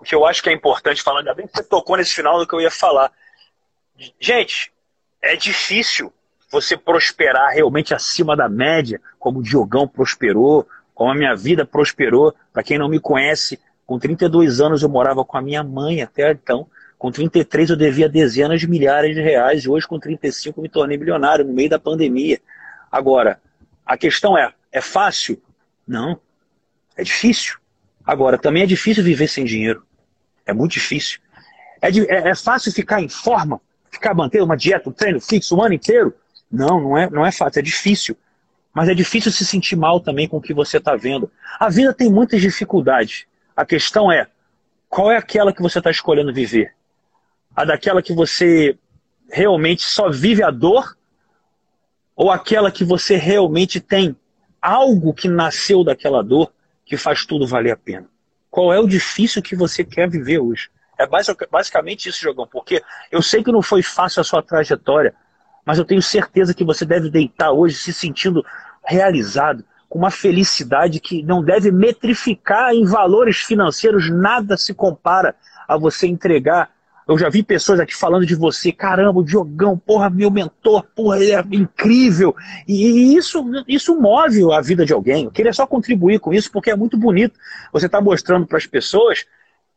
Que 0.03 0.15
eu 0.15 0.25
acho 0.25 0.43
que 0.43 0.49
é 0.49 0.55
importante 0.55 1.03
falar, 1.03 1.19
ainda 1.19 1.35
bem 1.35 1.47
que 1.47 1.55
você 1.55 1.65
tocou 1.65 1.99
nesse 1.99 2.15
final 2.15 2.39
do 2.39 2.49
que 2.49 2.55
eu 2.55 2.63
ia 2.63 2.71
falar. 2.71 3.13
Gente, 4.19 4.73
é 5.21 5.37
difícil 5.37 6.11
você 6.51 6.77
prosperar 6.77 7.53
realmente 7.53 7.95
acima 7.95 8.37
da 8.37 8.49
média, 8.49 9.01
como 9.19 9.41
o 9.41 9.43
Diogão 9.43 9.87
prosperou, 9.89 10.67
como 10.95 11.11
a 11.11 11.15
minha 11.15 11.35
vida 11.35 11.65
prosperou. 11.65 12.35
Para 12.53 12.63
quem 12.63 12.79
não 12.79 12.89
me 12.89 13.01
conhece, 13.01 13.59
com 13.85 13.99
32 13.99 14.61
anos 14.61 14.83
eu 14.83 14.89
morava 14.89 15.25
com 15.25 15.37
a 15.37 15.43
minha 15.43 15.63
mãe 15.63 16.03
até 16.03 16.31
então. 16.31 16.67
Com 16.99 17.11
33 17.11 17.71
eu 17.71 17.77
devia 17.77 18.09
dezenas 18.09 18.61
de 18.61 18.69
milhares 18.69 19.15
de 19.15 19.21
reais 19.21 19.65
e 19.65 19.69
hoje 19.69 19.87
com 19.87 19.99
35 19.99 20.63
me 20.63 20.69
tornei 20.69 20.97
milionário 20.97 21.45
no 21.45 21.53
meio 21.53 21.69
da 21.69 21.79
pandemia. 21.79 22.41
Agora, 22.91 23.41
a 23.85 23.97
questão 23.97 24.37
é, 24.39 24.53
é 24.73 24.81
fácil? 24.81 25.41
Não. 25.87 26.19
É 26.97 27.03
difícil. 27.03 27.59
Agora, 28.05 28.39
também 28.39 28.63
é 28.63 28.67
difícil 28.67 29.05
viver 29.05 29.29
sem 29.29 29.45
dinheiro. 29.45 29.85
É 30.47 30.53
muito 30.53 30.73
difícil. 30.73 31.21
É, 31.83 31.89
é, 31.89 32.31
é 32.31 32.35
fácil 32.35 32.73
ficar 32.73 33.03
em 33.03 33.09
forma? 33.09 33.61
Ficar 33.91 34.15
mantendo 34.15 34.45
uma 34.45 34.57
dieta, 34.57 34.89
um 34.89 34.93
treino 34.93 35.21
fixo 35.21 35.57
o 35.57 35.63
ano 35.63 35.75
inteiro? 35.75 36.15
Não, 36.51 36.81
não 36.81 36.99
é, 36.99 37.11
não 37.11 37.27
é 37.27 37.33
fácil, 37.33 37.59
é 37.59 37.63
difícil. 37.63 38.17
Mas 38.73 38.89
é 38.89 38.95
difícil 38.95 39.33
se 39.33 39.45
sentir 39.45 39.77
mal 39.77 40.01
também 40.01 40.29
com 40.29 40.37
o 40.37 40.41
que 40.41 40.53
você 40.53 40.77
está 40.77 40.95
vendo. 40.95 41.31
A 41.59 41.69
vida 41.69 41.95
tem 41.95 42.11
muitas 42.11 42.41
dificuldades. 42.41 43.27
A 43.57 43.65
questão 43.65 44.13
é, 44.13 44.27
qual 44.89 45.11
é 45.11 45.17
aquela 45.17 45.53
que 45.53 45.63
você 45.63 45.79
está 45.79 45.91
escolhendo 45.91 46.33
viver? 46.33 46.75
A 47.55 47.65
daquela 47.65 48.03
que 48.03 48.13
você 48.13 48.79
realmente 49.31 49.83
só 49.83 50.11
vive 50.11 50.43
a 50.43 50.51
dor? 50.51 50.97
Ou 52.15 52.31
aquela 52.31 52.71
que 52.71 52.85
você 52.85 53.17
realmente 53.17 53.81
tem 53.81 54.17
algo 54.61 55.15
que 55.15 55.29
nasceu 55.29 55.83
daquela 55.85 56.23
dor 56.23 56.53
que 56.85 56.97
faz 56.97 57.25
tudo 57.25 57.47
valer 57.47 57.73
a 57.73 57.77
pena? 57.77 58.09
Qual 58.51 58.73
é 58.73 58.79
o 58.79 58.87
difícil 58.87 59.43
que 59.43 59.57
você 59.57 59.85
quer 59.85 60.09
viver 60.09 60.39
hoje? 60.39 60.71
É 60.99 61.07
basicamente 61.07 62.09
isso, 62.09 62.23
Jogão, 62.23 62.47
porque 62.47 62.83
eu 63.11 63.21
sei 63.21 63.45
que 63.45 63.53
não 63.53 63.61
foi 63.61 63.83
fácil 63.83 64.21
a 64.21 64.25
sua 64.25 64.43
trajetória, 64.43 65.15
mas 65.67 65.79
eu 65.79 65.85
tenho 65.85 66.01
certeza 66.01 66.55
que 66.55 66.65
você 66.65 66.85
deve 66.85 67.11
deitar 67.11 67.51
hoje 67.51 67.75
se 67.75 67.93
sentindo 67.93 68.45
realizado, 68.85 69.65
com 69.89 69.99
uma 69.99 70.11
felicidade 70.11 71.01
que 71.01 71.23
não 71.23 71.43
deve 71.43 71.71
metrificar 71.71 72.73
em 72.73 72.85
valores 72.85 73.39
financeiros, 73.39 74.11
nada 74.11 74.57
se 74.57 74.73
compara 74.73 75.35
a 75.67 75.77
você 75.77 76.07
entregar. 76.07 76.71
Eu 77.09 77.17
já 77.17 77.29
vi 77.29 77.43
pessoas 77.43 77.79
aqui 77.79 77.95
falando 77.95 78.27
de 78.27 78.35
você, 78.35 78.73
caramba, 78.73 79.21
o 79.21 79.25
Diogão, 79.25 79.79
porra, 79.79 80.11
meu 80.11 80.29
mentor, 80.29 80.83
porra, 80.95 81.19
ele 81.19 81.33
é 81.33 81.45
incrível. 81.53 82.35
E 82.67 83.17
isso, 83.17 83.45
isso 83.69 83.95
move 84.01 84.53
a 84.53 84.61
vida 84.61 84.85
de 84.85 84.93
alguém. 84.93 85.25
Eu 85.25 85.31
queria 85.31 85.53
só 85.53 85.67
contribuir 85.67 86.19
com 86.19 86.35
isso, 86.35 86.51
porque 86.51 86.71
é 86.71 86.77
muito 86.77 86.99
bonito. 86.99 87.39
Você 87.73 87.87
está 87.87 88.01
mostrando 88.01 88.45
para 88.45 88.59
as 88.59 88.67
pessoas 88.67 89.25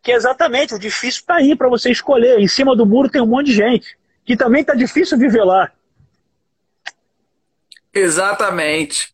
que 0.01 0.11
exatamente 0.11 0.73
o 0.73 0.79
difícil 0.79 1.21
está 1.21 1.35
aí 1.35 1.55
para 1.55 1.69
você 1.69 1.91
escolher. 1.91 2.39
Em 2.39 2.47
cima 2.47 2.75
do 2.75 2.85
muro 2.85 3.09
tem 3.09 3.21
um 3.21 3.27
monte 3.27 3.47
de 3.47 3.53
gente, 3.53 3.95
que 4.25 4.35
também 4.35 4.61
está 4.61 4.73
difícil 4.73 5.17
viver 5.17 5.43
lá. 5.43 5.71
Exatamente. 7.93 9.13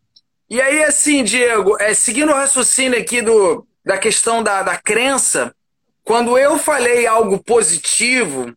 E 0.49 0.61
aí, 0.61 0.83
assim, 0.83 1.23
Diego, 1.23 1.75
é, 1.79 1.93
seguindo 1.93 2.31
o 2.31 2.35
raciocínio 2.35 2.99
aqui 2.99 3.21
do, 3.21 3.65
da 3.83 3.97
questão 3.97 4.43
da, 4.43 4.61
da 4.61 4.77
crença, 4.77 5.55
quando 6.03 6.37
eu 6.37 6.59
falei 6.59 7.07
algo 7.07 7.41
positivo, 7.41 8.55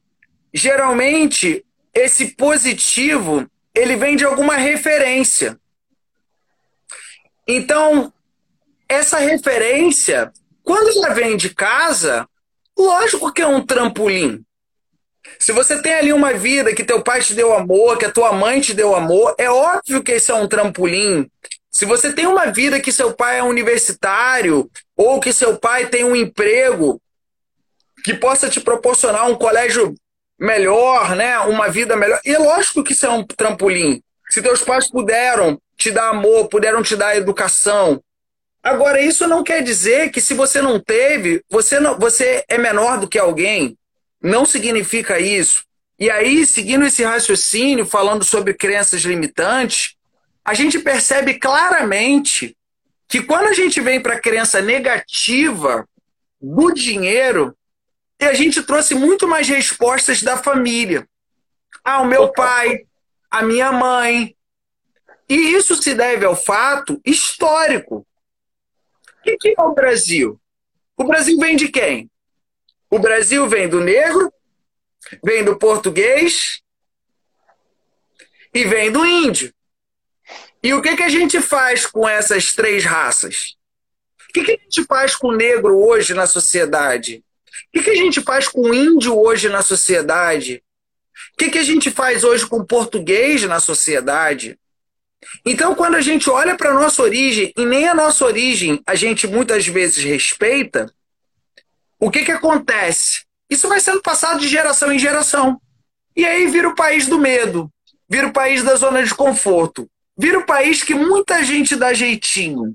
geralmente 0.52 1.64
esse 1.94 2.28
positivo 2.34 3.48
ele 3.74 3.96
vem 3.96 4.16
de 4.16 4.24
alguma 4.24 4.56
referência. 4.56 5.58
Então, 7.46 8.12
essa 8.88 9.18
referência, 9.18 10.32
quando 10.62 10.88
ela 10.98 11.14
vem 11.14 11.36
de 11.36 11.54
casa, 11.54 12.28
lógico 12.76 13.32
que 13.32 13.40
é 13.40 13.46
um 13.46 13.64
trampolim. 13.64 14.44
Se 15.38 15.52
você 15.52 15.80
tem 15.82 15.94
ali 15.94 16.12
uma 16.12 16.32
vida 16.34 16.74
que 16.74 16.84
teu 16.84 17.02
pai 17.02 17.20
te 17.20 17.34
deu 17.34 17.52
amor, 17.52 17.98
que 17.98 18.04
a 18.04 18.10
tua 18.10 18.32
mãe 18.32 18.60
te 18.60 18.74
deu 18.74 18.94
amor, 18.94 19.34
é 19.38 19.50
óbvio 19.50 20.02
que 20.02 20.12
esse 20.12 20.30
é 20.30 20.34
um 20.34 20.48
trampolim. 20.48 21.28
Se 21.70 21.84
você 21.84 22.12
tem 22.12 22.26
uma 22.26 22.46
vida 22.46 22.80
que 22.80 22.92
seu 22.92 23.12
pai 23.12 23.38
é 23.38 23.42
universitário, 23.42 24.70
ou 24.96 25.20
que 25.20 25.32
seu 25.32 25.56
pai 25.56 25.86
tem 25.86 26.04
um 26.04 26.16
emprego 26.16 27.00
que 28.04 28.14
possa 28.14 28.48
te 28.48 28.60
proporcionar 28.60 29.30
um 29.30 29.36
colégio 29.36 29.94
melhor, 30.38 31.14
né? 31.14 31.38
Uma 31.40 31.68
vida 31.68 31.94
melhor. 31.94 32.20
E 32.24 32.34
é 32.34 32.38
lógico 32.38 32.82
que 32.82 32.92
isso 32.92 33.06
é 33.06 33.10
um 33.10 33.24
trampolim. 33.24 34.02
Se 34.28 34.42
teus 34.42 34.62
pais 34.62 34.90
puderam 34.90 35.60
te 35.76 35.90
dar 35.90 36.10
amor, 36.10 36.48
puderam 36.48 36.82
te 36.82 36.96
dar 36.96 37.16
educação. 37.16 38.02
Agora, 38.62 39.00
isso 39.00 39.26
não 39.26 39.44
quer 39.44 39.62
dizer 39.62 40.10
que 40.10 40.20
se 40.20 40.34
você 40.34 40.60
não 40.60 40.80
teve, 40.80 41.42
você, 41.48 41.78
não, 41.78 41.96
você 41.96 42.44
é 42.48 42.58
menor 42.58 42.98
do 42.98 43.08
que 43.08 43.18
alguém. 43.18 43.77
Não 44.20 44.44
significa 44.44 45.18
isso. 45.20 45.64
E 45.98 46.10
aí, 46.10 46.46
seguindo 46.46 46.84
esse 46.84 47.02
raciocínio, 47.04 47.84
falando 47.84 48.24
sobre 48.24 48.54
crenças 48.54 49.02
limitantes, 49.02 49.96
a 50.44 50.54
gente 50.54 50.78
percebe 50.78 51.34
claramente 51.34 52.56
que 53.08 53.22
quando 53.22 53.46
a 53.46 53.52
gente 53.52 53.80
vem 53.80 54.00
para 54.00 54.14
a 54.14 54.20
crença 54.20 54.60
negativa 54.60 55.88
do 56.40 56.72
dinheiro, 56.72 57.56
a 58.20 58.32
gente 58.34 58.62
trouxe 58.62 58.94
muito 58.94 59.26
mais 59.26 59.48
respostas 59.48 60.22
da 60.22 60.36
família. 60.36 61.08
Ah, 61.84 62.00
o 62.02 62.06
meu 62.06 62.32
pai, 62.32 62.86
a 63.30 63.42
minha 63.42 63.72
mãe. 63.72 64.36
E 65.28 65.34
isso 65.34 65.80
se 65.80 65.94
deve 65.94 66.24
ao 66.24 66.36
fato 66.36 67.00
histórico. 67.04 68.06
O 69.26 69.38
que 69.38 69.54
é 69.56 69.62
o 69.62 69.74
Brasil? 69.74 70.40
O 70.96 71.04
Brasil 71.04 71.38
vem 71.38 71.56
de 71.56 71.68
quem? 71.68 72.10
O 72.90 72.98
Brasil 72.98 73.46
vem 73.48 73.68
do 73.68 73.80
negro, 73.80 74.32
vem 75.22 75.44
do 75.44 75.58
português 75.58 76.62
e 78.54 78.64
vem 78.64 78.90
do 78.90 79.04
índio. 79.04 79.52
E 80.62 80.72
o 80.74 80.82
que, 80.82 80.96
que 80.96 81.02
a 81.02 81.08
gente 81.08 81.40
faz 81.40 81.86
com 81.86 82.08
essas 82.08 82.52
três 82.52 82.84
raças? 82.84 83.56
O 84.28 84.32
que, 84.32 84.44
que 84.44 84.52
a 84.52 84.56
gente 84.56 84.84
faz 84.84 85.14
com 85.14 85.28
o 85.28 85.36
negro 85.36 85.78
hoje 85.78 86.14
na 86.14 86.26
sociedade? 86.26 87.24
O 87.46 87.72
que, 87.72 87.82
que 87.82 87.90
a 87.90 87.94
gente 87.94 88.20
faz 88.20 88.48
com 88.48 88.62
o 88.62 88.74
índio 88.74 89.18
hoje 89.18 89.48
na 89.48 89.62
sociedade? 89.62 90.62
O 91.34 91.36
que, 91.36 91.50
que 91.50 91.58
a 91.58 91.62
gente 91.62 91.90
faz 91.90 92.24
hoje 92.24 92.46
com 92.46 92.58
o 92.58 92.66
português 92.66 93.42
na 93.44 93.60
sociedade? 93.60 94.58
Então, 95.44 95.74
quando 95.74 95.96
a 95.96 96.00
gente 96.00 96.30
olha 96.30 96.56
para 96.56 96.70
a 96.70 96.74
nossa 96.74 97.02
origem, 97.02 97.52
e 97.56 97.64
nem 97.64 97.88
a 97.88 97.94
nossa 97.94 98.24
origem 98.24 98.82
a 98.86 98.94
gente 98.94 99.26
muitas 99.26 99.66
vezes 99.66 100.02
respeita, 100.04 100.92
o 101.98 102.10
que, 102.10 102.24
que 102.24 102.32
acontece? 102.32 103.24
Isso 103.50 103.68
vai 103.68 103.80
sendo 103.80 104.02
passado 104.02 104.40
de 104.40 104.48
geração 104.48 104.92
em 104.92 104.98
geração. 104.98 105.60
E 106.14 106.24
aí 106.24 106.46
vira 106.48 106.68
o 106.68 106.74
país 106.74 107.06
do 107.06 107.18
medo, 107.18 107.70
vira 108.08 108.26
o 108.26 108.32
país 108.32 108.62
da 108.62 108.76
zona 108.76 109.02
de 109.02 109.14
conforto, 109.14 109.88
vira 110.16 110.38
o 110.38 110.46
país 110.46 110.82
que 110.82 110.94
muita 110.94 111.42
gente 111.44 111.76
dá 111.76 111.92
jeitinho, 111.92 112.74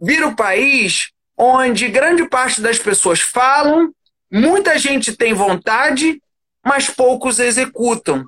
vira 0.00 0.26
o 0.26 0.36
país 0.36 1.10
onde 1.36 1.88
grande 1.88 2.28
parte 2.28 2.60
das 2.60 2.78
pessoas 2.78 3.20
falam, 3.20 3.94
muita 4.30 4.78
gente 4.78 5.16
tem 5.16 5.32
vontade, 5.32 6.20
mas 6.64 6.90
poucos 6.90 7.38
executam. 7.38 8.26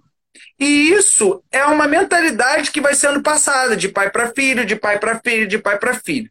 E 0.59 0.93
isso 0.93 1.43
é 1.51 1.65
uma 1.67 1.87
mentalidade 1.87 2.71
que 2.71 2.81
vai 2.81 2.95
sendo 2.95 3.23
passada 3.23 3.77
de 3.77 3.89
pai 3.89 4.11
para 4.11 4.33
filho, 4.33 4.65
de 4.65 4.77
pai 4.77 4.99
para 4.99 5.21
filho, 5.21 5.47
de 5.47 5.59
pai 5.59 5.79
para 5.79 5.95
filho. 5.95 6.31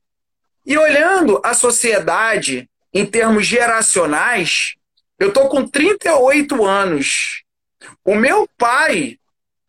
E 0.65 0.77
olhando 0.77 1.39
a 1.43 1.53
sociedade 1.53 2.69
em 2.93 3.05
termos 3.05 3.45
geracionais, 3.45 4.75
eu 5.19 5.29
estou 5.29 5.49
com 5.49 5.67
38 5.67 6.65
anos. 6.65 7.43
O 8.03 8.15
meu 8.15 8.47
pai, 8.57 9.19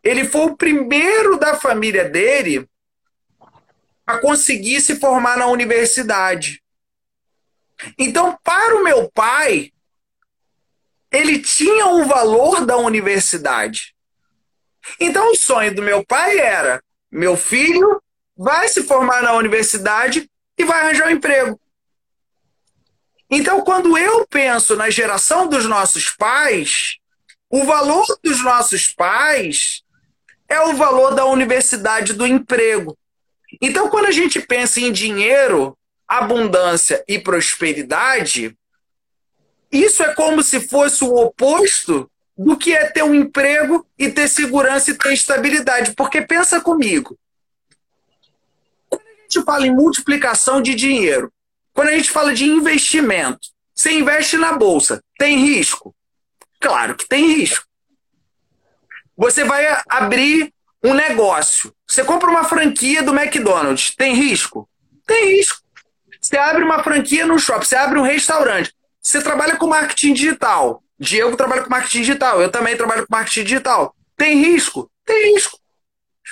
ele 0.03 0.25
foi 0.25 0.47
o 0.47 0.57
primeiro 0.57 1.39
da 1.39 1.57
família 1.57 2.09
dele 2.09 2.69
a 4.07 4.19
conseguir 4.19 4.81
se 4.81 4.97
formar 4.97 5.37
na 5.37 5.47
universidade. 5.47 6.63
Então, 7.99 8.39
para 8.43 8.77
o 8.77 8.85
meu 8.85 9.11
pai, 9.11 9.73
ele 11.13 11.39
tinha 11.39 11.87
o 11.89 12.05
valor 12.07 12.65
da 12.65 12.77
universidade. 12.79 13.95
Então 14.99 15.31
o 15.31 15.37
sonho 15.37 15.75
do 15.75 15.83
meu 15.83 16.05
pai 16.05 16.39
era: 16.39 16.83
meu 17.11 17.37
filho 17.37 18.03
vai 18.37 18.69
se 18.69 18.83
formar 18.83 19.23
na 19.23 19.35
universidade 19.35 20.29
e 20.59 20.65
vai 20.65 20.81
arranjar 20.81 21.09
um 21.09 21.11
emprego. 21.11 21.61
Então, 23.35 23.63
quando 23.63 23.97
eu 23.97 24.27
penso 24.27 24.77
na 24.77 24.91
geração 24.91 25.49
dos 25.49 25.65
nossos 25.65 26.11
pais, 26.11 26.99
o 27.49 27.65
valor 27.65 28.05
dos 28.23 28.45
nossos 28.45 28.89
pais 28.89 29.83
é 30.47 30.61
o 30.61 30.75
valor 30.75 31.15
da 31.15 31.25
universidade 31.25 32.13
do 32.13 32.27
emprego. 32.27 32.95
Então, 33.59 33.89
quando 33.89 34.05
a 34.05 34.11
gente 34.11 34.39
pensa 34.39 34.81
em 34.81 34.93
dinheiro, 34.93 35.75
abundância 36.07 37.03
e 37.09 37.19
prosperidade, 37.19 38.55
isso 39.71 40.03
é 40.03 40.13
como 40.13 40.43
se 40.43 40.69
fosse 40.69 41.03
o 41.03 41.15
oposto 41.15 42.11
do 42.37 42.55
que 42.55 42.75
é 42.75 42.85
ter 42.91 43.03
um 43.03 43.15
emprego 43.15 43.87
e 43.99 44.11
ter 44.11 44.29
segurança 44.29 44.91
e 44.91 44.95
ter 44.95 45.15
estabilidade. 45.15 45.95
Porque 45.95 46.21
pensa 46.21 46.61
comigo. 46.61 47.19
Quando 48.91 49.07
a 49.07 49.23
gente 49.23 49.43
fala 49.43 49.67
em 49.67 49.75
multiplicação 49.75 50.61
de 50.61 50.75
dinheiro, 50.75 51.33
quando 51.73 51.89
a 51.89 51.93
gente 51.93 52.11
fala 52.11 52.35
de 52.35 52.45
investimento, 52.45 53.49
você 53.75 53.93
investe 53.93 54.37
na 54.37 54.53
bolsa, 54.53 55.03
tem 55.19 55.39
risco? 55.39 55.95
Claro 56.61 56.95
que 56.95 57.09
tem 57.09 57.33
risco. 57.35 57.67
Você 59.17 59.45
vai 59.45 59.67
abrir 59.89 60.53
um 60.83 60.95
negócio. 60.95 61.73
Você 61.87 62.05
compra 62.05 62.31
uma 62.31 62.45
franquia 62.45 63.03
do 63.03 63.15
McDonald's, 63.15 63.95
tem 63.95 64.15
risco? 64.15 64.69
Tem 65.07 65.37
risco. 65.37 65.61
Você 66.21 66.37
abre 66.37 66.63
uma 66.63 66.83
franquia 66.83 67.27
no 67.27 67.39
shopping, 67.39 67.65
você 67.65 67.77
abre 67.77 67.99
um 67.99 68.03
restaurante. 68.03 68.73
Você 69.01 69.21
trabalha 69.21 69.57
com 69.57 69.67
marketing 69.67 70.13
digital. 70.13 70.83
Diego 70.99 71.37
trabalha 71.37 71.63
com 71.63 71.71
marketing 71.71 71.99
digital. 71.99 72.41
Eu 72.41 72.51
também 72.51 72.77
trabalho 72.77 73.07
com 73.07 73.15
marketing 73.15 73.43
digital. 73.43 73.95
Tem 74.17 74.41
risco? 74.41 74.89
Tem 75.05 75.35
risco. 75.35 75.59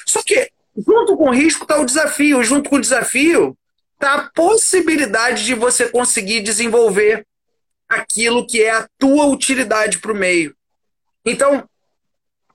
Só 0.06 0.22
que, 0.22 0.48
junto 0.76 1.16
com 1.16 1.28
o 1.28 1.34
risco, 1.34 1.64
está 1.64 1.80
o 1.80 1.84
desafio. 1.84 2.42
Junto 2.44 2.70
com 2.70 2.76
o 2.76 2.80
desafio, 2.80 3.56
está 4.00 4.14
a 4.14 4.30
possibilidade 4.30 5.44
de 5.44 5.54
você 5.54 5.86
conseguir 5.90 6.40
desenvolver 6.40 7.26
aquilo 7.86 8.46
que 8.46 8.62
é 8.62 8.70
a 8.70 8.88
tua 8.98 9.26
utilidade 9.26 9.98
para 9.98 10.12
o 10.12 10.16
meio. 10.16 10.56
Então, 11.22 11.68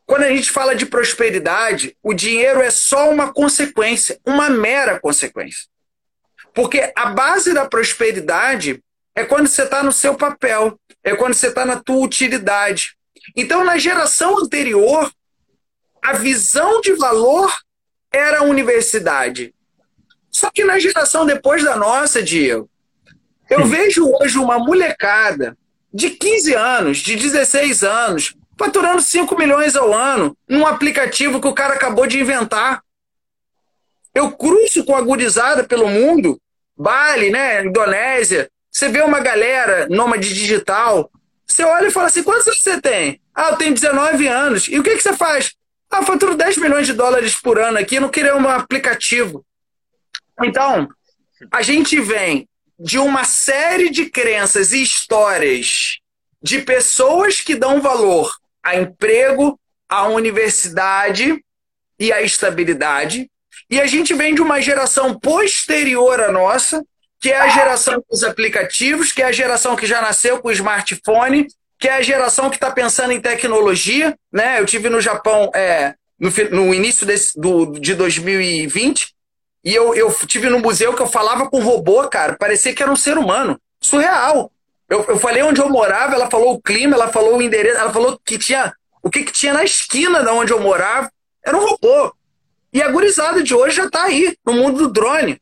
quando 0.07 0.23
a 0.23 0.29
gente 0.29 0.49
fala 0.49 0.75
de 0.75 0.87
prosperidade, 0.87 1.95
o 2.01 2.13
dinheiro 2.13 2.61
é 2.61 2.71
só 2.71 3.11
uma 3.11 3.31
consequência, 3.31 4.19
uma 4.25 4.49
mera 4.49 4.99
consequência. 4.99 5.67
Porque 6.51 6.91
a 6.95 7.07
base 7.07 7.53
da 7.53 7.67
prosperidade 7.67 8.83
é 9.13 9.23
quando 9.23 9.47
você 9.47 9.63
está 9.63 9.83
no 9.83 9.91
seu 9.91 10.15
papel, 10.15 10.79
é 11.03 11.15
quando 11.15 11.35
você 11.35 11.47
está 11.47 11.63
na 11.63 11.79
tua 11.79 12.03
utilidade. 12.03 12.97
Então, 13.35 13.63
na 13.63 13.77
geração 13.77 14.39
anterior, 14.39 15.11
a 16.01 16.13
visão 16.13 16.81
de 16.81 16.93
valor 16.93 17.53
era 18.11 18.39
a 18.39 18.43
universidade. 18.43 19.54
Só 20.35 20.51
que 20.51 20.65
na 20.65 20.77
geração 20.77 21.25
depois 21.25 21.63
da 21.63 21.77
nossa, 21.77 22.21
Diego, 22.21 22.69
eu 23.49 23.61
hum. 23.61 23.67
vejo 23.67 24.11
hoje 24.19 24.37
uma 24.37 24.59
molecada 24.59 25.57
de 25.93 26.09
15 26.09 26.53
anos, 26.53 26.97
de 26.97 27.15
16 27.15 27.85
anos, 27.85 28.35
faturando 28.59 29.01
5 29.01 29.37
milhões 29.37 29.77
ao 29.77 29.93
ano 29.93 30.35
num 30.45 30.67
aplicativo 30.67 31.39
que 31.39 31.47
o 31.47 31.53
cara 31.53 31.75
acabou 31.75 32.05
de 32.05 32.19
inventar. 32.19 32.83
Eu 34.13 34.29
cruzo 34.29 34.83
com 34.83 34.93
a 34.93 35.01
gurizada 35.01 35.63
pelo 35.63 35.87
mundo, 35.87 36.37
Bali, 36.75 37.29
né, 37.29 37.63
Indonésia, 37.63 38.49
você 38.69 38.89
vê 38.89 39.03
uma 39.03 39.21
galera 39.21 39.87
nômade 39.89 40.33
digital, 40.33 41.09
você 41.47 41.63
olha 41.63 41.87
e 41.87 41.91
fala 41.91 42.07
assim: 42.07 42.23
quantos 42.23 42.45
anos 42.45 42.61
você 42.61 42.81
tem? 42.81 43.21
Ah, 43.33 43.51
eu 43.51 43.55
tenho 43.55 43.73
19 43.73 44.27
anos. 44.27 44.67
E 44.67 44.77
o 44.77 44.83
que, 44.83 44.97
que 44.97 45.01
você 45.01 45.13
faz? 45.13 45.53
Ah, 45.89 45.99
eu 45.99 46.03
faturo 46.03 46.35
10 46.35 46.57
milhões 46.57 46.87
de 46.87 46.91
dólares 46.91 47.37
por 47.37 47.57
ano 47.57 47.77
aqui, 47.77 48.01
não 48.01 48.09
queria 48.09 48.35
um 48.35 48.49
aplicativo. 48.49 49.45
Então, 50.43 50.87
a 51.51 51.61
gente 51.61 51.99
vem 51.99 52.47
de 52.77 52.99
uma 52.99 53.23
série 53.23 53.89
de 53.89 54.09
crenças 54.09 54.73
e 54.73 54.81
histórias 54.81 55.99
de 56.41 56.61
pessoas 56.61 57.41
que 57.41 57.55
dão 57.55 57.81
valor 57.81 58.31
a 58.61 58.75
emprego, 58.75 59.59
à 59.87 60.07
universidade 60.07 61.41
e 61.99 62.11
à 62.11 62.21
estabilidade. 62.21 63.29
E 63.69 63.79
a 63.79 63.87
gente 63.87 64.13
vem 64.13 64.35
de 64.35 64.41
uma 64.41 64.61
geração 64.61 65.17
posterior 65.17 66.21
à 66.21 66.31
nossa, 66.31 66.83
que 67.19 67.31
é 67.31 67.39
a 67.39 67.47
geração 67.47 68.03
dos 68.09 68.23
aplicativos, 68.23 69.11
que 69.11 69.21
é 69.21 69.25
a 69.25 69.31
geração 69.31 69.75
que 69.75 69.87
já 69.87 70.01
nasceu 70.01 70.39
com 70.39 70.49
o 70.49 70.51
smartphone, 70.51 71.47
que 71.79 71.87
é 71.87 71.93
a 71.93 72.01
geração 72.01 72.49
que 72.49 72.57
está 72.57 72.69
pensando 72.69 73.13
em 73.13 73.21
tecnologia. 73.21 74.15
Né? 74.31 74.59
Eu 74.59 74.65
tive 74.65 74.89
no 74.89 74.99
Japão 75.01 75.49
é, 75.55 75.95
no, 76.19 76.29
no, 76.51 76.73
início 76.73 77.05
desse, 77.05 77.39
do, 77.39 77.67
de 77.79 77.95
2020 77.95 79.14
e 79.65 79.73
eu, 79.73 79.95
eu 79.95 80.13
tive 80.27 80.47
no 80.47 80.59
museu 80.59 80.93
que 80.93 81.01
eu 81.01 81.07
falava 81.07 81.49
com 81.49 81.59
robô, 81.59 82.07
cara, 82.07 82.35
parecia 82.37 82.73
que 82.73 82.83
era 82.83 82.91
um 82.91 82.95
ser 82.95 83.17
humano. 83.17 83.59
Surreal. 83.81 84.51
Eu, 84.87 85.03
eu 85.05 85.17
falei 85.17 85.41
onde 85.41 85.59
eu 85.59 85.67
morava, 85.67 86.13
ela 86.13 86.29
falou 86.29 86.53
o 86.53 86.61
clima, 86.61 86.95
ela 86.95 87.11
falou 87.11 87.37
o 87.37 87.41
endereço, 87.41 87.79
ela 87.79 87.91
falou 87.91 88.19
que 88.23 88.37
tinha 88.37 88.71
o 89.01 89.09
que, 89.09 89.23
que 89.23 89.31
tinha 89.31 89.53
na 89.53 89.63
esquina 89.63 90.23
da 90.23 90.31
onde 90.31 90.53
eu 90.53 90.59
morava. 90.59 91.11
Era 91.43 91.57
um 91.57 91.65
robô. 91.65 92.13
E 92.71 92.79
a 92.81 92.89
gurizada 92.89 93.41
de 93.41 93.55
hoje 93.55 93.77
já 93.77 93.85
está 93.85 94.03
aí, 94.03 94.37
no 94.45 94.53
mundo 94.53 94.77
do 94.77 94.93
drone. 94.93 95.41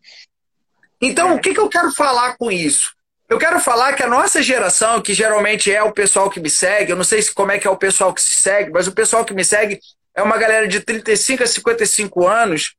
Então, 1.01 1.35
o 1.35 1.39
que, 1.39 1.53
que 1.53 1.59
eu 1.59 1.67
quero 1.67 1.91
falar 1.91 2.37
com 2.37 2.49
isso? 2.49 2.93
Eu 3.27 3.37
quero 3.37 3.59
falar 3.59 3.91
que 3.91 4.03
a 4.03 4.07
nossa 4.07 4.41
geração, 4.41 5.01
que 5.01 5.13
geralmente 5.13 5.69
é 5.69 5.83
o 5.83 5.91
pessoal 5.91 6.29
que 6.29 6.39
me 6.39 6.49
segue, 6.49 6.91
eu 6.91 6.95
não 6.95 7.03
sei 7.03 7.21
se 7.21 7.33
como 7.33 7.51
é 7.51 7.59
que 7.59 7.67
é 7.67 7.69
o 7.69 7.75
pessoal 7.75 8.13
que 8.13 8.21
se 8.21 8.35
segue, 8.35 8.71
mas 8.71 8.87
o 8.87 8.93
pessoal 8.93 9.25
que 9.25 9.33
me 9.33 9.43
segue 9.43 9.79
é 10.15 10.21
uma 10.21 10.37
galera 10.37 10.67
de 10.67 10.79
35 10.79 11.43
a 11.43 11.47
55 11.47 12.27
anos, 12.27 12.75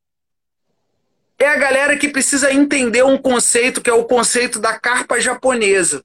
é 1.39 1.47
a 1.47 1.57
galera 1.57 1.97
que 1.97 2.09
precisa 2.09 2.53
entender 2.53 3.05
um 3.05 3.19
conceito 3.19 3.81
que 3.81 3.91
é 3.91 3.95
o 3.95 4.05
conceito 4.05 4.59
da 4.59 4.79
carpa 4.79 5.21
japonesa. 5.21 6.05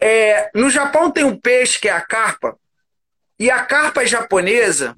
É, 0.00 0.50
no 0.54 0.70
Japão 0.70 1.10
tem 1.10 1.24
um 1.24 1.36
peixe 1.36 1.80
que 1.80 1.88
é 1.88 1.92
a 1.92 2.00
carpa, 2.00 2.56
e 3.38 3.50
a 3.50 3.64
carpa 3.64 4.04
japonesa 4.04 4.96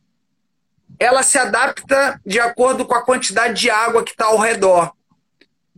ela 0.99 1.23
se 1.23 1.39
adapta 1.39 2.21
de 2.27 2.39
acordo 2.39 2.85
com 2.85 2.95
a 2.95 3.03
quantidade 3.03 3.59
de 3.59 3.71
água 3.71 4.05
que 4.05 4.11
está 4.11 4.27
ao 4.27 4.39
redor. 4.39 4.93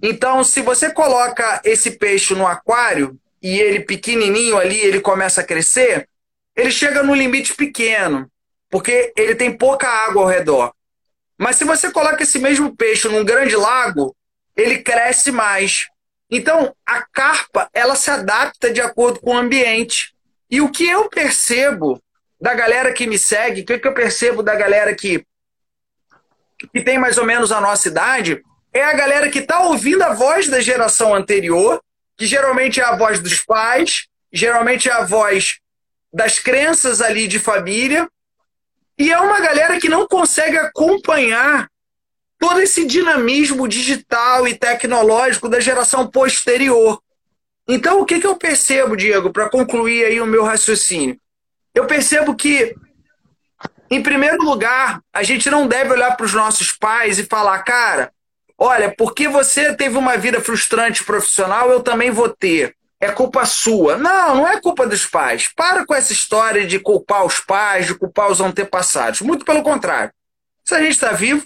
Então, 0.02 0.42
se 0.42 0.60
você 0.62 0.90
coloca 0.90 1.60
esse 1.64 1.92
peixe 1.92 2.34
no 2.34 2.46
aquário 2.46 3.16
e 3.40 3.60
ele 3.60 3.80
pequenininho 3.80 4.58
ali, 4.58 4.78
ele 4.80 5.00
começa 5.00 5.40
a 5.40 5.44
crescer, 5.44 6.08
ele 6.56 6.72
chega 6.72 7.04
no 7.04 7.14
limite 7.14 7.54
pequeno, 7.54 8.28
porque 8.68 9.12
ele 9.16 9.36
tem 9.36 9.56
pouca 9.56 9.88
água 9.88 10.22
ao 10.22 10.28
redor. 10.28 10.74
Mas 11.42 11.56
se 11.56 11.64
você 11.64 11.90
coloca 11.90 12.22
esse 12.22 12.38
mesmo 12.38 12.76
peixe 12.76 13.08
num 13.08 13.24
grande 13.24 13.56
lago, 13.56 14.14
ele 14.56 14.78
cresce 14.78 15.32
mais. 15.32 15.88
Então, 16.30 16.72
a 16.86 17.02
carpa, 17.02 17.68
ela 17.74 17.96
se 17.96 18.08
adapta 18.12 18.72
de 18.72 18.80
acordo 18.80 19.18
com 19.18 19.34
o 19.34 19.36
ambiente. 19.36 20.14
E 20.48 20.60
o 20.60 20.70
que 20.70 20.86
eu 20.86 21.08
percebo 21.08 22.00
da 22.40 22.54
galera 22.54 22.92
que 22.92 23.08
me 23.08 23.18
segue, 23.18 23.62
o 23.62 23.64
que 23.64 23.84
eu 23.84 23.92
percebo 23.92 24.40
da 24.40 24.54
galera 24.54 24.94
que, 24.94 25.26
que 26.72 26.80
tem 26.80 26.96
mais 26.96 27.18
ou 27.18 27.26
menos 27.26 27.50
a 27.50 27.60
nossa 27.60 27.88
idade, 27.88 28.40
é 28.72 28.84
a 28.84 28.92
galera 28.92 29.28
que 29.28 29.40
está 29.40 29.62
ouvindo 29.62 30.02
a 30.02 30.14
voz 30.14 30.46
da 30.46 30.60
geração 30.60 31.12
anterior, 31.12 31.82
que 32.16 32.24
geralmente 32.24 32.78
é 32.78 32.84
a 32.84 32.94
voz 32.94 33.18
dos 33.18 33.42
pais, 33.42 34.06
geralmente 34.32 34.88
é 34.88 34.92
a 34.92 35.02
voz 35.02 35.58
das 36.12 36.38
crenças 36.38 37.00
ali 37.00 37.26
de 37.26 37.40
família, 37.40 38.08
e 39.02 39.12
é 39.12 39.18
uma 39.18 39.40
galera 39.40 39.78
que 39.80 39.88
não 39.88 40.06
consegue 40.06 40.56
acompanhar 40.56 41.68
todo 42.38 42.60
esse 42.60 42.84
dinamismo 42.84 43.68
digital 43.68 44.46
e 44.46 44.54
tecnológico 44.54 45.48
da 45.48 45.60
geração 45.60 46.08
posterior. 46.08 47.00
Então, 47.68 48.00
o 48.00 48.04
que, 48.04 48.20
que 48.20 48.26
eu 48.26 48.36
percebo, 48.36 48.96
Diego, 48.96 49.32
para 49.32 49.48
concluir 49.48 50.04
aí 50.04 50.20
o 50.20 50.26
meu 50.26 50.44
raciocínio? 50.44 51.18
Eu 51.74 51.86
percebo 51.86 52.34
que, 52.34 52.74
em 53.90 54.02
primeiro 54.02 54.42
lugar, 54.42 55.00
a 55.12 55.22
gente 55.22 55.48
não 55.50 55.66
deve 55.66 55.92
olhar 55.92 56.16
para 56.16 56.26
os 56.26 56.34
nossos 56.34 56.72
pais 56.72 57.18
e 57.18 57.24
falar, 57.24 57.62
cara, 57.62 58.12
Olha, 58.64 58.94
porque 58.96 59.26
você 59.26 59.74
teve 59.74 59.98
uma 59.98 60.16
vida 60.16 60.40
frustrante 60.40 61.02
profissional, 61.02 61.68
eu 61.68 61.82
também 61.82 62.12
vou 62.12 62.28
ter. 62.28 62.76
É 63.02 63.10
culpa 63.10 63.44
sua. 63.44 63.98
Não, 63.98 64.36
não 64.36 64.48
é 64.48 64.60
culpa 64.60 64.86
dos 64.86 65.04
pais. 65.04 65.52
Para 65.56 65.84
com 65.84 65.92
essa 65.92 66.12
história 66.12 66.64
de 66.64 66.78
culpar 66.78 67.26
os 67.26 67.40
pais, 67.40 67.88
de 67.88 67.96
culpar 67.96 68.30
os 68.30 68.40
antepassados. 68.40 69.22
Muito 69.22 69.44
pelo 69.44 69.60
contrário. 69.64 70.12
Se 70.64 70.72
a 70.72 70.80
gente 70.80 70.92
está 70.92 71.10
vivo, 71.10 71.44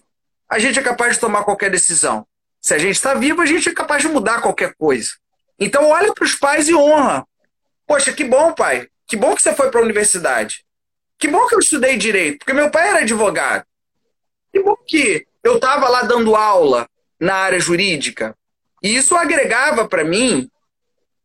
a 0.51 0.59
gente 0.59 0.79
é 0.79 0.83
capaz 0.83 1.15
de 1.15 1.21
tomar 1.21 1.45
qualquer 1.45 1.71
decisão. 1.71 2.27
Se 2.61 2.75
a 2.75 2.79
gente 2.79 2.97
está 2.97 3.15
vivo, 3.15 3.41
a 3.41 3.47
gente 3.47 3.71
é 3.71 3.73
capaz 3.73 4.03
de 4.03 4.09
mudar 4.09 4.43
qualquer 4.43 4.75
coisa. 4.75 5.13
Então, 5.59 5.89
olha 5.89 6.13
para 6.13 6.27
os 6.27 6.35
pais 6.35 6.69
e 6.69 6.75
honra. 6.75 7.27
Poxa, 7.87 8.13
que 8.13 8.23
bom, 8.23 8.53
pai. 8.53 8.87
Que 9.07 9.17
bom 9.17 9.35
que 9.35 9.41
você 9.41 9.55
foi 9.55 9.71
para 9.71 9.81
a 9.81 9.85
universidade. 9.85 10.63
Que 11.19 11.27
bom 11.27 11.47
que 11.47 11.55
eu 11.55 11.61
estudei 11.61 11.97
direito, 11.97 12.41
porque 12.41 12.53
meu 12.53 12.71
pai 12.71 12.91
era 12.91 12.99
advogado. 12.99 13.65
Que 14.53 14.61
bom 14.61 14.77
que 14.87 15.27
eu 15.43 15.57
estava 15.57 15.89
lá 15.89 16.03
dando 16.03 16.37
aula 16.37 16.87
na 17.19 17.35
área 17.35 17.59
jurídica. 17.59 18.37
E 18.83 18.95
isso 18.95 19.17
agregava 19.17 19.89
para 19.89 20.05
mim 20.05 20.51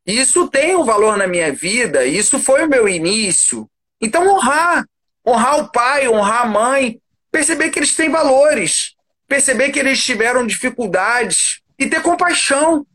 Isso 0.05 0.47
tem 0.47 0.75
um 0.75 0.83
valor 0.83 1.17
na 1.17 1.27
minha 1.27 1.53
vida, 1.53 2.05
isso 2.05 2.39
foi 2.39 2.65
o 2.65 2.69
meu 2.69 2.87
início. 2.87 3.69
Então, 4.01 4.27
honrar. 4.27 4.85
Honrar 5.25 5.59
o 5.59 5.71
pai, 5.71 6.07
honrar 6.07 6.41
a 6.41 6.47
mãe, 6.47 6.99
perceber 7.31 7.69
que 7.69 7.77
eles 7.77 7.95
têm 7.95 8.09
valores, 8.09 8.95
perceber 9.27 9.69
que 9.69 9.79
eles 9.79 10.03
tiveram 10.03 10.47
dificuldades 10.47 11.61
e 11.77 11.87
ter 11.87 12.01
compaixão. 12.01 12.85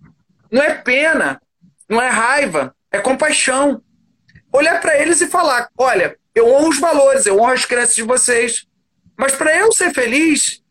Não 0.51 0.63
é 0.63 0.75
pena, 0.75 1.41
não 1.89 2.01
é 2.01 2.09
raiva, 2.09 2.75
é 2.91 2.99
compaixão. 2.99 3.83
Olhar 4.53 4.81
para 4.81 5.01
eles 5.01 5.21
e 5.21 5.27
falar: 5.27 5.69
olha, 5.79 6.17
eu 6.35 6.49
honro 6.49 6.69
os 6.69 6.79
valores, 6.79 7.27
eu 7.27 7.39
honro 7.39 7.53
as 7.53 7.65
crenças 7.65 7.97
de 7.97 8.03
vocês. 8.03 8.67
Mas 9.17 9.33
para 9.33 9.57
eu 9.57 9.73
ser 9.73 9.93
feliz, 9.93 10.63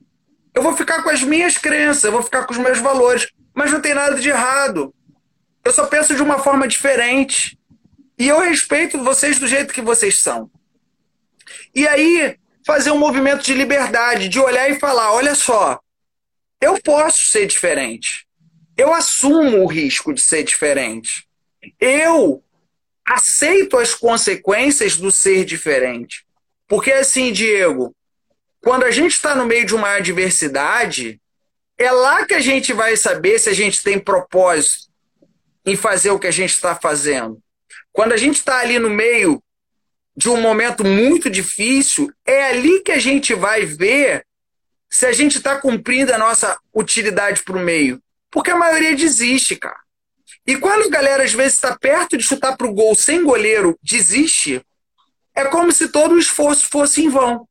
eu 0.54 0.62
vou 0.62 0.76
ficar 0.78 1.04
com 1.04 1.10
as 1.10 1.24
minhas 1.24 1.58
crenças, 1.58 2.04
eu 2.04 2.12
vou 2.12 2.24
ficar 2.24 2.46
com 2.46 2.54
os 2.54 2.60
meus 2.60 2.80
valores. 2.80 3.28
Mas 3.54 3.72
não 3.72 3.82
tem 3.82 3.94
nada 3.94 4.16
de 4.16 4.30
errado. 4.30 4.94
Eu 5.66 5.74
só 5.74 5.88
penso 5.88 6.16
de 6.16 6.22
uma 6.22 6.38
forma 6.38 6.68
diferente. 6.68 7.58
E 8.20 8.28
eu 8.28 8.40
respeito 8.40 9.04
vocês 9.04 9.40
do 9.40 9.48
jeito 9.48 9.74
que 9.74 9.82
vocês 9.82 10.20
são. 10.20 10.50
E 11.74 11.88
aí, 11.88 12.38
fazer 12.64 12.92
um 12.92 13.00
movimento 13.00 13.44
de 13.44 13.56
liberdade, 13.56 14.30
de 14.30 14.40
olhar 14.40 14.70
e 14.70 14.80
falar: 14.80 15.12
olha 15.12 15.34
só, 15.34 15.80
eu 16.62 16.80
posso 16.82 17.24
ser 17.26 17.48
diferente. 17.48 18.28
Eu 18.78 18.94
assumo 18.94 19.64
o 19.64 19.68
risco 19.68 20.14
de 20.14 20.22
ser 20.22 20.44
diferente. 20.44 21.28
Eu 21.80 22.44
aceito 23.04 23.78
as 23.78 23.96
consequências 23.96 24.98
do 24.98 25.12
ser 25.12 25.46
diferente. 25.46 26.26
Porque 26.68 26.92
assim, 26.92 27.32
Diego, 27.32 27.96
quando 28.62 28.84
a 28.84 28.92
gente 28.92 29.14
está 29.14 29.36
no 29.36 29.46
meio 29.46 29.66
de 29.66 29.74
uma 29.74 29.96
adversidade, 29.96 31.20
é 31.78 31.92
lá 31.92 32.26
que 32.26 32.34
a 32.34 32.40
gente 32.40 32.72
vai 32.72 32.96
saber 32.96 33.40
se 33.40 33.50
a 33.50 33.54
gente 33.54 33.82
tem 33.82 34.00
propósito 34.00 34.85
em 35.66 35.76
fazer 35.76 36.12
o 36.12 36.20
que 36.20 36.28
a 36.28 36.32
gente 36.32 36.52
está 36.52 36.76
fazendo. 36.76 37.42
Quando 37.92 38.12
a 38.12 38.18
gente 38.18 38.36
está 38.36 38.60
ali 38.60 38.78
no 38.78 38.90
meio 38.90 39.42
de 40.16 40.30
um 40.30 40.40
momento 40.40 40.84
muito 40.84 41.30
difícil, 41.30 42.12
é 42.26 42.46
ali 42.46 42.82
que 42.82 42.92
a 42.92 43.00
gente 43.00 43.34
vai 43.34 43.66
ver 43.66 44.26
se 44.90 45.06
a 45.06 45.12
gente 45.12 45.38
está 45.38 45.60
cumprindo 45.60 46.14
a 46.14 46.18
nossa 46.18 46.58
utilidade 46.74 47.44
para 47.44 47.58
o 47.58 47.60
meio. 47.60 48.02
Porque 48.32 48.52
a 48.52 48.56
maioria 48.56 48.96
desiste, 48.96 49.56
cara. 49.56 49.80
E 50.48 50.56
quando 50.56 50.86
a 50.86 50.90
galera 50.90 51.24
às 51.24 51.34
vezes 51.34 51.54
está 51.56 51.76
perto 51.78 52.18
de 52.18 52.24
chutar 52.24 52.56
para 52.56 52.68
o 52.68 52.74
gol 52.74 52.96
sem 52.96 53.24
goleiro, 53.24 53.78
desiste, 53.82 54.62
é 55.34 55.46
como 55.46 55.72
se 55.72 55.90
todo 55.90 56.14
o 56.14 56.20
esforço 56.20 56.70
fosse 56.70 57.04
em 57.04 57.10
vão. 57.10 57.48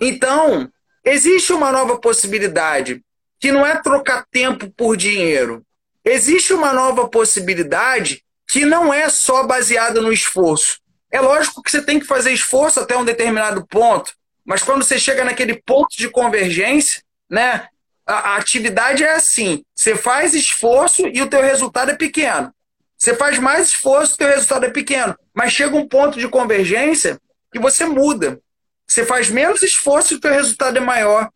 Então, 0.00 0.70
existe 1.04 1.52
uma 1.52 1.72
nova 1.72 1.98
possibilidade, 1.98 3.02
que 3.40 3.50
não 3.50 3.66
é 3.66 3.80
trocar 3.80 4.26
tempo 4.30 4.70
por 4.70 4.96
dinheiro. 4.96 5.65
Existe 6.08 6.52
uma 6.52 6.72
nova 6.72 7.08
possibilidade 7.08 8.22
que 8.48 8.64
não 8.64 8.94
é 8.94 9.08
só 9.08 9.44
baseada 9.44 10.00
no 10.00 10.12
esforço. 10.12 10.78
É 11.10 11.20
lógico 11.20 11.60
que 11.60 11.70
você 11.70 11.82
tem 11.82 11.98
que 11.98 12.06
fazer 12.06 12.32
esforço 12.32 12.78
até 12.78 12.96
um 12.96 13.04
determinado 13.04 13.66
ponto, 13.66 14.14
mas 14.44 14.62
quando 14.62 14.84
você 14.84 15.00
chega 15.00 15.24
naquele 15.24 15.60
ponto 15.60 15.96
de 15.96 16.08
convergência, 16.08 17.02
né, 17.28 17.66
a, 18.06 18.36
atividade 18.36 19.02
é 19.02 19.14
assim: 19.14 19.64
você 19.74 19.96
faz 19.96 20.32
esforço 20.32 21.08
e 21.08 21.20
o 21.20 21.28
teu 21.28 21.42
resultado 21.42 21.90
é 21.90 21.96
pequeno. 21.96 22.54
Você 22.96 23.14
faz 23.14 23.38
mais 23.40 23.68
esforço, 23.68 24.12
e 24.12 24.14
o 24.14 24.18
teu 24.18 24.28
resultado 24.28 24.64
é 24.64 24.70
pequeno. 24.70 25.18
Mas 25.34 25.52
chega 25.52 25.76
um 25.76 25.88
ponto 25.88 26.20
de 26.20 26.28
convergência 26.28 27.20
que 27.52 27.58
você 27.58 27.84
muda. 27.84 28.40
Você 28.86 29.04
faz 29.04 29.28
menos 29.28 29.62
esforço 29.62 30.14
e 30.14 30.16
o 30.16 30.20
teu 30.20 30.32
resultado 30.32 30.76
é 30.76 30.80
maior. 30.80 31.28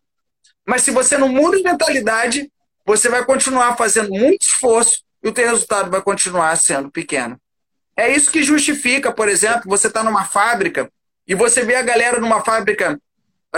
Mas 0.65 0.81
se 0.83 0.91
você 0.91 1.17
não 1.17 1.27
muda 1.27 1.57
a 1.57 1.71
mentalidade, 1.71 2.49
você 2.91 3.07
vai 3.07 3.23
continuar 3.23 3.77
fazendo 3.77 4.09
muito 4.09 4.41
esforço 4.41 5.01
e 5.23 5.29
o 5.29 5.31
teu 5.31 5.47
resultado 5.47 5.89
vai 5.89 6.01
continuar 6.01 6.53
sendo 6.57 6.91
pequeno. 6.91 7.39
É 7.95 8.13
isso 8.13 8.29
que 8.29 8.43
justifica, 8.43 9.13
por 9.13 9.29
exemplo, 9.29 9.61
você 9.65 9.87
está 9.87 10.03
numa 10.03 10.25
fábrica 10.25 10.91
e 11.25 11.33
você 11.33 11.63
vê 11.63 11.75
a 11.75 11.81
galera 11.81 12.19
numa 12.19 12.43
fábrica. 12.43 12.99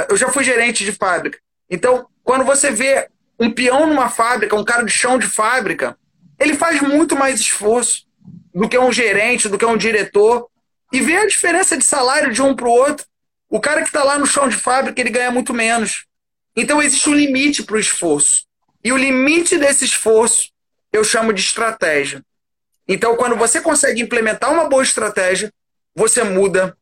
Eu 0.07 0.15
já 0.15 0.29
fui 0.29 0.43
gerente 0.43 0.86
de 0.86 0.91
fábrica. 0.91 1.39
Então, 1.67 2.07
quando 2.23 2.45
você 2.45 2.69
vê 2.69 3.09
um 3.39 3.49
peão 3.49 3.88
numa 3.88 4.07
fábrica, 4.07 4.55
um 4.55 4.63
cara 4.63 4.84
de 4.84 4.91
chão 4.91 5.17
de 5.17 5.25
fábrica, 5.25 5.97
ele 6.39 6.55
faz 6.55 6.79
muito 6.81 7.15
mais 7.15 7.39
esforço 7.39 8.05
do 8.53 8.69
que 8.69 8.77
um 8.77 8.91
gerente, 8.91 9.49
do 9.49 9.57
que 9.57 9.65
um 9.65 9.77
diretor. 9.77 10.47
E 10.91 11.01
vê 11.01 11.17
a 11.17 11.25
diferença 11.25 11.75
de 11.75 11.84
salário 11.84 12.31
de 12.31 12.39
um 12.39 12.55
para 12.55 12.67
o 12.67 12.71
outro. 12.71 13.03
O 13.49 13.59
cara 13.59 13.81
que 13.81 13.88
está 13.88 14.03
lá 14.03 14.19
no 14.19 14.27
chão 14.27 14.47
de 14.47 14.57
fábrica, 14.57 15.01
ele 15.01 15.09
ganha 15.09 15.31
muito 15.31 15.55
menos. 15.55 16.05
Então 16.55 16.79
existe 16.79 17.09
um 17.09 17.15
limite 17.15 17.63
para 17.63 17.77
o 17.77 17.79
esforço. 17.79 18.45
E 18.84 18.91
o 18.91 18.97
limite 18.97 19.57
desse 19.57 19.86
esforço 19.86 20.51
eu 20.91 21.03
chamo 21.03 21.34
de 21.34 21.41
estratégia. 21.41 22.23
Então, 22.88 23.15
quando 23.15 23.36
você 23.36 23.61
consegue 23.61 24.01
implementar 24.01 24.51
uma 24.51 24.67
boa 24.67 24.84
estratégia, 24.84 25.51
você 25.95 26.23
muda 26.23 26.77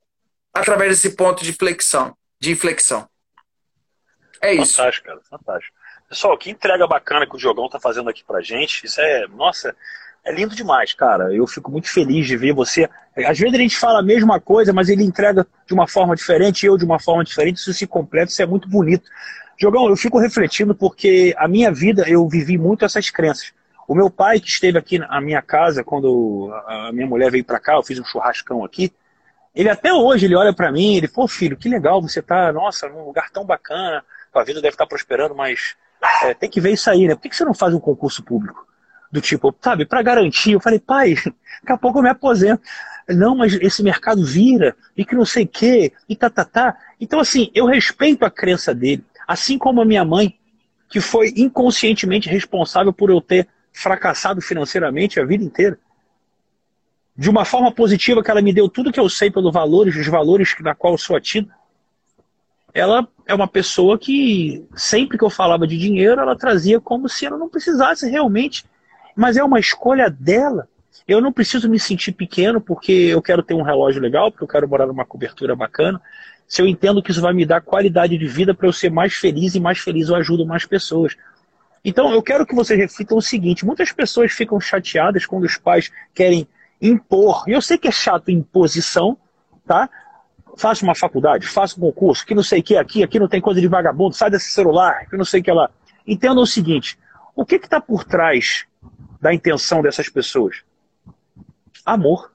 através 0.53 0.91
desse 0.91 1.15
ponto 1.15 1.43
de 1.43 1.53
flexão, 1.53 2.15
de 2.39 2.51
inflexão. 2.51 3.07
É 4.41 4.53
isso. 4.53 4.75
Fantástico, 4.77 5.07
cara. 5.07 5.21
Fantástico. 5.29 5.77
Pessoal, 6.09 6.37
que 6.37 6.49
entrega 6.49 6.85
bacana 6.87 7.25
que 7.25 7.35
o 7.35 7.37
Diogão 7.37 7.69
tá 7.69 7.79
fazendo 7.79 8.09
aqui 8.09 8.23
pra 8.23 8.41
gente. 8.41 8.85
Isso 8.85 8.99
é, 8.99 9.27
nossa, 9.27 9.73
é 10.25 10.33
lindo 10.33 10.55
demais, 10.55 10.93
cara. 10.93 11.33
Eu 11.33 11.47
fico 11.47 11.71
muito 11.71 11.87
feliz 11.87 12.27
de 12.27 12.35
ver 12.35 12.53
você. 12.53 12.89
Às 13.15 13.39
vezes 13.39 13.53
a 13.53 13.57
gente 13.61 13.77
fala 13.77 13.99
a 13.99 14.03
mesma 14.03 14.39
coisa, 14.39 14.73
mas 14.73 14.89
ele 14.89 15.03
entrega 15.03 15.47
de 15.65 15.73
uma 15.73 15.87
forma 15.87 16.15
diferente, 16.15 16.65
eu 16.65 16.77
de 16.77 16.83
uma 16.83 16.99
forma 16.99 17.23
diferente. 17.23 17.57
Isso 17.57 17.73
se 17.73 17.87
completa, 17.87 18.31
isso 18.31 18.41
é 18.41 18.45
muito 18.45 18.67
bonito. 18.67 19.07
Diogão, 19.57 19.87
eu 19.89 19.95
fico 19.95 20.19
refletindo 20.19 20.73
porque 20.73 21.35
a 21.37 21.47
minha 21.47 21.71
vida 21.71 22.07
eu 22.07 22.27
vivi 22.27 22.57
muito 22.57 22.85
essas 22.85 23.09
crenças. 23.09 23.53
O 23.87 23.95
meu 23.95 24.09
pai, 24.09 24.39
que 24.39 24.47
esteve 24.47 24.77
aqui 24.77 24.97
na 24.99 25.19
minha 25.19 25.41
casa 25.41 25.83
quando 25.83 26.49
a 26.65 26.91
minha 26.93 27.05
mulher 27.05 27.29
veio 27.29 27.43
para 27.43 27.59
cá, 27.59 27.73
eu 27.73 27.83
fiz 27.83 27.99
um 27.99 28.05
churrascão 28.05 28.63
aqui. 28.63 28.93
Ele 29.53 29.69
até 29.69 29.93
hoje 29.93 30.25
ele 30.25 30.35
olha 30.35 30.53
para 30.53 30.71
mim, 30.71 30.95
ele, 30.95 31.07
pô, 31.07 31.27
filho, 31.27 31.57
que 31.57 31.67
legal, 31.67 32.01
você 32.01 32.21
tá, 32.21 32.53
nossa, 32.53 32.87
num 32.87 33.03
lugar 33.03 33.29
tão 33.31 33.45
bacana, 33.45 34.03
tua 34.31 34.43
vida 34.43 34.61
deve 34.61 34.75
estar 34.75 34.85
tá 34.85 34.89
prosperando, 34.89 35.35
mas 35.35 35.75
é, 36.23 36.33
tem 36.33 36.49
que 36.49 36.61
ver 36.61 36.71
isso 36.71 36.89
aí, 36.89 37.07
né? 37.07 37.15
Por 37.15 37.23
que 37.23 37.35
você 37.35 37.43
não 37.43 37.53
faz 37.53 37.73
um 37.73 37.79
concurso 37.79 38.23
público? 38.23 38.65
Do 39.11 39.19
tipo, 39.19 39.53
sabe, 39.61 39.85
para 39.85 40.01
garantir. 40.01 40.53
Eu 40.53 40.61
falei, 40.61 40.79
pai, 40.79 41.15
daqui 41.61 41.73
a 41.73 41.77
pouco 41.77 41.99
eu 41.99 42.03
me 42.03 42.09
aposento. 42.09 42.61
Não, 43.09 43.35
mas 43.35 43.53
esse 43.55 43.83
mercado 43.83 44.25
vira, 44.25 44.75
e 44.95 45.03
que 45.03 45.15
não 45.15 45.25
sei 45.25 45.43
o 45.43 45.47
quê, 45.47 45.91
e 46.07 46.15
tá, 46.15 46.29
tá, 46.29 46.45
tá. 46.45 46.77
Então, 46.99 47.19
assim, 47.19 47.51
eu 47.53 47.65
respeito 47.65 48.23
a 48.23 48.31
crença 48.31 48.73
dele, 48.73 49.03
assim 49.28 49.57
como 49.57 49.82
a 49.82 49.86
minha 49.86 50.03
mãe, 50.03 50.38
que 50.89 50.99
foi 50.99 51.34
inconscientemente 51.36 52.30
responsável 52.30 52.91
por 52.91 53.09
eu 53.09 53.22
ter 53.22 53.47
fracassado 53.74 54.41
financeiramente 54.41 55.19
a 55.19 55.26
vida 55.26 55.43
inteira. 55.43 55.80
De 57.15 57.30
uma 57.30 57.45
forma 57.45 57.72
positiva, 57.72 58.24
que 58.24 58.32
ela 58.32 58.41
me 58.41 58.53
deu 58.53 58.67
tudo 58.67 58.91
que 58.91 58.99
eu 58.99 59.09
sei 59.09 59.30
pelos 59.30 59.53
valores, 59.53 59.95
os 59.95 60.07
valores 60.07 60.55
na 60.59 60.76
qual 60.76 60.93
eu 60.93 60.97
sou 60.97 61.15
atido. 61.15 61.51
Ela 62.74 63.07
é 63.28 63.34
uma 63.34 63.47
pessoa 63.47 63.97
que, 63.97 64.65
sempre 64.76 65.17
que 65.17 65.24
eu 65.24 65.30
falava 65.30 65.67
de 65.67 65.78
dinheiro, 65.78 66.22
ela 66.22 66.38
trazia 66.38 66.80
como 66.80 67.09
se 67.09 67.26
ela 67.26 67.38
não 67.38 67.49
precisasse 67.49 68.09
realmente. 68.09 68.65
Mas 69.15 69.38
é 69.38 69.43
uma 69.43 69.59
escolha 69.59 70.09
dela. 70.09 70.67
Eu 71.07 71.19
não 71.19 71.34
preciso 71.34 71.69
me 71.69 71.80
sentir 71.80 72.13
pequeno 72.13 72.61
porque 72.61 72.91
eu 72.91 73.22
quero 73.22 73.43
ter 73.43 73.53
um 73.53 73.61
relógio 73.61 74.01
legal, 74.01 74.32
porque 74.32 74.43
eu 74.43 74.47
quero 74.47 74.67
morar 74.67 74.88
numa 74.88 75.05
cobertura 75.05 75.55
bacana. 75.55 76.01
Se 76.51 76.61
eu 76.61 76.67
entendo 76.67 77.01
que 77.01 77.11
isso 77.11 77.21
vai 77.21 77.31
me 77.31 77.45
dar 77.45 77.61
qualidade 77.61 78.17
de 78.17 78.27
vida 78.27 78.53
para 78.53 78.67
eu 78.67 78.73
ser 78.73 78.91
mais 78.91 79.13
feliz 79.13 79.55
e 79.55 79.59
mais 79.61 79.79
feliz 79.79 80.09
eu 80.09 80.17
ajudo 80.17 80.45
mais 80.45 80.65
pessoas. 80.65 81.15
Então, 81.81 82.11
eu 82.11 82.21
quero 82.21 82.45
que 82.45 82.53
vocês 82.53 82.77
reflitam 82.77 83.17
o 83.17 83.21
seguinte: 83.21 83.65
muitas 83.65 83.93
pessoas 83.93 84.33
ficam 84.33 84.59
chateadas 84.59 85.25
quando 85.25 85.45
os 85.45 85.55
pais 85.55 85.89
querem 86.13 86.45
impor. 86.81 87.45
E 87.47 87.53
eu 87.53 87.61
sei 87.61 87.77
que 87.77 87.87
é 87.87 87.91
chato 87.91 88.29
imposição, 88.29 89.17
tá? 89.65 89.89
Faça 90.57 90.83
uma 90.83 90.93
faculdade, 90.93 91.47
faça 91.47 91.77
um 91.77 91.79
concurso, 91.79 92.25
que 92.25 92.35
não 92.35 92.43
sei 92.43 92.59
o 92.59 92.63
que 92.63 92.75
aqui, 92.75 93.01
aqui 93.01 93.17
não 93.17 93.29
tem 93.29 93.39
coisa 93.39 93.61
de 93.61 93.67
vagabundo, 93.69 94.13
sai 94.13 94.29
desse 94.29 94.51
celular, 94.51 95.07
que 95.09 95.15
não 95.15 95.23
sei 95.23 95.39
o 95.39 95.43
que 95.45 95.51
lá. 95.53 95.69
Entendam 96.05 96.43
o 96.43 96.45
seguinte: 96.47 96.99
o 97.33 97.45
que 97.45 97.55
está 97.55 97.79
por 97.79 98.03
trás 98.03 98.65
da 99.21 99.33
intenção 99.33 99.81
dessas 99.81 100.09
pessoas? 100.09 100.63
Amor. 101.85 102.29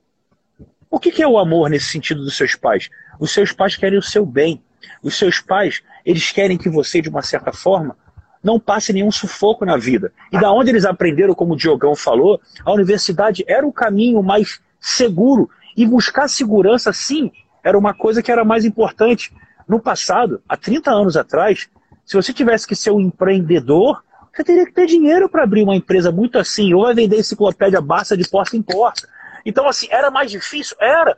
O 0.89 0.99
que, 0.99 1.13
que 1.13 1.23
é 1.23 1.29
o 1.29 1.39
amor 1.39 1.69
nesse 1.69 1.91
sentido 1.91 2.25
dos 2.25 2.35
seus 2.35 2.55
pais? 2.55 2.89
Os 3.19 3.33
seus 3.33 3.53
pais 3.53 3.77
querem 3.77 3.99
o 3.99 4.03
seu 4.03 4.25
bem. 4.25 4.63
Os 5.03 5.19
seus 5.19 5.41
pais, 5.41 5.83
eles 6.05 6.31
querem 6.31 6.57
que 6.57 6.69
você, 6.69 7.01
de 7.01 7.09
uma 7.09 7.23
certa 7.23 7.53
forma, 7.53 7.97
não 8.43 8.61
passe 8.61 8.93
nenhum 8.93 9.11
sufoco 9.11 9.65
na 9.65 9.77
vida. 9.77 10.13
E 10.33 10.39
da 10.39 10.53
onde 10.53 10.71
eles 10.71 10.85
aprenderam, 10.85 11.35
como 11.35 11.55
o 11.55 11.57
Diogão 11.57 11.97
falou, 11.97 12.41
a 12.65 12.73
universidade 12.73 13.45
era 13.47 13.67
o 13.67 13.73
caminho 13.73 14.23
mais 14.23 14.61
seguro. 14.81 15.51
E 15.77 15.85
buscar 15.85 16.29
segurança, 16.29 16.93
sim, 16.93 17.33
era 17.63 17.77
uma 17.77 17.93
coisa 17.93 18.23
que 18.23 18.31
era 18.31 18.45
mais 18.45 18.65
importante. 18.65 19.35
No 19.67 19.81
passado, 19.81 20.41
há 20.49 20.57
30 20.57 20.91
anos 20.93 21.17
atrás, 21.17 21.69
se 22.05 22.15
você 22.15 22.33
tivesse 22.33 22.67
que 22.67 22.77
ser 22.77 22.93
um 22.93 23.01
empreendedor, 23.01 24.05
você 24.33 24.45
teria 24.45 24.65
que 24.65 24.73
ter 24.73 24.87
dinheiro 24.87 25.29
para 25.29 25.43
abrir 25.43 25.65
uma 25.65 25.75
empresa 25.75 26.13
muito 26.13 26.39
assim, 26.39 26.73
ou 26.73 26.83
vai 26.83 26.95
vender 26.95 27.19
enciclopédia 27.19 27.81
Barça 27.81 28.17
de 28.17 28.29
porta 28.29 28.57
em 28.57 28.63
porta. 28.63 29.09
Então, 29.45 29.69
assim, 29.69 29.89
era 29.91 30.11
mais 30.11 30.31
difícil? 30.31 30.77
Era. 30.81 31.17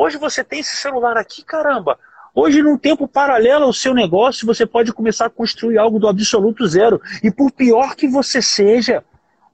Hoje 0.00 0.16
você 0.16 0.42
tem 0.42 0.60
esse 0.60 0.76
celular 0.76 1.18
aqui, 1.18 1.44
caramba. 1.44 1.98
Hoje, 2.34 2.62
num 2.62 2.78
tempo 2.78 3.06
paralelo 3.06 3.66
ao 3.66 3.72
seu 3.74 3.92
negócio, 3.92 4.46
você 4.46 4.64
pode 4.64 4.94
começar 4.94 5.26
a 5.26 5.30
construir 5.30 5.76
algo 5.76 5.98
do 5.98 6.08
absoluto 6.08 6.66
zero. 6.66 7.02
E 7.22 7.30
por 7.30 7.52
pior 7.52 7.94
que 7.94 8.08
você 8.08 8.40
seja, 8.40 9.04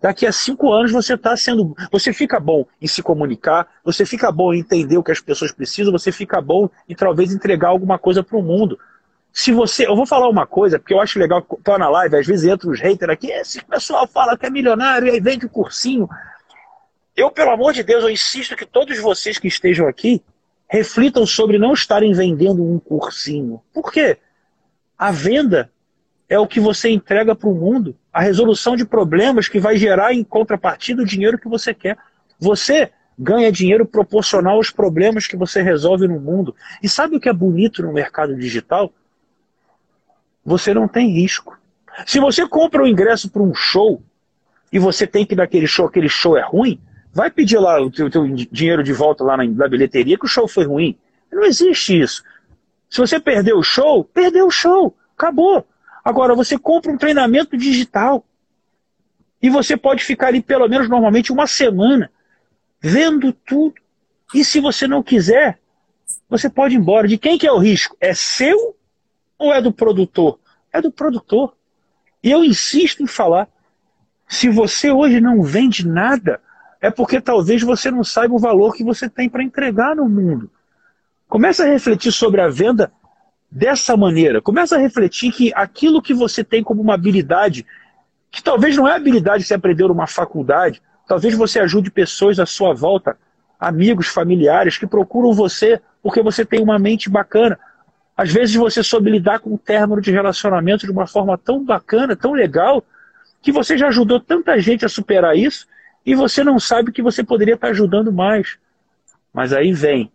daqui 0.00 0.24
a 0.24 0.30
cinco 0.30 0.72
anos 0.72 0.92
você 0.92 1.14
está 1.14 1.36
sendo. 1.36 1.74
Você 1.90 2.12
fica 2.12 2.38
bom 2.38 2.64
em 2.80 2.86
se 2.86 3.02
comunicar, 3.02 3.66
você 3.84 4.06
fica 4.06 4.30
bom 4.30 4.54
em 4.54 4.60
entender 4.60 4.96
o 4.96 5.02
que 5.02 5.10
as 5.10 5.18
pessoas 5.18 5.50
precisam, 5.50 5.90
você 5.90 6.12
fica 6.12 6.40
bom 6.40 6.70
em 6.88 6.94
talvez 6.94 7.34
entregar 7.34 7.70
alguma 7.70 7.98
coisa 7.98 8.22
para 8.22 8.38
o 8.38 8.42
mundo. 8.42 8.78
Se 9.32 9.50
você. 9.50 9.84
Eu 9.84 9.96
vou 9.96 10.06
falar 10.06 10.28
uma 10.28 10.46
coisa, 10.46 10.78
porque 10.78 10.94
eu 10.94 11.00
acho 11.00 11.18
legal, 11.18 11.42
tô 11.42 11.76
na 11.76 11.88
live, 11.88 12.18
às 12.18 12.26
vezes 12.26 12.48
entra 12.48 12.70
os 12.70 12.80
haters 12.80 13.12
aqui, 13.12 13.32
esse 13.32 13.64
pessoal 13.64 14.06
fala 14.06 14.38
que 14.38 14.46
é 14.46 14.50
milionário 14.50 15.08
e 15.08 15.10
aí 15.10 15.20
vende 15.20 15.44
o 15.44 15.50
cursinho. 15.50 16.08
Eu, 17.16 17.32
pelo 17.32 17.50
amor 17.50 17.72
de 17.72 17.82
Deus, 17.82 18.04
eu 18.04 18.10
insisto 18.10 18.54
que 18.54 18.64
todos 18.64 18.96
vocês 19.00 19.40
que 19.40 19.48
estejam 19.48 19.88
aqui 19.88 20.22
reflitam 20.68 21.24
sobre 21.24 21.58
não 21.58 21.72
estarem 21.72 22.12
vendendo 22.12 22.62
um 22.64 22.78
cursinho. 22.78 23.62
Por 23.72 23.92
quê? 23.92 24.18
A 24.98 25.10
venda 25.10 25.70
é 26.28 26.38
o 26.38 26.46
que 26.46 26.58
você 26.58 26.90
entrega 26.90 27.34
para 27.34 27.48
o 27.48 27.54
mundo, 27.54 27.96
a 28.12 28.20
resolução 28.20 28.74
de 28.74 28.84
problemas 28.84 29.48
que 29.48 29.60
vai 29.60 29.76
gerar 29.76 30.12
em 30.12 30.24
contrapartida 30.24 31.02
o 31.02 31.06
dinheiro 31.06 31.38
que 31.38 31.48
você 31.48 31.72
quer. 31.72 31.96
Você 32.38 32.90
ganha 33.18 33.52
dinheiro 33.52 33.86
proporcional 33.86 34.56
aos 34.56 34.70
problemas 34.70 35.26
que 35.26 35.36
você 35.36 35.62
resolve 35.62 36.08
no 36.08 36.20
mundo. 36.20 36.54
E 36.82 36.88
sabe 36.88 37.16
o 37.16 37.20
que 37.20 37.28
é 37.28 37.32
bonito 37.32 37.82
no 37.82 37.92
mercado 37.92 38.36
digital? 38.36 38.92
Você 40.44 40.74
não 40.74 40.88
tem 40.88 41.10
risco. 41.10 41.58
Se 42.04 42.18
você 42.18 42.46
compra 42.46 42.82
um 42.82 42.86
ingresso 42.86 43.30
para 43.30 43.42
um 43.42 43.54
show 43.54 44.02
e 44.72 44.78
você 44.78 45.06
tem 45.06 45.24
que 45.24 45.34
ir 45.34 45.36
naquele 45.36 45.66
show, 45.66 45.86
aquele 45.86 46.08
show 46.08 46.36
é 46.36 46.42
ruim, 46.42 46.78
vai 47.16 47.30
pedir 47.30 47.58
lá 47.58 47.80
o 47.80 47.90
teu, 47.90 48.10
teu 48.10 48.26
dinheiro 48.28 48.84
de 48.84 48.92
volta 48.92 49.24
lá 49.24 49.38
na, 49.38 49.44
na 49.44 49.66
bilheteria 49.66 50.18
que 50.18 50.26
o 50.26 50.28
show 50.28 50.46
foi 50.46 50.64
ruim. 50.66 50.98
Não 51.32 51.44
existe 51.44 51.98
isso. 51.98 52.22
Se 52.90 52.98
você 52.98 53.18
perdeu 53.18 53.56
o 53.56 53.62
show, 53.62 54.04
perdeu 54.04 54.46
o 54.46 54.50
show. 54.50 54.94
Acabou. 55.16 55.66
Agora, 56.04 56.34
você 56.34 56.58
compra 56.58 56.92
um 56.92 56.98
treinamento 56.98 57.56
digital 57.56 58.22
e 59.40 59.48
você 59.48 59.78
pode 59.78 60.04
ficar 60.04 60.26
ali 60.26 60.42
pelo 60.42 60.68
menos 60.68 60.90
normalmente 60.90 61.32
uma 61.32 61.46
semana 61.46 62.10
vendo 62.82 63.32
tudo. 63.32 63.76
E 64.34 64.44
se 64.44 64.60
você 64.60 64.86
não 64.86 65.02
quiser, 65.02 65.58
você 66.28 66.50
pode 66.50 66.74
ir 66.74 66.78
embora. 66.78 67.08
De 67.08 67.16
quem 67.16 67.38
que 67.38 67.46
é 67.46 67.52
o 67.52 67.58
risco? 67.58 67.96
É 67.98 68.12
seu 68.12 68.76
ou 69.38 69.54
é 69.54 69.62
do 69.62 69.72
produtor? 69.72 70.38
É 70.70 70.82
do 70.82 70.92
produtor. 70.92 71.56
E 72.22 72.30
eu 72.30 72.44
insisto 72.44 73.02
em 73.02 73.06
falar, 73.06 73.48
se 74.28 74.50
você 74.50 74.90
hoje 74.90 75.18
não 75.18 75.42
vende 75.42 75.86
nada, 75.86 76.42
é 76.86 76.90
porque 76.90 77.20
talvez 77.20 77.62
você 77.62 77.90
não 77.90 78.04
saiba 78.04 78.32
o 78.32 78.38
valor 78.38 78.72
que 78.72 78.84
você 78.84 79.10
tem 79.10 79.28
para 79.28 79.42
entregar 79.42 79.96
no 79.96 80.08
mundo. 80.08 80.48
Comece 81.28 81.60
a 81.60 81.66
refletir 81.66 82.12
sobre 82.12 82.40
a 82.40 82.48
venda 82.48 82.92
dessa 83.50 83.96
maneira. 83.96 84.40
Começa 84.40 84.76
a 84.76 84.78
refletir 84.78 85.32
que 85.32 85.52
aquilo 85.52 86.00
que 86.00 86.14
você 86.14 86.44
tem 86.44 86.62
como 86.62 86.80
uma 86.80 86.94
habilidade, 86.94 87.66
que 88.30 88.40
talvez 88.40 88.76
não 88.76 88.86
é 88.86 88.94
habilidade 88.94 89.42
que 89.42 89.48
você 89.48 89.54
aprendeu 89.54 89.88
numa 89.88 90.06
faculdade, 90.06 90.80
talvez 91.08 91.34
você 91.34 91.58
ajude 91.58 91.90
pessoas 91.90 92.38
à 92.38 92.46
sua 92.46 92.72
volta, 92.72 93.18
amigos, 93.58 94.06
familiares, 94.06 94.78
que 94.78 94.86
procuram 94.86 95.32
você 95.32 95.80
porque 96.00 96.22
você 96.22 96.44
tem 96.44 96.62
uma 96.62 96.78
mente 96.78 97.10
bacana. 97.10 97.58
Às 98.16 98.32
vezes 98.32 98.54
você 98.54 98.80
soube 98.84 99.10
lidar 99.10 99.40
com 99.40 99.54
o 99.54 99.58
término 99.58 100.00
de 100.00 100.12
relacionamento 100.12 100.86
de 100.86 100.92
uma 100.92 101.08
forma 101.08 101.36
tão 101.36 101.64
bacana, 101.64 102.14
tão 102.14 102.32
legal, 102.32 102.84
que 103.42 103.50
você 103.50 103.76
já 103.76 103.88
ajudou 103.88 104.20
tanta 104.20 104.56
gente 104.60 104.84
a 104.84 104.88
superar 104.88 105.36
isso 105.36 105.66
e 106.06 106.14
você 106.14 106.44
não 106.44 106.60
sabe 106.60 106.92
que 106.92 107.02
você 107.02 107.24
poderia 107.24 107.54
estar 107.54 107.68
ajudando 107.68 108.12
mais. 108.12 108.56
Mas 109.34 109.52
aí 109.52 109.72
vem 109.72 110.12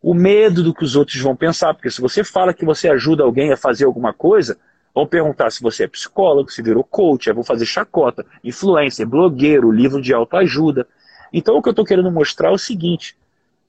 o 0.00 0.14
medo 0.14 0.62
do 0.62 0.72
que 0.72 0.84
os 0.84 0.94
outros 0.94 1.20
vão 1.20 1.34
pensar, 1.34 1.74
porque 1.74 1.90
se 1.90 2.00
você 2.00 2.22
fala 2.22 2.54
que 2.54 2.64
você 2.64 2.88
ajuda 2.88 3.24
alguém 3.24 3.52
a 3.52 3.56
fazer 3.56 3.86
alguma 3.86 4.12
coisa, 4.14 4.56
vão 4.94 5.04
perguntar 5.04 5.50
se 5.50 5.60
você 5.60 5.82
é 5.82 5.88
psicólogo, 5.88 6.48
se 6.48 6.62
virou 6.62 6.84
coach, 6.84 7.28
aí 7.28 7.34
vão 7.34 7.42
fazer 7.42 7.66
chacota, 7.66 8.24
influencer, 8.44 9.04
blogueiro, 9.04 9.72
livro 9.72 10.00
de 10.00 10.14
autoajuda. 10.14 10.86
Então 11.32 11.56
o 11.56 11.62
que 11.62 11.68
eu 11.68 11.72
estou 11.72 11.84
querendo 11.84 12.12
mostrar 12.12 12.50
é 12.50 12.52
o 12.52 12.58
seguinte: 12.58 13.18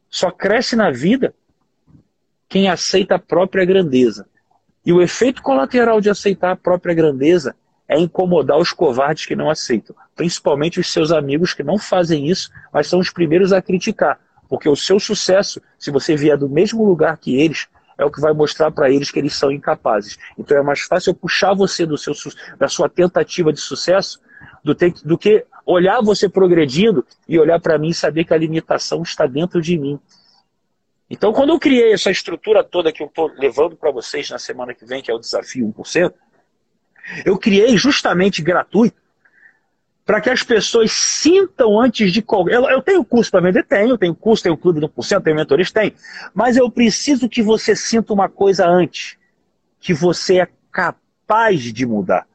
só 0.07 0.29
cresce 0.29 0.75
na 0.75 0.91
vida 0.91 1.33
quem 2.47 2.69
aceita 2.69 3.15
a 3.15 3.19
própria 3.19 3.65
grandeza. 3.65 4.27
E 4.85 4.93
o 4.93 5.01
efeito 5.01 5.41
colateral 5.41 5.99
de 5.99 6.09
aceitar 6.09 6.51
a 6.51 6.55
própria 6.55 6.93
grandeza 6.93 7.55
é 7.87 7.97
incomodar 7.97 8.57
os 8.57 8.71
covardes 8.71 9.25
que 9.25 9.35
não 9.35 9.49
aceitam, 9.49 9.95
principalmente 10.15 10.79
os 10.79 10.91
seus 10.91 11.11
amigos 11.11 11.53
que 11.53 11.63
não 11.63 11.77
fazem 11.77 12.27
isso, 12.27 12.51
mas 12.73 12.87
são 12.87 12.99
os 12.99 13.09
primeiros 13.09 13.53
a 13.53 13.61
criticar. 13.61 14.19
Porque 14.49 14.67
o 14.67 14.75
seu 14.75 14.99
sucesso, 14.99 15.61
se 15.77 15.91
você 15.91 16.15
vier 16.15 16.37
do 16.37 16.49
mesmo 16.49 16.85
lugar 16.85 17.17
que 17.17 17.39
eles, 17.39 17.67
é 17.97 18.05
o 18.05 18.11
que 18.11 18.21
vai 18.21 18.33
mostrar 18.33 18.71
para 18.71 18.89
eles 18.89 19.09
que 19.09 19.19
eles 19.19 19.35
são 19.35 19.51
incapazes. 19.51 20.17
Então 20.37 20.57
é 20.57 20.61
mais 20.61 20.81
fácil 20.81 21.11
eu 21.11 21.15
puxar 21.15 21.53
você 21.53 21.85
do 21.85 21.97
seu, 21.97 22.13
da 22.57 22.67
sua 22.67 22.87
tentativa 22.87 23.51
de 23.51 23.59
sucesso 23.59 24.21
do, 24.63 24.75
do 25.03 25.17
que 25.17 25.45
olhar 25.65 26.01
você 26.01 26.29
progredindo 26.29 27.05
e 27.27 27.39
olhar 27.39 27.59
para 27.59 27.77
mim 27.77 27.89
e 27.89 27.93
saber 27.93 28.23
que 28.23 28.33
a 28.33 28.37
limitação 28.37 29.01
está 29.01 29.25
dentro 29.25 29.61
de 29.61 29.77
mim. 29.77 29.99
Então, 31.09 31.31
quando 31.31 31.51
eu 31.51 31.59
criei 31.59 31.93
essa 31.93 32.11
estrutura 32.11 32.63
toda 32.63 32.91
que 32.91 33.01
eu 33.01 33.07
estou 33.07 33.31
levando 33.37 33.77
para 33.77 33.91
vocês 33.91 34.29
na 34.29 34.37
semana 34.37 34.73
que 34.73 34.85
vem, 34.85 35.01
que 35.01 35.09
é 35.09 35.13
o 35.13 35.19
desafio 35.19 35.73
1%, 35.77 36.13
eu 37.25 37.37
criei 37.37 37.77
justamente 37.77 38.41
gratuito 38.41 38.97
para 40.07 40.21
que 40.21 40.29
as 40.29 40.41
pessoas 40.41 40.89
sintam 40.93 41.77
antes 41.77 42.13
de 42.13 42.21
qualquer. 42.21 42.55
Eu, 42.55 42.69
eu 42.69 42.81
tenho 42.81 43.03
curso 43.03 43.29
para 43.29 43.41
vender? 43.41 43.65
Tenho. 43.65 43.97
Tenho 43.97 44.15
curso, 44.15 44.41
tenho 44.41 44.55
clube 44.55 44.79
do 44.79 44.87
1%, 44.87 45.21
tenho 45.21 45.35
mentorista? 45.35 45.81
Tenho. 45.81 45.91
Mas 46.33 46.55
eu 46.55 46.71
preciso 46.71 47.27
que 47.27 47.43
você 47.43 47.75
sinta 47.75 48.13
uma 48.13 48.29
coisa 48.29 48.65
antes: 48.65 49.17
que 49.81 49.93
você 49.93 50.39
é 50.39 50.47
capaz 50.71 51.61
de 51.61 51.85
mudar. 51.85 52.25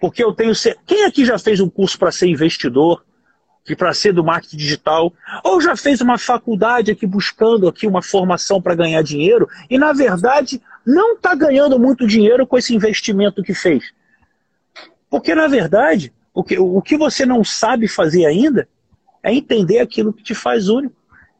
Porque 0.00 0.22
eu 0.22 0.32
tenho. 0.32 0.52
Quem 0.86 1.04
aqui 1.04 1.24
já 1.24 1.36
fez 1.36 1.58
um 1.58 1.68
curso 1.68 1.98
para 1.98 2.12
ser 2.12 2.28
investidor? 2.28 3.04
Que 3.64 3.74
para 3.74 3.92
ser 3.92 4.12
do 4.12 4.22
marketing 4.22 4.58
digital, 4.58 5.12
ou 5.42 5.60
já 5.60 5.74
fez 5.74 6.00
uma 6.00 6.16
faculdade 6.16 6.92
aqui 6.92 7.04
buscando 7.04 7.66
aqui 7.66 7.84
uma 7.84 8.00
formação 8.00 8.62
para 8.62 8.76
ganhar 8.76 9.02
dinheiro 9.02 9.48
e 9.68 9.76
na 9.76 9.92
verdade 9.92 10.62
não 10.86 11.16
está 11.16 11.34
ganhando 11.34 11.76
muito 11.76 12.06
dinheiro 12.06 12.46
com 12.46 12.56
esse 12.56 12.72
investimento 12.72 13.42
que 13.42 13.52
fez. 13.52 13.92
Porque 15.10 15.34
na 15.34 15.46
verdade 15.46 16.12
o 16.34 16.44
que, 16.44 16.58
o 16.58 16.82
que 16.82 16.96
você 16.96 17.24
não 17.24 17.42
sabe 17.42 17.88
fazer 17.88 18.26
ainda 18.26 18.68
é 19.22 19.32
entender 19.32 19.78
aquilo 19.78 20.12
que 20.12 20.22
te 20.22 20.34
faz 20.34 20.68
único. 20.68 20.94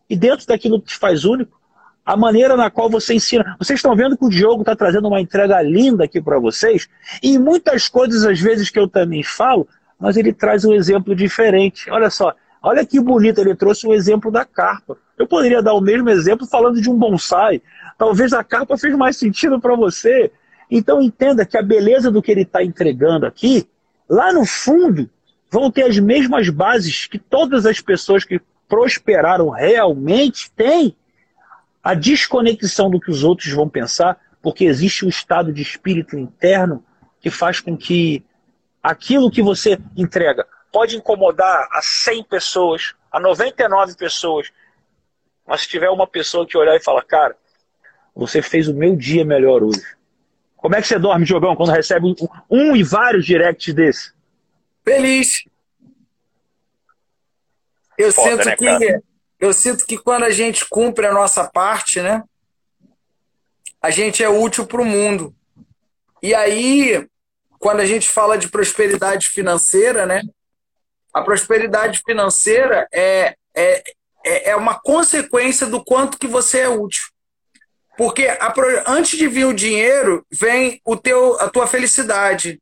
E 0.08 0.16
dentro 0.16 0.46
daquilo 0.46 0.80
que 0.80 0.88
te 0.88 0.96
faz 0.96 1.24
único, 1.24 1.60
a 2.06 2.16
maneira 2.16 2.56
na 2.56 2.70
qual 2.70 2.88
você 2.88 3.14
ensina. 3.14 3.56
Vocês 3.58 3.78
estão 3.78 3.96
vendo 3.96 4.16
que 4.16 4.24
o 4.24 4.28
Diogo 4.28 4.62
está 4.62 4.76
trazendo 4.76 5.08
uma 5.08 5.20
entrega 5.20 5.60
linda 5.60 6.04
aqui 6.04 6.22
para 6.22 6.38
vocês, 6.38 6.88
e 7.20 7.36
muitas 7.36 7.88
coisas, 7.88 8.24
às 8.24 8.40
vezes, 8.40 8.70
que 8.70 8.78
eu 8.78 8.86
também 8.86 9.24
falo, 9.24 9.68
mas 9.98 10.16
ele 10.16 10.32
traz 10.32 10.64
um 10.64 10.72
exemplo 10.72 11.16
diferente. 11.16 11.90
Olha 11.90 12.08
só, 12.08 12.32
olha 12.62 12.86
que 12.86 13.00
bonito, 13.00 13.40
ele 13.40 13.56
trouxe 13.56 13.86
um 13.86 13.92
exemplo 13.92 14.30
da 14.30 14.44
carpa. 14.44 14.96
Eu 15.18 15.26
poderia 15.26 15.60
dar 15.60 15.74
o 15.74 15.80
mesmo 15.80 16.08
exemplo 16.08 16.46
falando 16.46 16.80
de 16.80 16.88
um 16.88 16.96
bonsai. 16.96 17.60
Talvez 17.98 18.32
a 18.32 18.44
carpa 18.44 18.78
fez 18.78 18.94
mais 18.94 19.16
sentido 19.16 19.60
para 19.60 19.74
você. 19.74 20.30
Então 20.70 21.00
entenda 21.00 21.46
que 21.46 21.56
a 21.56 21.62
beleza 21.62 22.10
do 22.10 22.22
que 22.22 22.30
ele 22.30 22.42
está 22.42 22.62
entregando 22.62 23.26
aqui 23.26 23.68
lá 24.08 24.32
no 24.32 24.44
fundo, 24.44 25.10
vão 25.50 25.70
ter 25.70 25.84
as 25.84 25.98
mesmas 25.98 26.48
bases 26.48 27.06
que 27.06 27.18
todas 27.18 27.66
as 27.66 27.80
pessoas 27.80 28.24
que 28.24 28.40
prosperaram 28.68 29.50
realmente 29.50 30.50
têm. 30.52 30.96
A 31.82 31.94
desconexão 31.94 32.90
do 32.90 33.00
que 33.00 33.10
os 33.10 33.22
outros 33.22 33.52
vão 33.52 33.68
pensar, 33.68 34.20
porque 34.42 34.64
existe 34.64 35.04
um 35.04 35.08
estado 35.08 35.52
de 35.52 35.62
espírito 35.62 36.18
interno 36.18 36.84
que 37.20 37.30
faz 37.30 37.60
com 37.60 37.76
que 37.76 38.24
aquilo 38.82 39.30
que 39.30 39.42
você 39.42 39.78
entrega 39.96 40.46
pode 40.72 40.96
incomodar 40.96 41.68
a 41.72 41.80
100 41.80 42.24
pessoas, 42.24 42.94
a 43.10 43.20
99 43.20 43.96
pessoas, 43.96 44.52
mas 45.46 45.62
se 45.62 45.68
tiver 45.68 45.90
uma 45.90 46.06
pessoa 46.06 46.46
que 46.46 46.58
olhar 46.58 46.76
e 46.76 46.82
falar, 46.82 47.02
cara, 47.02 47.36
você 48.14 48.42
fez 48.42 48.66
o 48.68 48.74
meu 48.74 48.96
dia 48.96 49.24
melhor 49.24 49.62
hoje. 49.62 49.95
Como 50.66 50.74
é 50.74 50.82
que 50.82 50.88
você 50.88 50.98
dorme, 50.98 51.24
Jogão, 51.24 51.54
quando 51.54 51.70
recebe 51.70 52.06
um, 52.08 52.14
um 52.50 52.74
e 52.74 52.82
vários 52.82 53.24
directs 53.24 53.72
desse? 53.72 54.12
Feliz. 54.84 55.44
Eu 57.96 58.12
Foda, 58.12 58.42
sinto 58.42 58.44
né, 58.44 58.56
que 58.56 59.00
eu 59.38 59.52
sinto 59.52 59.86
que 59.86 59.96
quando 59.96 60.24
a 60.24 60.30
gente 60.30 60.68
cumpre 60.68 61.06
a 61.06 61.12
nossa 61.12 61.44
parte, 61.44 62.02
né? 62.02 62.24
A 63.80 63.90
gente 63.90 64.24
é 64.24 64.28
útil 64.28 64.66
para 64.66 64.82
o 64.82 64.84
mundo. 64.84 65.32
E 66.20 66.34
aí, 66.34 67.08
quando 67.60 67.78
a 67.78 67.86
gente 67.86 68.08
fala 68.08 68.36
de 68.36 68.48
prosperidade 68.48 69.28
financeira, 69.28 70.04
né? 70.04 70.20
A 71.14 71.22
prosperidade 71.22 72.02
financeira 72.04 72.88
é, 72.92 73.36
é, 73.54 73.84
é, 74.24 74.50
é 74.50 74.56
uma 74.56 74.80
consequência 74.80 75.68
do 75.68 75.84
quanto 75.84 76.18
que 76.18 76.26
você 76.26 76.62
é 76.62 76.68
útil. 76.68 77.04
Porque 77.96 78.26
a, 78.26 78.54
antes 78.86 79.18
de 79.18 79.26
vir 79.26 79.46
o 79.46 79.54
dinheiro, 79.54 80.24
vem 80.30 80.80
o 80.84 80.96
teu, 80.96 81.40
a 81.40 81.48
tua 81.48 81.66
felicidade, 81.66 82.60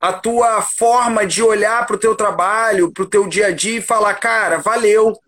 a 0.00 0.12
tua 0.12 0.62
forma 0.62 1.26
de 1.26 1.42
olhar 1.42 1.86
para 1.86 1.96
o 1.96 1.98
teu 1.98 2.14
trabalho, 2.14 2.92
para 2.92 3.04
o 3.04 3.08
teu 3.08 3.26
dia 3.28 3.48
a 3.48 3.50
dia 3.50 3.78
e 3.78 3.82
falar, 3.82 4.14
cara, 4.14 4.58
valeu, 4.58 5.18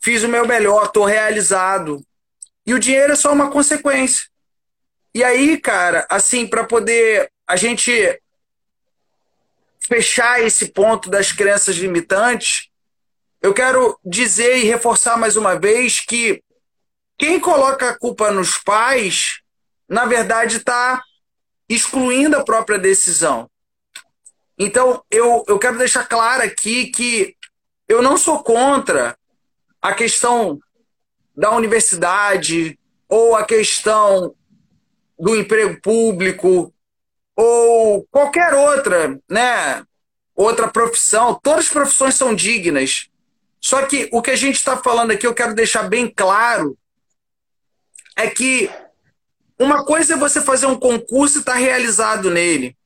fiz 0.00 0.22
o 0.22 0.28
meu 0.28 0.46
melhor, 0.46 0.86
estou 0.86 1.04
realizado. 1.04 2.04
E 2.66 2.74
o 2.74 2.78
dinheiro 2.78 3.12
é 3.12 3.16
só 3.16 3.32
uma 3.32 3.50
consequência. 3.50 4.26
E 5.14 5.22
aí, 5.22 5.58
cara, 5.58 6.06
assim, 6.08 6.46
para 6.46 6.64
poder 6.64 7.30
a 7.46 7.56
gente 7.56 8.20
fechar 9.86 10.40
esse 10.40 10.70
ponto 10.70 11.10
das 11.10 11.32
crenças 11.32 11.76
limitantes, 11.76 12.68
eu 13.42 13.52
quero 13.52 13.98
dizer 14.04 14.58
e 14.58 14.64
reforçar 14.64 15.18
mais 15.18 15.36
uma 15.36 15.58
vez 15.58 16.00
que 16.00 16.42
quem 17.22 17.38
coloca 17.38 17.90
a 17.90 17.96
culpa 17.96 18.32
nos 18.32 18.58
pais, 18.58 19.42
na 19.88 20.06
verdade, 20.06 20.56
está 20.56 21.00
excluindo 21.68 22.36
a 22.36 22.42
própria 22.42 22.80
decisão. 22.80 23.48
Então, 24.58 25.04
eu, 25.08 25.44
eu 25.46 25.56
quero 25.56 25.78
deixar 25.78 26.04
claro 26.08 26.42
aqui 26.42 26.86
que 26.86 27.36
eu 27.86 28.02
não 28.02 28.16
sou 28.16 28.42
contra 28.42 29.16
a 29.80 29.94
questão 29.94 30.58
da 31.32 31.52
universidade 31.52 32.76
ou 33.08 33.36
a 33.36 33.44
questão 33.44 34.34
do 35.16 35.36
emprego 35.36 35.80
público 35.80 36.74
ou 37.36 38.04
qualquer 38.10 38.52
outra, 38.52 39.16
né? 39.30 39.84
Outra 40.34 40.66
profissão. 40.66 41.38
Todas 41.40 41.66
as 41.66 41.72
profissões 41.72 42.16
são 42.16 42.34
dignas. 42.34 43.08
Só 43.60 43.86
que 43.86 44.08
o 44.10 44.20
que 44.20 44.32
a 44.32 44.36
gente 44.36 44.56
está 44.56 44.76
falando 44.76 45.12
aqui, 45.12 45.24
eu 45.24 45.32
quero 45.32 45.54
deixar 45.54 45.84
bem 45.84 46.12
claro, 46.12 46.76
é 48.16 48.28
que 48.28 48.70
uma 49.58 49.84
coisa 49.84 50.14
é 50.14 50.16
você 50.16 50.40
fazer 50.40 50.66
um 50.66 50.78
concurso 50.78 51.38
e 51.38 51.40
estar 51.40 51.52
tá 51.52 51.58
realizado 51.58 52.30
nele. 52.30 52.76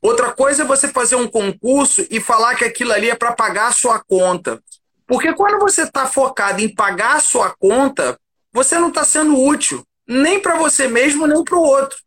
Outra 0.00 0.32
coisa 0.32 0.62
é 0.62 0.66
você 0.66 0.88
fazer 0.88 1.16
um 1.16 1.28
concurso 1.28 2.06
e 2.10 2.20
falar 2.20 2.54
que 2.54 2.64
aquilo 2.64 2.92
ali 2.92 3.10
é 3.10 3.14
para 3.14 3.32
pagar 3.32 3.68
a 3.68 3.72
sua 3.72 3.98
conta. 3.98 4.62
Porque 5.06 5.34
quando 5.34 5.58
você 5.58 5.82
está 5.82 6.06
focado 6.06 6.60
em 6.60 6.72
pagar 6.72 7.16
a 7.16 7.20
sua 7.20 7.50
conta, 7.50 8.18
você 8.52 8.78
não 8.78 8.88
está 8.88 9.04
sendo 9.04 9.38
útil, 9.38 9.84
nem 10.06 10.40
para 10.40 10.56
você 10.56 10.88
mesmo, 10.88 11.26
nem 11.26 11.44
para 11.44 11.56
o 11.56 11.62
outro. 11.62 11.98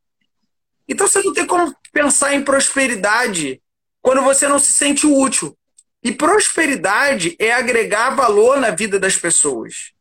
Então 0.88 1.07
você 1.07 1.21
não 1.21 1.34
tem 1.34 1.45
como 1.45 1.76
pensar 1.91 2.34
em 2.34 2.43
prosperidade 2.43 3.61
quando 4.01 4.21
você 4.21 4.47
não 4.47 4.57
se 4.57 4.71
sente 4.71 5.05
útil. 5.05 5.55
E 6.03 6.11
prosperidade 6.11 7.36
é 7.39 7.53
agregar 7.53 8.09
valor 8.09 8.59
na 8.59 8.71
vida 8.71 8.99
das 8.99 9.15
pessoas. 9.15 9.93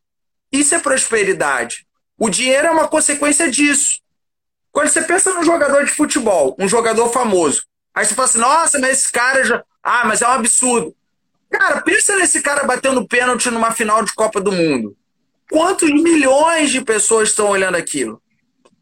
Isso 0.50 0.74
é 0.74 0.78
prosperidade. 0.78 1.86
O 2.18 2.28
dinheiro 2.30 2.68
é 2.68 2.70
uma 2.70 2.88
consequência 2.88 3.50
disso. 3.50 4.00
Quando 4.70 4.88
você 4.88 5.02
pensa 5.02 5.32
num 5.34 5.44
jogador 5.44 5.84
de 5.84 5.90
futebol, 5.92 6.56
um 6.58 6.68
jogador 6.68 7.08
famoso, 7.10 7.64
Aí 7.94 8.04
você 8.04 8.14
fala 8.14 8.28
assim, 8.28 8.38
nossa, 8.38 8.78
mas 8.78 8.98
esse 8.98 9.12
cara 9.12 9.44
já. 9.44 9.62
Ah, 9.82 10.04
mas 10.06 10.22
é 10.22 10.28
um 10.28 10.32
absurdo. 10.32 10.94
Cara, 11.50 11.82
pensa 11.82 12.16
nesse 12.16 12.40
cara 12.40 12.64
batendo 12.64 13.06
pênalti 13.06 13.50
numa 13.50 13.72
final 13.72 14.02
de 14.02 14.14
Copa 14.14 14.40
do 14.40 14.50
Mundo. 14.50 14.96
Quantos 15.50 15.90
milhões 15.90 16.70
de 16.70 16.82
pessoas 16.82 17.28
estão 17.28 17.48
olhando 17.48 17.76
aquilo? 17.76 18.22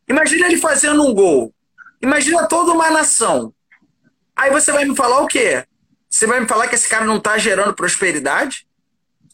Imagina 0.09 0.47
ele 0.47 0.59
fazendo 0.59 1.03
um 1.03 1.12
gol. 1.12 1.53
Imagina 2.01 2.47
toda 2.47 2.72
uma 2.72 2.91
nação. 2.91 3.53
Aí 4.37 4.51
você 4.51 4.70
vai 4.70 4.85
me 4.85 4.95
falar 4.95 5.20
o 5.20 5.26
quê? 5.26 5.64
Você 6.09 6.26
vai 6.26 6.41
me 6.41 6.47
falar 6.47 6.68
que 6.68 6.76
esse 6.76 6.89
cara 6.89 7.05
não 7.05 7.16
está 7.16 7.37
gerando 7.37 7.74
prosperidade? 7.74 8.66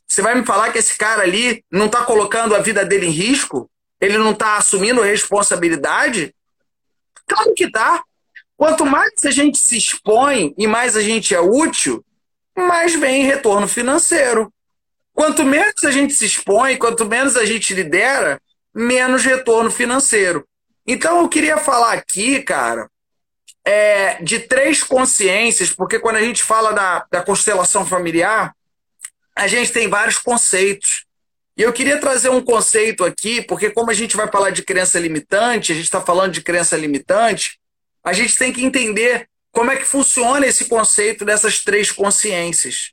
Você 0.06 0.22
vai 0.22 0.34
me 0.34 0.46
falar 0.46 0.72
que 0.72 0.78
esse 0.78 0.96
cara 0.96 1.22
ali 1.22 1.62
não 1.70 1.86
está 1.86 2.02
colocando 2.04 2.54
a 2.54 2.60
vida 2.60 2.84
dele 2.84 3.06
em 3.06 3.10
risco? 3.10 3.70
Ele 4.00 4.18
não 4.18 4.32
está 4.32 4.56
assumindo 4.56 5.00
responsabilidade? 5.00 6.34
Claro 7.26 7.54
que 7.54 7.64
está. 7.64 8.02
Quanto 8.56 8.86
mais 8.86 9.12
a 9.24 9.30
gente 9.30 9.58
se 9.58 9.76
expõe 9.76 10.54
e 10.56 10.66
mais 10.66 10.96
a 10.96 11.02
gente 11.02 11.34
é 11.34 11.40
útil, 11.40 12.04
mais 12.56 12.94
vem 12.94 13.24
retorno 13.24 13.68
financeiro. 13.68 14.52
Quanto 15.12 15.44
menos 15.44 15.82
a 15.84 15.90
gente 15.90 16.14
se 16.14 16.26
expõe, 16.26 16.76
quanto 16.76 17.06
menos 17.06 17.36
a 17.36 17.44
gente 17.44 17.72
lidera, 17.72 18.40
menos 18.74 19.24
retorno 19.24 19.70
financeiro. 19.70 20.46
Então 20.86 21.20
eu 21.20 21.28
queria 21.28 21.56
falar 21.56 21.94
aqui, 21.94 22.42
cara, 22.42 22.88
é, 23.64 24.22
de 24.22 24.38
três 24.40 24.82
consciências, 24.82 25.70
porque 25.70 25.98
quando 25.98 26.16
a 26.16 26.22
gente 26.22 26.42
fala 26.42 26.72
da, 26.72 27.06
da 27.10 27.22
constelação 27.22 27.84
familiar, 27.84 28.54
a 29.34 29.48
gente 29.48 29.72
tem 29.72 29.88
vários 29.88 30.18
conceitos. 30.18 31.05
E 31.56 31.62
eu 31.62 31.72
queria 31.72 31.98
trazer 31.98 32.28
um 32.28 32.42
conceito 32.42 33.02
aqui, 33.04 33.40
porque 33.40 33.70
como 33.70 33.90
a 33.90 33.94
gente 33.94 34.16
vai 34.16 34.30
falar 34.30 34.50
de 34.50 34.62
crença 34.62 35.00
limitante, 35.00 35.72
a 35.72 35.74
gente 35.74 35.84
está 35.84 36.02
falando 36.02 36.32
de 36.32 36.42
crença 36.42 36.76
limitante, 36.76 37.58
a 38.04 38.12
gente 38.12 38.36
tem 38.36 38.52
que 38.52 38.64
entender 38.64 39.26
como 39.50 39.70
é 39.70 39.76
que 39.76 39.84
funciona 39.84 40.46
esse 40.46 40.66
conceito 40.66 41.24
dessas 41.24 41.64
três 41.64 41.90
consciências. 41.90 42.90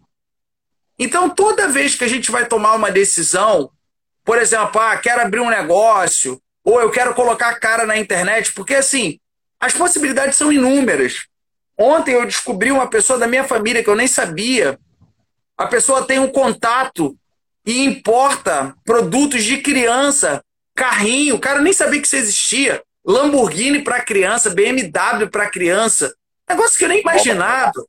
Então, 0.98 1.30
toda 1.30 1.68
vez 1.68 1.96
que 1.96 2.06
a 2.06 2.08
gente 2.08 2.32
vai 2.32 2.46
tomar 2.46 2.76
uma 2.76 2.90
decisão, 2.90 3.70
por 4.24 4.38
exemplo, 4.38 4.80
ah, 4.80 4.96
quero 4.96 5.22
abrir 5.22 5.42
um 5.42 5.50
negócio, 5.50 6.42
ou 6.64 6.80
eu 6.80 6.90
quero 6.90 7.14
colocar 7.14 7.50
a 7.50 7.60
cara 7.60 7.86
na 7.86 7.98
internet, 7.98 8.54
porque 8.54 8.76
assim, 8.76 9.20
as 9.60 9.74
possibilidades 9.74 10.38
são 10.38 10.54
inúmeras. 10.54 11.26
Ontem 11.78 12.14
eu 12.14 12.26
descobri 12.26 12.72
uma 12.72 12.90
pessoa 12.90 13.20
da 13.20 13.28
minha 13.28 13.44
família 13.44 13.84
que 13.84 13.90
eu 13.90 13.96
nem 13.96 14.08
sabia. 14.08 14.80
A 15.58 15.68
pessoa 15.68 16.06
tem 16.06 16.20
um 16.20 16.30
contato 16.30 17.18
e 17.66 17.86
importa 17.86 18.76
produtos 18.86 19.44
de 19.44 19.58
criança, 19.58 20.44
carrinho, 20.76 21.40
cara 21.40 21.62
nem 21.62 21.74
sabia 21.74 22.02
que 22.02 22.08
isso 22.08 22.16
existia. 22.16 22.82
Lamborghini 23.06 23.84
para 23.84 24.02
criança, 24.02 24.50
BMW 24.50 25.30
para 25.30 25.50
criança. 25.50 26.14
Negócio 26.50 26.78
que 26.78 26.86
eu 26.86 26.90
nem 26.90 27.02
imaginava. 27.02 27.86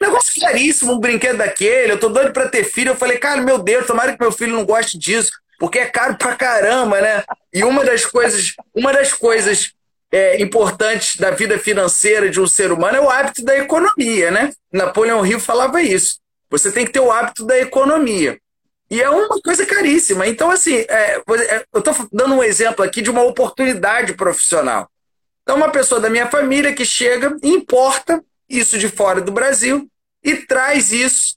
Negócio 0.00 0.40
caríssimo, 0.40 0.92
um 0.92 1.00
brinquedo 1.00 1.38
daquele. 1.38 1.92
Eu 1.92 1.98
tô 1.98 2.08
doido 2.08 2.32
para 2.32 2.48
ter 2.48 2.64
filho. 2.64 2.90
Eu 2.90 2.96
falei, 2.96 3.18
cara, 3.18 3.40
meu 3.40 3.58
Deus, 3.58 3.86
tomara 3.86 4.12
que 4.12 4.20
meu 4.20 4.32
filho 4.32 4.54
não 4.54 4.64
goste 4.64 4.98
disso, 4.98 5.32
porque 5.58 5.78
é 5.78 5.86
caro 5.86 6.16
pra 6.16 6.36
caramba, 6.36 7.00
né? 7.00 7.24
E 7.52 7.64
uma 7.64 7.84
das 7.84 8.04
coisas, 8.04 8.54
uma 8.74 8.92
das 8.92 9.12
coisas 9.12 9.72
é, 10.12 10.40
importantes 10.40 11.16
da 11.16 11.30
vida 11.30 11.58
financeira 11.58 12.28
de 12.28 12.40
um 12.40 12.46
ser 12.46 12.72
humano 12.72 12.96
é 12.96 13.00
o 13.00 13.10
hábito 13.10 13.44
da 13.44 13.56
economia, 13.56 14.30
né? 14.30 14.52
Napoleão 14.72 15.24
Hill 15.24 15.40
falava 15.40 15.82
isso. 15.82 16.18
Você 16.50 16.70
tem 16.72 16.84
que 16.84 16.92
ter 16.92 17.00
o 17.00 17.12
hábito 17.12 17.44
da 17.44 17.58
economia. 17.58 18.38
E 18.90 19.00
é 19.00 19.08
uma 19.08 19.40
coisa 19.40 19.64
caríssima. 19.64 20.26
Então, 20.26 20.50
assim, 20.50 20.84
é, 20.88 21.16
é 21.16 21.64
eu 21.72 21.78
estou 21.78 21.94
dando 22.12 22.34
um 22.34 22.42
exemplo 22.42 22.84
aqui 22.84 23.00
de 23.00 23.10
uma 23.10 23.22
oportunidade 23.22 24.14
profissional. 24.14 24.90
Então, 25.42 25.56
uma 25.56 25.70
pessoa 25.70 26.00
da 26.00 26.10
minha 26.10 26.28
família 26.28 26.74
que 26.74 26.84
chega, 26.84 27.36
importa 27.42 28.22
isso 28.48 28.76
de 28.78 28.88
fora 28.88 29.20
do 29.20 29.30
Brasil 29.30 29.88
e 30.22 30.36
traz 30.36 30.90
isso. 30.92 31.36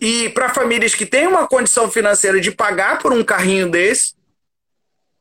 E 0.00 0.28
para 0.30 0.54
famílias 0.54 0.94
que 0.94 1.06
têm 1.06 1.26
uma 1.26 1.46
condição 1.48 1.90
financeira 1.90 2.40
de 2.40 2.50
pagar 2.50 2.98
por 2.98 3.12
um 3.12 3.24
carrinho 3.24 3.70
desse, 3.70 4.14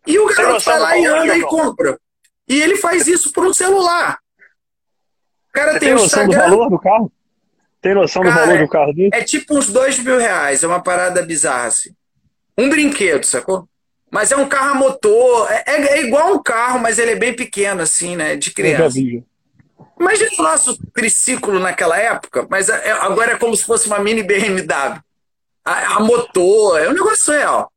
e 0.05 0.19
o 0.19 0.27
garoto 0.27 0.65
vai 0.65 0.79
lá 0.79 0.97
e 0.97 1.05
anda 1.05 1.37
e 1.37 1.41
compra. 1.41 1.97
E 2.47 2.61
ele 2.61 2.75
faz 2.75 3.07
isso 3.07 3.31
por 3.31 3.45
um 3.45 3.53
celular. 3.53 4.19
O 5.49 5.53
cara 5.53 5.73
Você 5.73 5.79
tem, 5.79 5.89
tem 5.89 5.97
noção 5.97 6.23
Instagram, 6.23 6.49
do 6.49 6.55
valor 6.55 6.69
do 6.69 6.79
carro? 6.79 7.11
Tem 7.83 7.93
noção 7.93 8.23
Cara, 8.23 8.33
do 8.33 8.39
valor 8.39 8.59
do 8.59 8.69
carro 8.69 8.93
dele? 8.93 9.09
É 9.11 9.21
tipo 9.21 9.57
uns 9.57 9.67
dois 9.67 9.99
mil 9.99 10.17
reais, 10.17 10.63
é 10.63 10.67
uma 10.67 10.81
parada 10.81 11.21
bizarra 11.21 11.67
assim. 11.67 11.93
Um 12.57 12.69
brinquedo, 12.69 13.25
sacou? 13.25 13.67
Mas 14.09 14.31
é 14.31 14.37
um 14.37 14.47
carro 14.47 14.71
a 14.71 14.75
motor, 14.75 15.51
é, 15.51 15.63
é, 15.67 15.97
é 15.97 16.01
igual 16.01 16.33
um 16.33 16.41
carro, 16.41 16.79
mas 16.79 16.97
ele 16.97 17.11
é 17.11 17.15
bem 17.15 17.35
pequeno, 17.35 17.81
assim, 17.81 18.15
né? 18.15 18.37
De 18.37 18.51
criança. 18.51 18.97
Imagina 19.99 20.31
o 20.39 20.43
nosso 20.43 20.77
triciclo 20.93 21.59
naquela 21.59 21.97
época, 21.97 22.47
mas 22.49 22.69
é, 22.69 22.89
é, 22.89 22.91
agora 22.91 23.33
é 23.33 23.37
como 23.37 23.55
se 23.55 23.65
fosse 23.65 23.87
uma 23.87 23.99
mini 23.99 24.23
BMW. 24.23 25.01
A, 25.65 25.97
a 25.97 25.99
motor, 25.99 26.79
é 26.79 26.87
um 26.87 26.93
negócio 26.93 27.33
real. 27.33 27.69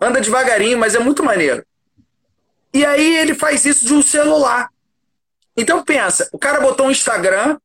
Anda 0.00 0.20
devagarinho, 0.20 0.78
mas 0.78 0.96
é 0.96 0.98
muito 0.98 1.22
maneiro. 1.22 1.64
E 2.74 2.84
aí 2.84 3.16
ele 3.18 3.34
faz 3.34 3.64
isso 3.64 3.86
de 3.86 3.94
um 3.94 4.02
celular. 4.02 4.68
Então 5.56 5.84
pensa, 5.84 6.28
o 6.32 6.38
cara 6.38 6.60
botou 6.60 6.86
um 6.86 6.90
Instagram, 6.90 7.58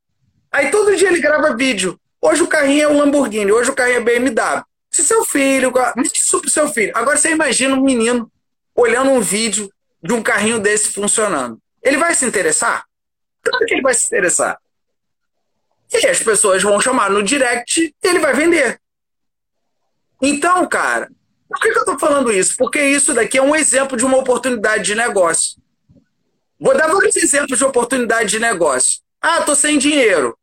Aí 0.52 0.70
todo 0.70 0.96
dia 0.96 1.08
ele 1.08 1.22
grava 1.22 1.56
vídeo. 1.56 2.00
Hoje 2.22 2.44
o 2.44 2.48
carrinho 2.48 2.84
é 2.84 2.88
um 2.88 2.98
Lamborghini, 2.98 3.52
hoje 3.52 3.72
o 3.72 3.76
carrinho 3.76 4.00
é 4.00 4.02
BMW. 4.02 4.64
Se 4.90 5.04
seu 5.04 5.24
filho. 5.24 5.72
Isso 6.14 6.42
pro 6.42 6.50
seu 6.50 6.68
filho. 6.68 6.92
Agora 6.96 7.18
você 7.18 7.32
imagina 7.32 7.76
um 7.76 7.82
menino 7.82 8.30
olhando 8.76 9.12
um 9.12 9.22
vídeo 9.22 9.72
de 10.04 10.14
um 10.14 10.22
carrinho 10.22 10.60
desse 10.60 10.90
funcionando. 10.90 11.60
Ele 11.82 11.98
vai 11.98 12.14
se 12.14 12.26
interessar? 12.26 12.86
Claro 13.42 13.66
que 13.66 13.74
ele 13.74 13.82
vai 13.82 13.94
se 13.94 14.06
interessar. 14.06 14.60
E 15.94 16.08
as 16.08 16.22
pessoas 16.22 16.62
vão 16.62 16.80
chamar 16.80 17.10
no 17.10 17.24
direct 17.24 17.82
e 17.82 18.08
ele 18.08 18.20
vai 18.20 18.34
vender. 18.34 18.80
Então, 20.22 20.68
cara, 20.68 21.10
por 21.50 21.60
que, 21.60 21.72
que 21.72 21.80
eu 21.80 21.86
tô 21.86 22.00
falando 22.00 22.32
isso? 22.32 22.56
Porque 22.58 22.82
isso 22.82 23.14
daqui 23.14 23.38
é 23.38 23.42
um 23.42 23.56
exemplo 23.56 23.98
de 23.98 24.06
uma 24.06 24.18
oportunidade 24.18 24.84
de 24.84 24.96
negócio. 24.96 25.60
Vou 26.60 26.78
dar 26.78 26.88
vários 26.88 27.16
exemplos 27.16 27.58
de 27.58 27.66
oportunidade 27.66 28.30
de 28.30 28.40
negócio. 28.40 29.02
Ah, 29.20 29.42
tô 29.42 29.56
sem 29.56 29.78
dinheiro. 29.78 30.38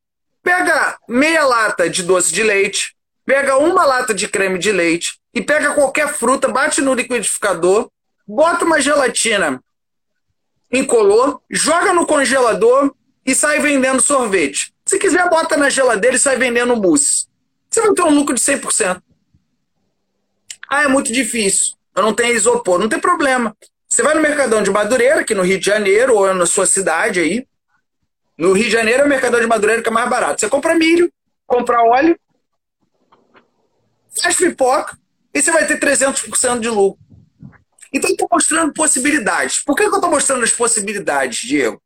Pega 0.49 0.96
meia 1.07 1.44
lata 1.44 1.90
de 1.90 2.03
doce 2.03 2.32
de 2.32 2.42
leite, 2.42 2.96
pega 3.26 3.59
uma 3.59 3.84
lata 3.84 4.14
de 4.14 4.26
creme 4.26 4.59
de 4.59 4.72
leite 4.72 5.20
e 5.34 5.42
pega 5.42 5.74
qualquer 5.74 6.09
fruta, 6.09 6.49
bate 6.49 6.80
no 6.80 6.94
liquidificador, 6.94 7.90
bota 8.26 8.64
uma 8.64 8.80
gelatina 8.80 9.62
incolor, 10.72 11.42
joga 11.51 11.92
no 11.92 12.07
congelador 12.07 12.94
e 13.26 13.34
sai 13.34 13.61
vendendo 13.61 14.01
sorvete. 14.01 14.72
Se 14.86 14.99
quiser, 14.99 15.28
bota 15.28 15.55
na 15.55 15.68
geladeira 15.68 16.16
e 16.16 16.18
sai 16.18 16.38
vendendo 16.38 16.74
mousse. 16.74 17.26
Você 17.68 17.82
vai 17.82 17.92
ter 17.92 18.03
um 18.05 18.14
lucro 18.14 18.34
de 18.34 18.40
100%. 18.40 19.03
Ah, 20.66 20.84
é 20.84 20.88
muito 20.88 21.12
difícil. 21.12 21.74
Eu 21.94 22.03
não 22.03 22.14
tenho 22.14 22.34
isopor. 22.34 22.78
Não 22.78 22.88
tem 22.88 22.99
problema. 22.99 23.55
Você 23.86 24.03
vai 24.03 24.14
no 24.14 24.22
Mercadão 24.22 24.62
de 24.62 24.70
Madureira, 24.70 25.20
aqui 25.20 25.34
no 25.34 25.42
Rio 25.42 25.61
de 25.61 25.66
Janeiro, 25.66 26.14
ou 26.14 26.32
na 26.32 26.46
sua 26.46 26.64
cidade 26.64 27.20
aí, 27.20 27.46
No 28.39 28.53
Rio 28.53 28.66
de 28.66 28.70
Janeiro 28.70 29.03
é 29.03 29.05
o 29.05 29.09
Mercadão 29.09 29.41
de 29.41 29.47
Madureira 29.47 29.82
que 29.82 29.89
é 29.89 29.93
mais 29.93 30.09
barato. 30.09 30.41
Você 30.41 30.49
compra 30.49 30.74
milho, 30.74 31.12
compra 31.45 31.82
óleo, 31.82 32.18
faz 34.22 34.36
pipoca 34.36 34.97
e 35.34 35.43
você 35.43 35.51
vai 35.51 35.66
ter 35.66 35.80
300% 35.80 36.61
de 36.61 36.68
lucro. 36.68 37.03
Então, 37.93 38.11
eu 38.11 38.14
estou 38.14 38.28
mostrando 38.30 38.72
possibilidades. 38.72 39.61
Por 39.64 39.74
que 39.74 39.82
eu 39.82 39.93
estou 39.93 40.11
mostrando 40.11 40.45
as 40.45 40.53
possibilidades, 40.53 41.41
Diego? 41.41 41.82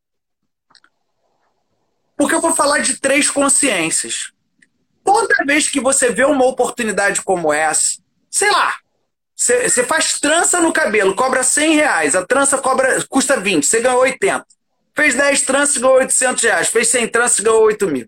Porque 2.16 2.34
eu 2.34 2.40
vou 2.40 2.54
falar 2.54 2.80
de 2.80 3.00
três 3.00 3.30
consciências. 3.30 4.32
Toda 5.04 5.44
vez 5.44 5.68
que 5.68 5.80
você 5.80 6.10
vê 6.10 6.24
uma 6.24 6.44
oportunidade 6.44 7.22
como 7.22 7.52
essa, 7.52 7.98
sei 8.30 8.50
lá, 8.50 8.76
você 9.34 9.84
faz 9.84 10.20
trança 10.20 10.60
no 10.60 10.72
cabelo, 10.72 11.16
cobra 11.16 11.42
100 11.42 11.74
reais, 11.74 12.14
a 12.14 12.24
trança 12.24 12.58
cobra, 12.58 13.04
custa 13.08 13.40
20, 13.40 13.66
você 13.66 13.80
ganhou 13.80 14.00
80. 14.00 14.46
Fez 14.94 15.14
10 15.14 15.42
tranças, 15.42 15.76
ganhou 15.76 15.96
800 15.96 16.42
reais. 16.42 16.68
Fez 16.68 16.88
100 16.88 17.08
tranças, 17.08 17.40
ganhou 17.40 17.62
8 17.62 17.86
mil. 17.88 18.06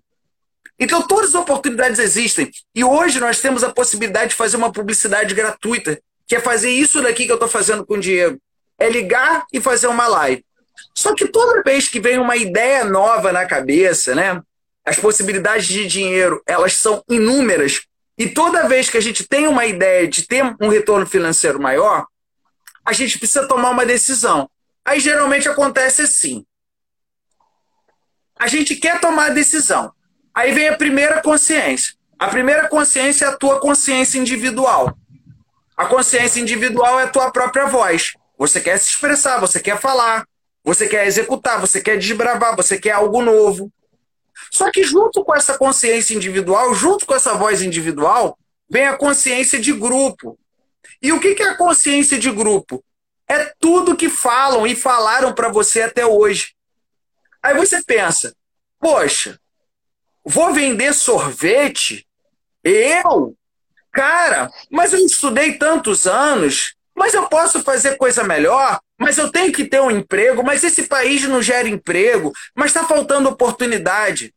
Então, 0.79 1.07
todas 1.07 1.31
as 1.31 1.35
oportunidades 1.35 1.99
existem. 1.99 2.51
E 2.75 2.85
hoje 2.85 3.21
nós 3.21 3.41
temos 3.41 3.63
a 3.63 3.73
possibilidade 3.73 4.31
de 4.31 4.37
fazer 4.37 4.57
uma 4.57 4.73
publicidade 4.73 5.35
gratuita, 5.35 5.99
que 6.27 6.37
é 6.37 6.41
fazer 6.41 6.71
isso 6.71 7.01
daqui 7.01 7.27
que 7.27 7.33
eu 7.33 7.37
estou 7.37 7.49
fazendo 7.49 7.87
com 7.87 7.95
o 7.95 8.01
Diego. 8.01 8.39
É 8.79 8.89
ligar 8.89 9.47
e 9.53 9.61
fazer 9.61 9.87
uma 9.87 10.09
live. 10.09 10.45
Só 10.95 11.15
que 11.15 11.29
toda 11.29 11.63
vez 11.63 11.89
que 11.89 12.01
vem 12.01 12.19
uma 12.19 12.37
ideia 12.37 12.85
nova 12.85 13.33
na 13.33 13.47
cabeça, 13.47 14.15
né? 14.15 14.41
As 14.85 14.99
possibilidades 14.99 15.67
de 15.67 15.87
dinheiro, 15.87 16.43
elas 16.47 16.75
são 16.77 17.03
inúmeras. 17.09 17.83
E 18.19 18.29
toda 18.29 18.69
vez 18.69 18.91
que 18.91 18.99
a 18.99 19.01
gente 19.01 19.27
tem 19.27 19.47
uma 19.47 19.65
ideia 19.67 20.07
de 20.07 20.27
ter 20.27 20.45
um 20.61 20.69
retorno 20.69 21.07
financeiro 21.07 21.61
maior, 21.61 22.07
a 22.85 22.93
gente 22.93 23.19
precisa 23.19 23.47
tomar 23.49 23.71
uma 23.71 23.87
decisão. 23.87 24.49
Aí 24.85 25.01
geralmente 25.01 25.49
acontece 25.49 26.03
assim. 26.03 26.45
A 28.45 28.47
gente 28.47 28.77
quer 28.77 29.01
tomar 29.01 29.31
decisão. 29.31 29.91
Aí 30.35 30.53
vem 30.53 30.69
a 30.69 30.77
primeira 30.77 31.23
consciência. 31.23 31.95
A 32.19 32.29
primeira 32.29 32.69
consciência 32.69 33.25
é 33.25 33.29
a 33.29 33.37
tua 33.39 33.59
consciência 33.59 34.19
individual. 34.19 34.95
A 35.75 35.87
consciência 35.87 36.43
individual 36.43 37.01
é 37.01 37.05
a 37.05 37.09
tua 37.09 37.31
própria 37.31 37.65
voz. 37.65 38.13
Você 38.37 38.61
quer 38.61 38.77
se 38.79 38.91
expressar, 38.91 39.41
você 39.41 39.59
quer 39.61 39.81
falar, 39.81 40.27
você 40.63 40.87
quer 40.87 41.07
executar, 41.07 41.59
você 41.59 41.81
quer 41.81 41.97
desbravar, 41.97 42.55
você 42.55 42.77
quer 42.79 42.91
algo 42.91 43.23
novo. 43.23 43.73
Só 44.51 44.71
que 44.71 44.85
junto 44.85 45.25
com 45.25 45.35
essa 45.35 45.57
consciência 45.57 46.15
individual, 46.15 46.75
junto 46.75 47.07
com 47.07 47.15
essa 47.15 47.33
voz 47.33 47.63
individual, 47.63 48.39
vem 48.69 48.87
a 48.87 48.95
consciência 48.99 49.59
de 49.59 49.73
grupo. 49.73 50.39
E 51.01 51.13
o 51.13 51.19
que 51.19 51.29
é 51.43 51.49
a 51.49 51.57
consciência 51.57 52.19
de 52.19 52.31
grupo? 52.31 52.85
É 53.27 53.55
tudo 53.59 53.97
que 53.97 54.11
falam 54.11 54.67
e 54.67 54.77
falaram 54.77 55.33
para 55.33 55.49
você 55.49 55.81
até 55.81 56.05
hoje. 56.05 56.54
Aí 57.45 57.55
você 57.55 57.83
pensa, 57.83 58.35
poxa, 58.81 59.39
vou 60.25 60.55
vender 60.55 60.95
sorvete? 60.95 62.09
Eu? 62.63 63.37
Cara, 63.93 64.51
mas 64.71 64.95
eu 64.95 65.05
estudei 65.05 65.59
tantos 65.59 66.07
anos, 66.07 66.75
mas 66.95 67.13
eu 67.13 67.29
posso 67.29 67.63
fazer 67.63 67.99
coisa 67.99 68.25
melhor, 68.25 68.81
mas 68.99 69.19
eu 69.19 69.31
tenho 69.31 69.53
que 69.53 69.67
ter 69.67 69.83
um 69.83 69.91
emprego, 69.91 70.43
mas 70.43 70.65
esse 70.65 70.85
país 70.85 71.29
não 71.29 71.43
gera 71.43 71.69
emprego, 71.69 72.33
mas 72.55 72.71
está 72.71 72.87
faltando 72.87 73.29
oportunidade. 73.29 74.35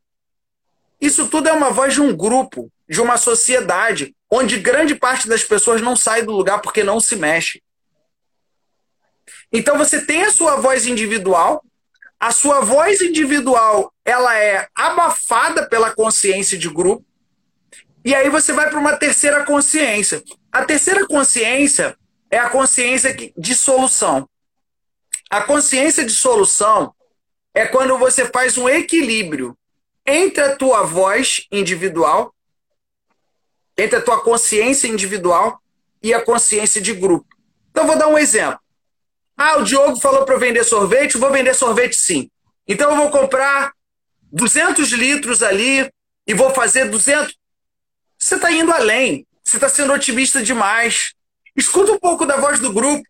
Isso 1.00 1.28
tudo 1.28 1.48
é 1.48 1.52
uma 1.52 1.70
voz 1.70 1.94
de 1.94 2.02
um 2.02 2.14
grupo, 2.14 2.70
de 2.86 3.00
uma 3.00 3.16
sociedade, 3.16 4.14
onde 4.30 4.58
grande 4.58 4.94
parte 4.94 5.26
das 5.26 5.42
pessoas 5.42 5.80
não 5.80 5.96
sai 5.96 6.20
do 6.20 6.32
lugar 6.32 6.60
porque 6.60 6.84
não 6.84 7.00
se 7.00 7.16
mexe. 7.16 7.62
Então 9.50 9.78
você 9.78 10.04
tem 10.04 10.24
a 10.24 10.30
sua 10.30 10.56
voz 10.56 10.86
individual, 10.86 11.64
a 12.18 12.32
sua 12.32 12.60
voz 12.60 13.00
individual 13.00 13.92
ela 14.04 14.36
é 14.38 14.68
abafada 14.74 15.68
pela 15.68 15.94
consciência 15.94 16.58
de 16.58 16.68
grupo, 16.68 17.04
e 18.04 18.14
aí 18.14 18.28
você 18.28 18.52
vai 18.52 18.70
para 18.70 18.78
uma 18.78 18.96
terceira 18.96 19.44
consciência. 19.44 20.22
A 20.50 20.64
terceira 20.64 21.06
consciência 21.06 21.96
é 22.30 22.38
a 22.38 22.48
consciência 22.48 23.14
de 23.36 23.54
solução. 23.54 24.28
A 25.30 25.42
consciência 25.42 26.04
de 26.04 26.12
solução 26.12 26.94
é 27.54 27.66
quando 27.66 27.98
você 27.98 28.26
faz 28.26 28.56
um 28.56 28.68
equilíbrio 28.68 29.56
entre 30.06 30.42
a 30.42 30.56
tua 30.56 30.84
voz 30.84 31.46
individual, 31.52 32.34
entre 33.76 33.98
a 33.98 34.02
tua 34.02 34.22
consciência 34.22 34.88
individual 34.88 35.60
e 36.02 36.14
a 36.14 36.24
consciência 36.24 36.80
de 36.80 36.94
grupo. 36.94 37.26
Então, 37.70 37.86
vou 37.86 37.98
dar 37.98 38.08
um 38.08 38.16
exemplo. 38.16 38.58
Ah, 39.40 39.58
o 39.58 39.62
Diogo 39.62 40.00
falou 40.00 40.24
para 40.24 40.34
eu 40.34 40.40
vender 40.40 40.64
sorvete, 40.64 41.16
vou 41.16 41.30
vender 41.30 41.54
sorvete 41.54 41.94
sim. 41.94 42.28
Então, 42.66 42.90
eu 42.90 42.96
vou 42.96 43.08
comprar 43.08 43.72
200 44.32 44.90
litros 44.90 45.44
ali 45.44 45.88
e 46.26 46.34
vou 46.34 46.50
fazer 46.50 46.90
200. 46.90 47.38
Você 48.18 48.34
está 48.34 48.50
indo 48.50 48.72
além. 48.72 49.24
Você 49.44 49.56
está 49.56 49.68
sendo 49.68 49.92
otimista 49.92 50.42
demais. 50.42 51.14
Escuta 51.56 51.92
um 51.92 51.98
pouco 51.98 52.26
da 52.26 52.36
voz 52.36 52.58
do 52.58 52.72
grupo. 52.72 53.02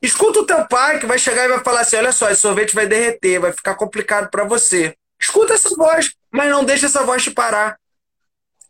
Escuta 0.00 0.38
o 0.38 0.46
teu 0.46 0.66
pai 0.68 1.00
que 1.00 1.06
vai 1.06 1.18
chegar 1.18 1.46
e 1.46 1.48
vai 1.48 1.64
falar 1.64 1.80
assim: 1.80 1.96
olha 1.96 2.12
só, 2.12 2.30
esse 2.30 2.40
sorvete 2.40 2.74
vai 2.74 2.86
derreter, 2.86 3.40
vai 3.40 3.52
ficar 3.52 3.74
complicado 3.74 4.30
para 4.30 4.44
você. 4.44 4.96
Escuta 5.20 5.54
essa 5.54 5.68
voz, 5.74 6.14
mas 6.30 6.48
não 6.48 6.64
deixa 6.64 6.86
essa 6.86 7.02
voz 7.02 7.24
te 7.24 7.32
parar. 7.32 7.76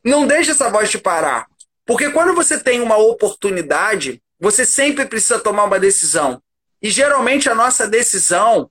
Não 0.03 0.27
deixa 0.27 0.53
essa 0.53 0.71
voz 0.71 0.91
te 0.91 0.97
parar. 0.97 1.47
Porque 1.85 2.11
quando 2.11 2.35
você 2.35 2.59
tem 2.59 2.81
uma 2.81 2.97
oportunidade, 2.97 4.23
você 4.39 4.65
sempre 4.65 5.07
precisa 5.07 5.41
tomar 5.41 5.65
uma 5.65 5.81
decisão. 5.81 6.43
E 6.81 6.91
geralmente 6.91 7.49
a 7.49 7.55
nossa 7.55 7.89
decisão, 7.89 8.71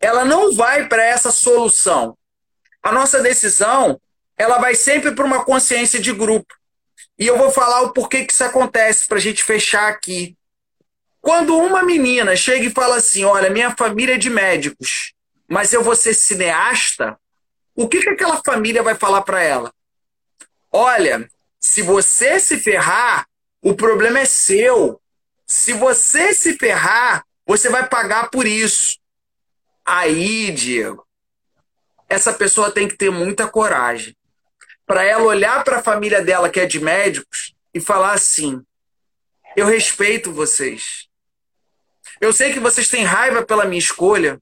ela 0.00 0.24
não 0.24 0.54
vai 0.54 0.88
para 0.88 1.04
essa 1.04 1.30
solução. 1.30 2.16
A 2.82 2.90
nossa 2.90 3.20
decisão, 3.20 4.00
ela 4.36 4.58
vai 4.58 4.74
sempre 4.74 5.12
para 5.12 5.24
uma 5.24 5.44
consciência 5.44 6.00
de 6.00 6.12
grupo. 6.12 6.54
E 7.18 7.26
eu 7.26 7.36
vou 7.36 7.50
falar 7.50 7.82
o 7.82 7.92
porquê 7.92 8.24
que 8.24 8.32
isso 8.32 8.42
acontece 8.42 9.06
para 9.06 9.18
a 9.18 9.20
gente 9.20 9.44
fechar 9.44 9.88
aqui. 9.88 10.36
Quando 11.20 11.56
uma 11.56 11.82
menina 11.82 12.34
chega 12.34 12.64
e 12.64 12.70
fala 12.70 12.96
assim: 12.96 13.24
Olha, 13.24 13.50
minha 13.50 13.76
família 13.76 14.14
é 14.14 14.18
de 14.18 14.30
médicos, 14.30 15.12
mas 15.46 15.72
eu 15.72 15.84
vou 15.84 15.94
ser 15.94 16.14
cineasta, 16.14 17.18
o 17.74 17.86
que, 17.86 18.00
que 18.00 18.08
aquela 18.08 18.40
família 18.44 18.82
vai 18.82 18.94
falar 18.94 19.22
para 19.22 19.42
ela? 19.42 19.72
Olha, 20.72 21.28
se 21.58 21.82
você 21.82 22.40
se 22.40 22.56
ferrar, 22.58 23.26
o 23.62 23.74
problema 23.74 24.20
é 24.20 24.24
seu. 24.24 25.00
Se 25.46 25.72
você 25.72 26.32
se 26.32 26.56
ferrar, 26.56 27.24
você 27.46 27.68
vai 27.68 27.88
pagar 27.88 28.30
por 28.30 28.46
isso. 28.46 28.98
Aí, 29.84 30.50
Diego, 30.52 31.06
essa 32.08 32.32
pessoa 32.32 32.70
tem 32.70 32.88
que 32.88 32.96
ter 32.96 33.10
muita 33.10 33.48
coragem 33.48 34.16
para 34.86 35.04
ela 35.04 35.22
olhar 35.22 35.62
para 35.62 35.78
a 35.78 35.82
família 35.82 36.22
dela, 36.22 36.48
que 36.48 36.60
é 36.60 36.66
de 36.66 36.80
médicos, 36.80 37.54
e 37.72 37.80
falar 37.80 38.12
assim: 38.12 38.60
eu 39.56 39.66
respeito 39.66 40.32
vocês. 40.32 41.08
Eu 42.20 42.32
sei 42.32 42.52
que 42.52 42.60
vocês 42.60 42.88
têm 42.88 43.04
raiva 43.04 43.42
pela 43.44 43.64
minha 43.64 43.78
escolha, 43.78 44.40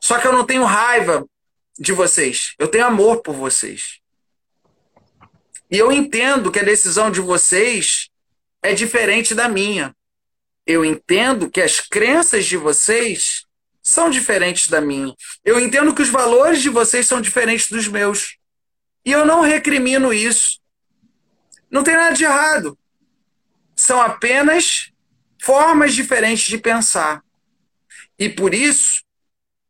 só 0.00 0.18
que 0.18 0.26
eu 0.26 0.32
não 0.32 0.44
tenho 0.44 0.64
raiva 0.64 1.26
de 1.78 1.92
vocês. 1.92 2.54
Eu 2.58 2.68
tenho 2.68 2.84
amor 2.84 3.22
por 3.22 3.34
vocês. 3.34 4.00
E 5.70 5.78
eu 5.78 5.90
entendo 5.90 6.52
que 6.52 6.58
a 6.58 6.64
decisão 6.64 7.10
de 7.10 7.20
vocês 7.20 8.10
é 8.64 8.72
diferente 8.72 9.34
da 9.34 9.46
minha. 9.46 9.94
Eu 10.66 10.86
entendo 10.86 11.50
que 11.50 11.60
as 11.60 11.80
crenças 11.80 12.46
de 12.46 12.56
vocês 12.56 13.44
são 13.82 14.08
diferentes 14.08 14.68
da 14.68 14.80
minha. 14.80 15.14
Eu 15.44 15.60
entendo 15.60 15.94
que 15.94 16.00
os 16.00 16.08
valores 16.08 16.62
de 16.62 16.70
vocês 16.70 17.06
são 17.06 17.20
diferentes 17.20 17.68
dos 17.68 17.86
meus. 17.86 18.38
E 19.04 19.12
eu 19.12 19.26
não 19.26 19.42
recrimino 19.42 20.14
isso. 20.14 20.58
Não 21.70 21.84
tem 21.84 21.94
nada 21.94 22.16
de 22.16 22.24
errado. 22.24 22.78
São 23.76 24.00
apenas 24.00 24.90
formas 25.42 25.94
diferentes 25.94 26.44
de 26.44 26.56
pensar. 26.56 27.22
E 28.18 28.30
por 28.30 28.54
isso, 28.54 29.04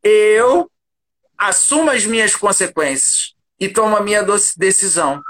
eu 0.01 0.71
assumo 1.37 1.91
as 1.91 2.05
minhas 2.05 2.33
consequências 2.33 3.35
e 3.59 3.67
tomo 3.67 3.97
a 3.97 4.01
minha 4.01 4.23
decisão. 4.55 5.21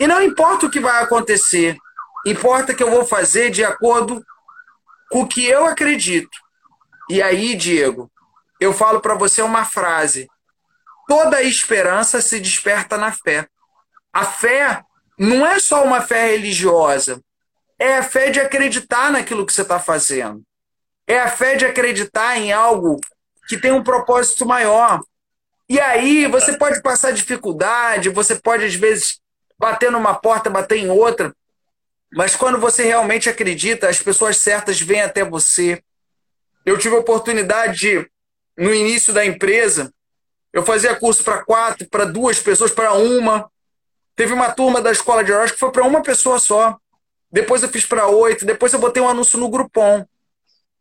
E 0.00 0.08
não 0.08 0.20
importa 0.20 0.66
o 0.66 0.70
que 0.70 0.80
vai 0.80 1.00
acontecer, 1.04 1.78
importa 2.24 2.74
que 2.74 2.82
eu 2.82 2.90
vou 2.90 3.04
fazer 3.04 3.50
de 3.50 3.64
acordo 3.64 4.24
com 5.10 5.22
o 5.22 5.28
que 5.28 5.44
eu 5.44 5.66
acredito. 5.66 6.36
E 7.08 7.22
aí, 7.22 7.54
Diego, 7.54 8.10
eu 8.60 8.72
falo 8.72 9.00
para 9.00 9.14
você 9.14 9.42
uma 9.42 9.64
frase: 9.64 10.28
toda 11.06 11.42
esperança 11.42 12.20
se 12.20 12.40
desperta 12.40 12.96
na 12.96 13.12
fé. 13.12 13.46
A 14.12 14.24
fé 14.24 14.82
não 15.18 15.46
é 15.46 15.58
só 15.58 15.84
uma 15.84 16.00
fé 16.00 16.28
religiosa, 16.28 17.20
é 17.78 17.98
a 17.98 18.02
fé 18.02 18.30
de 18.30 18.40
acreditar 18.40 19.10
naquilo 19.10 19.44
que 19.44 19.52
você 19.52 19.62
está 19.62 19.78
fazendo. 19.78 20.42
É 21.06 21.18
a 21.18 21.28
fé 21.28 21.56
de 21.56 21.66
acreditar 21.66 22.38
em 22.38 22.52
algo 22.52 22.98
que 23.46 23.58
tem 23.58 23.72
um 23.72 23.82
propósito 23.82 24.46
maior. 24.46 25.02
E 25.68 25.78
aí 25.80 26.26
você 26.26 26.56
pode 26.56 26.80
passar 26.82 27.12
dificuldade, 27.12 28.08
você 28.08 28.34
pode 28.36 28.64
às 28.64 28.74
vezes 28.74 29.20
bater 29.58 29.90
numa 29.90 30.14
porta, 30.14 30.50
bater 30.50 30.78
em 30.78 30.90
outra, 30.90 31.34
mas 32.14 32.36
quando 32.36 32.58
você 32.58 32.84
realmente 32.84 33.28
acredita, 33.28 33.88
as 33.88 34.00
pessoas 34.00 34.36
certas 34.36 34.80
vêm 34.80 35.02
até 35.02 35.24
você. 35.24 35.82
Eu 36.64 36.78
tive 36.78 36.94
a 36.94 37.00
oportunidade 37.00 37.78
de, 37.78 38.10
no 38.56 38.72
início 38.72 39.12
da 39.12 39.24
empresa, 39.26 39.92
Eu 40.52 40.64
fazia 40.64 40.94
curso 40.94 41.24
para 41.24 41.44
quatro, 41.44 41.88
para 41.88 42.04
duas 42.04 42.38
pessoas, 42.38 42.70
para 42.70 42.92
uma. 42.92 43.50
Teve 44.14 44.32
uma 44.32 44.52
turma 44.52 44.80
da 44.80 44.92
escola 44.92 45.24
de 45.24 45.32
heróis 45.32 45.50
que 45.50 45.58
foi 45.58 45.72
para 45.72 45.82
uma 45.82 46.00
pessoa 46.00 46.38
só. 46.38 46.78
Depois 47.28 47.64
eu 47.64 47.68
fiz 47.68 47.84
para 47.84 48.06
oito. 48.06 48.46
Depois 48.46 48.72
eu 48.72 48.78
botei 48.78 49.02
um 49.02 49.08
anúncio 49.08 49.36
no 49.36 49.50
Groupon. 49.50 50.06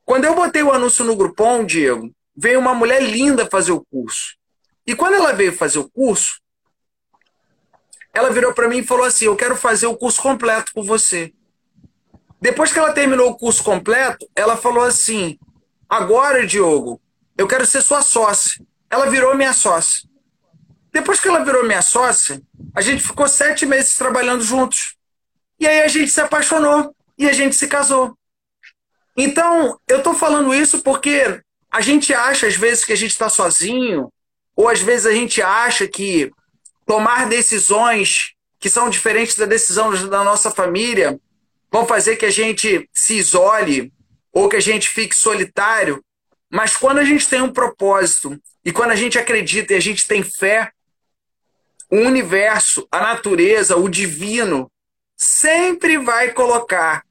Quando 0.06 0.26
eu 0.26 0.36
botei 0.36 0.62
o 0.62 0.72
anúncio 0.72 1.04
no 1.04 1.16
Groupon, 1.16 1.66
Diego, 1.66 2.14
veio 2.38 2.60
uma 2.60 2.76
mulher 2.76 3.02
linda 3.02 3.50
fazer 3.50 3.72
o 3.72 3.84
curso. 3.84 4.36
E 4.86 4.96
quando 4.96 5.16
ela 5.16 5.34
veio 5.34 5.52
fazer 5.52 5.80
o 5.80 5.90
curso, 5.90 6.40
ela 8.14 8.30
virou 8.30 8.54
para 8.54 8.68
mim 8.68 8.78
e 8.78 8.86
falou 8.86 9.06
assim: 9.06 9.26
Eu 9.26 9.36
quero 9.36 9.56
fazer 9.56 9.88
o 9.88 9.98
curso 9.98 10.22
completo 10.22 10.72
com 10.74 10.84
você. 10.84 11.34
Depois 12.40 12.72
que 12.72 12.80
ela 12.80 12.94
terminou 12.94 13.32
o 13.32 13.38
curso 13.38 13.64
completo, 13.64 14.30
ela 14.36 14.56
falou 14.56 14.84
assim: 14.84 15.40
Agora, 15.90 16.46
Diogo, 16.46 17.02
eu 17.38 17.48
quero 17.48 17.66
ser 17.66 17.82
sua 17.82 18.02
sócia. 18.02 18.64
Ela 18.90 19.10
virou 19.10 19.36
minha 19.36 19.54
sócia. 19.54 20.08
Depois 20.92 21.20
que 21.20 21.28
ela 21.28 21.44
virou 21.44 21.66
minha 21.66 21.82
sócia, 21.82 22.40
a 22.76 22.82
gente 22.82 23.02
ficou 23.02 23.28
sete 23.28 23.66
meses 23.66 23.98
trabalhando 23.98 24.44
juntos. 24.44 24.96
E 25.60 25.66
aí 25.66 25.82
a 25.82 25.88
gente 25.88 26.12
se 26.12 26.22
apaixonou 26.22 26.96
e 27.18 27.28
a 27.28 27.34
gente 27.34 27.56
se 27.56 27.68
casou. 27.68 28.16
Então, 29.18 29.80
eu 29.88 29.98
estou 29.98 30.14
falando 30.14 30.54
isso 30.54 30.82
porque 30.82 31.42
a 31.72 31.82
gente 31.82 32.14
acha, 32.14 32.46
às 32.46 32.56
vezes, 32.56 32.86
que 32.86 32.94
a 32.94 32.98
gente 32.98 33.12
está 33.12 33.30
sozinho, 33.30 34.12
ou 34.56 34.70
às 34.70 34.82
vezes 34.82 35.08
a 35.08 35.12
gente 35.12 35.42
acha 35.42 35.88
que 35.88 36.32
tomar 36.86 37.28
decisões 37.28 38.34
que 38.60 38.70
são 38.70 38.90
diferentes 38.90 39.36
da 39.36 39.46
decisão 39.46 39.92
da 40.08 40.24
nossa 40.24 40.50
família 40.50 41.20
vão 41.72 41.86
fazer 41.86 42.16
que 42.16 42.26
a 42.26 42.32
gente 42.32 42.90
se 42.94 43.16
isole 43.16 43.92
ou 44.32 44.48
que 44.48 44.56
a 44.56 44.62
gente 44.62 44.90
fique 44.90 45.16
solitário. 45.16 46.04
Mas 46.50 46.78
quando 46.78 47.00
a 47.00 47.04
gente 47.04 47.28
tem 47.28 47.42
um 47.42 47.52
propósito 47.52 48.40
e 48.64 48.72
quando 48.72 48.92
a 48.92 48.96
gente 48.96 49.18
acredita 49.18 49.74
e 49.74 49.76
a 49.76 49.82
gente 49.82 50.08
tem 50.08 50.24
fé, 50.24 50.72
o 51.90 51.98
universo, 51.98 52.88
a 52.92 53.02
natureza, 53.02 53.76
o 53.76 53.90
divino 53.90 54.72
sempre 55.16 55.98
vai 55.98 56.32
colocar 56.32 57.06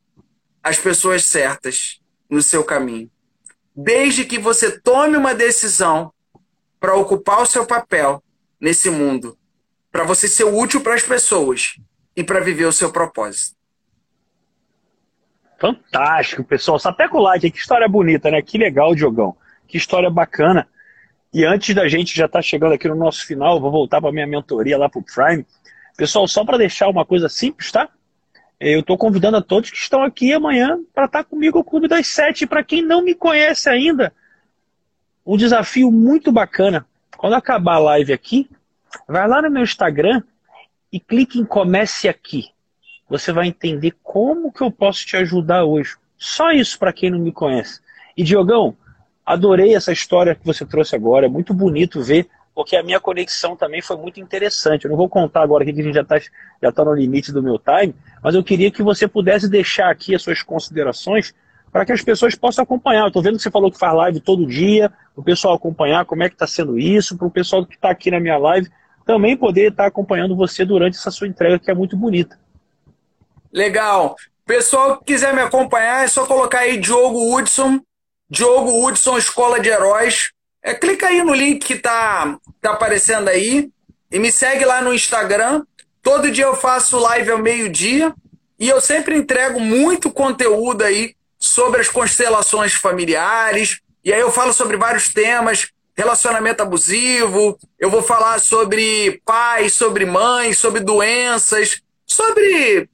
as 0.63 0.79
pessoas 0.79 1.25
certas 1.25 2.01
no 2.31 2.43
seu 2.43 2.65
caminho. 2.65 3.11
Desde 3.75 4.25
que 4.25 4.39
você 4.39 4.79
tome 4.81 5.17
uma 5.17 5.35
decisão 5.35 6.13
para 6.81 6.95
ocupar 6.95 7.43
o 7.43 7.47
seu 7.47 7.67
papel 7.67 8.23
nesse 8.61 8.91
mundo, 8.91 9.37
para 9.93 10.05
você 10.05 10.27
ser 10.27 10.45
útil 10.45 10.81
para 10.81 10.95
as 10.95 11.03
pessoas 11.03 11.77
e 12.17 12.25
para 12.25 12.41
viver 12.41 12.65
o 12.65 12.73
seu 12.73 12.91
propósito. 12.91 13.55
Fantástico, 15.61 16.43
pessoal. 16.43 16.79
Sapeca 16.79 17.17
o 17.17 17.21
like, 17.21 17.51
que 17.51 17.59
história 17.59 17.87
bonita, 17.87 18.31
né? 18.31 18.41
Que 18.43 18.59
legal, 18.59 18.95
Diogão. 18.95 19.37
Que 19.69 19.77
história 19.77 20.11
bacana. 20.11 20.67
E 21.33 21.45
antes 21.45 21.75
da 21.75 21.87
gente 21.87 22.17
já 22.17 22.27
tá 22.27 22.43
chegando 22.43 22.73
aqui 22.73 22.89
no 22.89 22.97
nosso 22.97 23.25
final, 23.25 23.61
vou 23.61 23.71
voltar 23.71 24.01
para 24.01 24.11
minha 24.11 24.27
mentoria 24.27 24.77
lá 24.77 24.89
para 24.89 24.99
o 24.99 25.05
Prime. 25.05 25.47
Pessoal, 25.97 26.27
só 26.27 26.45
para 26.45 26.59
deixar 26.59 26.89
uma 26.89 27.05
coisa 27.05 27.29
simples, 27.29 27.71
tá? 27.71 27.89
Eu 28.59 28.81
estou 28.81 28.97
convidando 28.99 29.37
a 29.37 29.43
todos 29.43 29.71
que 29.71 29.77
estão 29.77 30.03
aqui 30.03 30.33
amanhã 30.33 30.79
para 30.95 31.05
estar 31.05 31.23
tá 31.23 31.25
comigo 31.25 31.59
no 31.59 31.65
Clube 31.65 31.87
das 31.87 32.07
Sete. 32.09 32.47
Para 32.47 32.65
quem 32.65 32.83
não 32.83 33.03
me 33.03 33.15
conhece 33.15 33.69
ainda, 33.69 34.13
um 35.25 35.37
desafio 35.37 35.93
muito 35.93 36.33
bacana. 36.33 36.87
Quando 37.17 37.35
acabar 37.35 37.75
a 37.75 37.79
live 37.79 38.13
aqui, 38.13 38.51
vai 39.09 39.27
lá 39.27 39.43
no 39.43 39.51
meu 39.51 39.63
Instagram 39.63 40.23
e 40.93 41.01
clique 41.01 41.39
em 41.39 41.45
Comece 41.45 42.09
Aqui. 42.09 42.51
Você 43.09 43.33
vai 43.33 43.47
entender 43.47 43.95
como 44.03 44.53
que 44.53 44.63
eu 44.63 44.71
posso 44.71 45.05
te 45.07 45.17
ajudar 45.17 45.65
hoje. 45.65 45.97
Só 46.17 46.51
isso 46.51 46.79
para 46.79 46.93
quem 46.93 47.11
não 47.11 47.19
me 47.19 47.33
conhece. 47.33 47.81
E 48.17 48.23
Diogão, 48.23 48.77
adorei 49.25 49.75
essa 49.75 49.93
história 49.93 50.35
que 50.35 50.45
você 50.45 50.65
trouxe 50.65 50.95
agora. 50.95 51.27
É 51.27 51.29
muito 51.29 51.53
bonito 51.53 52.03
ver 52.03 52.29
porque 52.55 52.77
a 52.77 52.83
minha 52.83 53.01
conexão 53.01 53.57
também 53.57 53.81
foi 53.81 53.97
muito 53.97 54.21
interessante. 54.21 54.85
Eu 54.85 54.91
não 54.91 54.97
vou 54.97 55.09
contar 55.09 55.43
agora 55.43 55.65
que 55.65 55.71
a 55.71 55.75
gente 55.75 55.95
já 55.95 56.03
está 56.03 56.19
já 56.63 56.71
tá 56.71 56.85
no 56.85 56.95
limite 56.95 57.33
do 57.33 57.43
meu 57.43 57.59
time, 57.59 57.95
mas 58.23 58.35
eu 58.35 58.45
queria 58.45 58.71
que 58.71 58.83
você 58.83 59.09
pudesse 59.09 59.49
deixar 59.49 59.91
aqui 59.91 60.15
as 60.15 60.23
suas 60.23 60.43
considerações 60.43 61.35
para 61.73 61.87
que 61.87 61.93
as 61.93 62.03
pessoas 62.03 62.35
possam 62.35 62.63
acompanhar. 62.63 63.07
Estou 63.07 63.23
vendo 63.23 63.37
que 63.37 63.43
você 63.43 63.51
falou 63.51 63.73
que 63.73 63.79
faz 63.79 63.95
live 63.95 64.21
todo 64.21 64.47
dia, 64.47 64.93
o 65.17 65.23
pessoal 65.23 65.55
acompanhar 65.55 66.05
como 66.05 66.23
é 66.23 66.29
que 66.29 66.35
está 66.35 66.47
sendo 66.47 66.79
isso, 66.79 67.17
para 67.17 67.27
o 67.27 67.31
pessoal 67.31 67.65
que 67.65 67.75
está 67.75 67.91
aqui 67.91 68.11
na 68.11 68.21
minha 68.21 68.37
live 68.37 68.71
também 69.05 69.37
poder 69.37 69.71
estar 69.71 69.87
acompanhando 69.87 70.37
você 70.37 70.65
durante 70.65 70.97
essa 70.97 71.11
sua 71.11 71.29
entrega 71.29 71.59
que 71.59 71.71
é 71.71 71.75
muito 71.75 71.97
bonita. 71.97 72.39
Legal. 73.53 74.17
Pessoal 74.47 74.99
que 74.99 75.13
quiser 75.13 75.35
me 75.35 75.41
acompanhar, 75.41 76.05
é 76.05 76.09
só 76.09 76.27
colocar 76.27 76.61
aí 76.61 76.77
Diogo 76.77 77.35
Hudson, 77.35 77.81
Diogo 78.29 78.85
Hudson 78.85 79.19
Escola 79.19 79.61
de 79.61 79.69
Heróis. 79.69 80.33
É, 80.63 80.75
clica 80.75 81.09
aí 81.09 81.23
no 81.23 81.35
link 81.35 81.65
que 81.65 81.77
tá, 81.77 82.39
tá 82.61 82.73
aparecendo 82.73 83.29
aí 83.29 83.71
e 84.11 84.19
me 84.19 84.31
segue 84.31 84.65
lá 84.65 84.81
no 84.81 84.95
Instagram. 84.95 85.65
Todo 86.03 86.31
dia 86.31 86.45
eu 86.45 86.55
faço 86.55 86.99
live 86.99 87.31
ao 87.31 87.39
meio-dia 87.39 88.13
e 88.59 88.69
eu 88.69 88.81
sempre 88.81 89.17
entrego 89.17 89.61
muito 89.61 90.11
conteúdo 90.11 90.83
aí 90.83 91.15
sobre 91.39 91.81
as 91.81 91.89
constelações 91.89 92.73
familiares. 92.73 93.81
E 94.05 94.13
aí 94.13 94.21
eu 94.21 94.31
falo 94.31 94.53
sobre 94.53 94.77
vários 94.77 95.13
temas, 95.13 95.72
relacionamento 95.97 96.63
abusivo, 96.63 97.59
eu 97.79 97.91
vou 97.91 98.03
falar 98.03 98.41
sobre 98.41 99.21
pais, 99.25 99.75
sobre 99.75 100.05
mães, 100.07 100.59
sobre 100.59 100.81
doenças, 100.81 101.81
sobre 102.07 102.89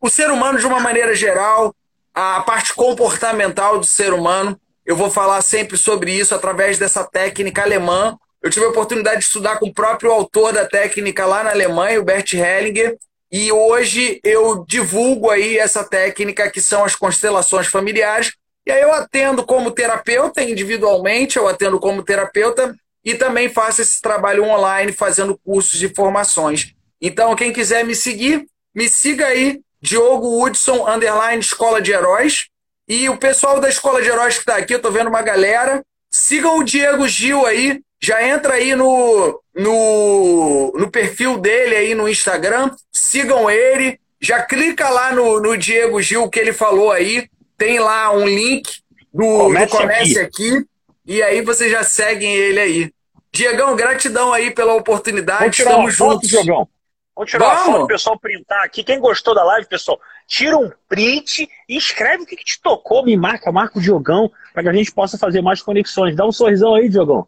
o 0.00 0.10
ser 0.10 0.30
humano 0.30 0.58
de 0.58 0.66
uma 0.66 0.80
maneira 0.80 1.14
geral, 1.14 1.74
a 2.14 2.40
parte 2.42 2.74
comportamental 2.74 3.78
do 3.78 3.86
ser 3.86 4.12
humano. 4.12 4.58
Eu 4.84 4.96
vou 4.96 5.10
falar 5.10 5.40
sempre 5.40 5.78
sobre 5.78 6.12
isso 6.12 6.34
através 6.34 6.78
dessa 6.78 7.02
técnica 7.04 7.62
alemã. 7.62 8.18
Eu 8.42 8.50
tive 8.50 8.66
a 8.66 8.68
oportunidade 8.68 9.20
de 9.20 9.24
estudar 9.24 9.58
com 9.58 9.66
o 9.66 9.72
próprio 9.72 10.12
autor 10.12 10.52
da 10.52 10.66
técnica 10.66 11.24
lá 11.24 11.42
na 11.42 11.50
Alemanha, 11.50 11.98
o 11.98 12.04
Bert 12.04 12.34
Hellinger, 12.34 12.98
e 13.32 13.50
hoje 13.50 14.20
eu 14.22 14.64
divulgo 14.68 15.30
aí 15.30 15.58
essa 15.58 15.82
técnica 15.82 16.50
que 16.50 16.60
são 16.60 16.84
as 16.84 16.94
constelações 16.94 17.66
familiares. 17.66 18.32
E 18.66 18.72
aí 18.72 18.80
eu 18.80 18.92
atendo 18.92 19.44
como 19.44 19.70
terapeuta 19.70 20.42
individualmente, 20.42 21.36
eu 21.36 21.46
atendo 21.46 21.78
como 21.78 22.02
terapeuta 22.02 22.74
e 23.04 23.14
também 23.14 23.48
faço 23.48 23.82
esse 23.82 24.00
trabalho 24.00 24.44
online 24.44 24.92
fazendo 24.92 25.38
cursos 25.44 25.82
e 25.82 25.94
formações. 25.94 26.74
Então, 27.00 27.36
quem 27.36 27.52
quiser 27.52 27.84
me 27.84 27.94
seguir, 27.94 28.46
me 28.74 28.88
siga 28.88 29.26
aí, 29.26 29.60
Diogo 29.80 30.42
Hudson, 30.42 30.88
underline 30.88 31.40
Escola 31.40 31.82
de 31.82 31.92
Heróis. 31.92 32.46
E 32.88 33.08
o 33.10 33.18
pessoal 33.18 33.60
da 33.60 33.68
Escola 33.68 34.00
de 34.00 34.08
Heróis 34.08 34.34
que 34.34 34.40
está 34.40 34.56
aqui, 34.56 34.72
eu 34.72 34.78
estou 34.78 34.90
vendo 34.90 35.08
uma 35.08 35.20
galera. 35.20 35.84
Sigam 36.10 36.58
o 36.58 36.64
Diego 36.64 37.06
Gil 37.06 37.44
aí. 37.44 37.82
Já 38.02 38.26
entra 38.26 38.54
aí 38.54 38.74
no, 38.74 39.40
no, 39.54 40.72
no 40.74 40.90
perfil 40.90 41.38
dele 41.38 41.76
aí 41.76 41.94
no 41.94 42.08
Instagram. 42.08 42.70
Sigam 42.90 43.50
ele. 43.50 44.00
Já 44.20 44.42
clica 44.42 44.88
lá 44.88 45.12
no, 45.12 45.40
no 45.40 45.56
Diego 45.56 46.00
Gil 46.00 46.30
que 46.30 46.40
ele 46.40 46.52
falou 46.52 46.90
aí. 46.90 47.28
Tem 47.64 47.80
lá 47.80 48.12
um 48.12 48.26
link 48.26 48.82
do 49.10 49.22
Comece, 49.22 49.66
do 49.66 49.78
Comece 49.78 50.18
aqui. 50.20 50.48
aqui. 50.50 50.66
E 51.06 51.22
aí 51.22 51.40
vocês 51.40 51.70
já 51.70 51.82
seguem 51.82 52.30
ele 52.34 52.60
aí. 52.60 52.92
Diegão, 53.32 53.74
gratidão 53.74 54.34
aí 54.34 54.50
pela 54.50 54.74
oportunidade. 54.74 55.40
Vamos 55.40 55.56
tirar 55.56 55.70
Estamos 55.70 55.94
juntos. 55.94 56.30
Foto, 56.30 56.42
Diegão. 56.42 56.68
Vamos 57.16 57.30
tirar 57.30 57.46
Vamos. 57.46 57.66
uma 57.68 57.76
foto, 57.78 57.86
pessoal, 57.86 58.18
printar 58.18 58.62
aqui. 58.64 58.84
Quem 58.84 59.00
gostou 59.00 59.34
da 59.34 59.42
live, 59.44 59.66
pessoal, 59.66 59.98
tira 60.26 60.58
um 60.58 60.70
print 60.86 61.48
e 61.66 61.76
escreve 61.76 62.24
o 62.24 62.26
que, 62.26 62.36
que 62.36 62.44
te 62.44 62.60
tocou, 62.60 63.02
me 63.02 63.16
marca, 63.16 63.50
marca 63.50 63.78
o 63.78 63.82
Diogão, 63.82 64.30
para 64.52 64.62
que 64.62 64.68
a 64.68 64.72
gente 64.74 64.92
possa 64.92 65.16
fazer 65.16 65.40
mais 65.40 65.62
conexões. 65.62 66.14
Dá 66.14 66.26
um 66.26 66.32
sorrisão 66.32 66.74
aí, 66.74 66.90
Diogão. 66.90 67.26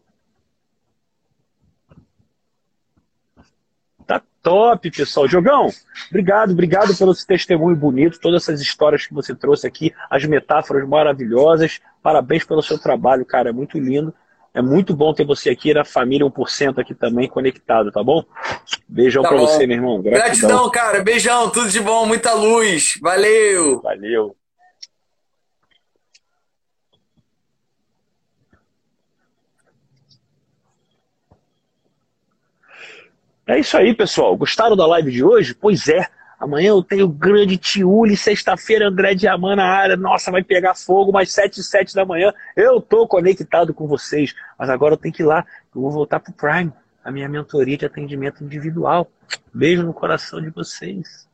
Tá 4.06 4.22
top, 4.46 4.92
pessoal. 4.92 5.26
Diogão, 5.26 5.68
obrigado, 6.08 6.52
obrigado 6.52 6.96
pelo 6.96 7.10
esse 7.10 7.26
testemunho 7.26 7.74
bonito, 7.74 8.20
todas 8.20 8.44
essas 8.44 8.60
histórias 8.60 9.04
que 9.04 9.12
você 9.12 9.34
trouxe 9.34 9.66
aqui, 9.66 9.92
as 10.08 10.24
metáforas 10.24 10.88
maravilhosas. 10.88 11.80
Parabéns 12.00 12.44
pelo 12.44 12.62
seu 12.62 12.78
trabalho, 12.78 13.26
cara, 13.26 13.48
é 13.48 13.52
muito 13.52 13.76
lindo. 13.76 14.14
É 14.54 14.62
muito 14.62 14.94
bom 14.94 15.12
ter 15.12 15.26
você 15.26 15.50
aqui 15.50 15.74
na 15.74 15.84
família 15.84 16.24
1% 16.24 16.78
aqui 16.78 16.94
também 16.94 17.28
conectado, 17.28 17.92
tá 17.92 18.02
bom? 18.02 18.24
Beijão 18.88 19.22
tá 19.22 19.28
pra 19.28 19.36
bom. 19.36 19.46
você, 19.46 19.66
meu 19.66 19.76
irmão. 19.76 20.00
Gratidão. 20.00 20.24
Gratidão, 20.24 20.70
cara. 20.70 21.02
Beijão, 21.02 21.50
tudo 21.50 21.68
de 21.68 21.80
bom, 21.80 22.06
muita 22.06 22.32
luz. 22.32 22.98
Valeu. 23.02 23.82
Valeu. 23.82 24.34
É 33.46 33.60
isso 33.60 33.76
aí, 33.76 33.94
pessoal. 33.94 34.36
Gostaram 34.36 34.76
da 34.76 34.84
live 34.86 35.12
de 35.12 35.22
hoje? 35.22 35.54
Pois 35.54 35.86
é. 35.86 36.08
Amanhã 36.38 36.70
eu 36.70 36.82
tenho 36.82 37.08
grande 37.08 37.56
Tiuli, 37.56 38.16
sexta-feira 38.16 38.88
André 38.88 39.14
Diamant 39.14 39.56
na 39.56 39.64
área. 39.64 39.96
Nossa, 39.96 40.32
vai 40.32 40.42
pegar 40.42 40.74
fogo, 40.74 41.12
mais 41.12 41.32
7 41.32 41.60
e 41.60 41.62
7 41.62 41.94
da 41.94 42.04
manhã. 42.04 42.34
Eu 42.56 42.80
tô 42.80 43.06
conectado 43.06 43.72
com 43.72 43.86
vocês, 43.86 44.34
mas 44.58 44.68
agora 44.68 44.94
eu 44.94 44.98
tenho 44.98 45.14
que 45.14 45.22
ir 45.22 45.26
lá. 45.26 45.46
Eu 45.74 45.80
vou 45.80 45.92
voltar 45.92 46.18
pro 46.18 46.32
Prime, 46.32 46.72
a 47.04 47.10
minha 47.12 47.28
mentoria 47.28 47.78
de 47.78 47.86
atendimento 47.86 48.42
individual. 48.42 49.10
Beijo 49.54 49.84
no 49.84 49.94
coração 49.94 50.42
de 50.42 50.50
vocês. 50.50 51.25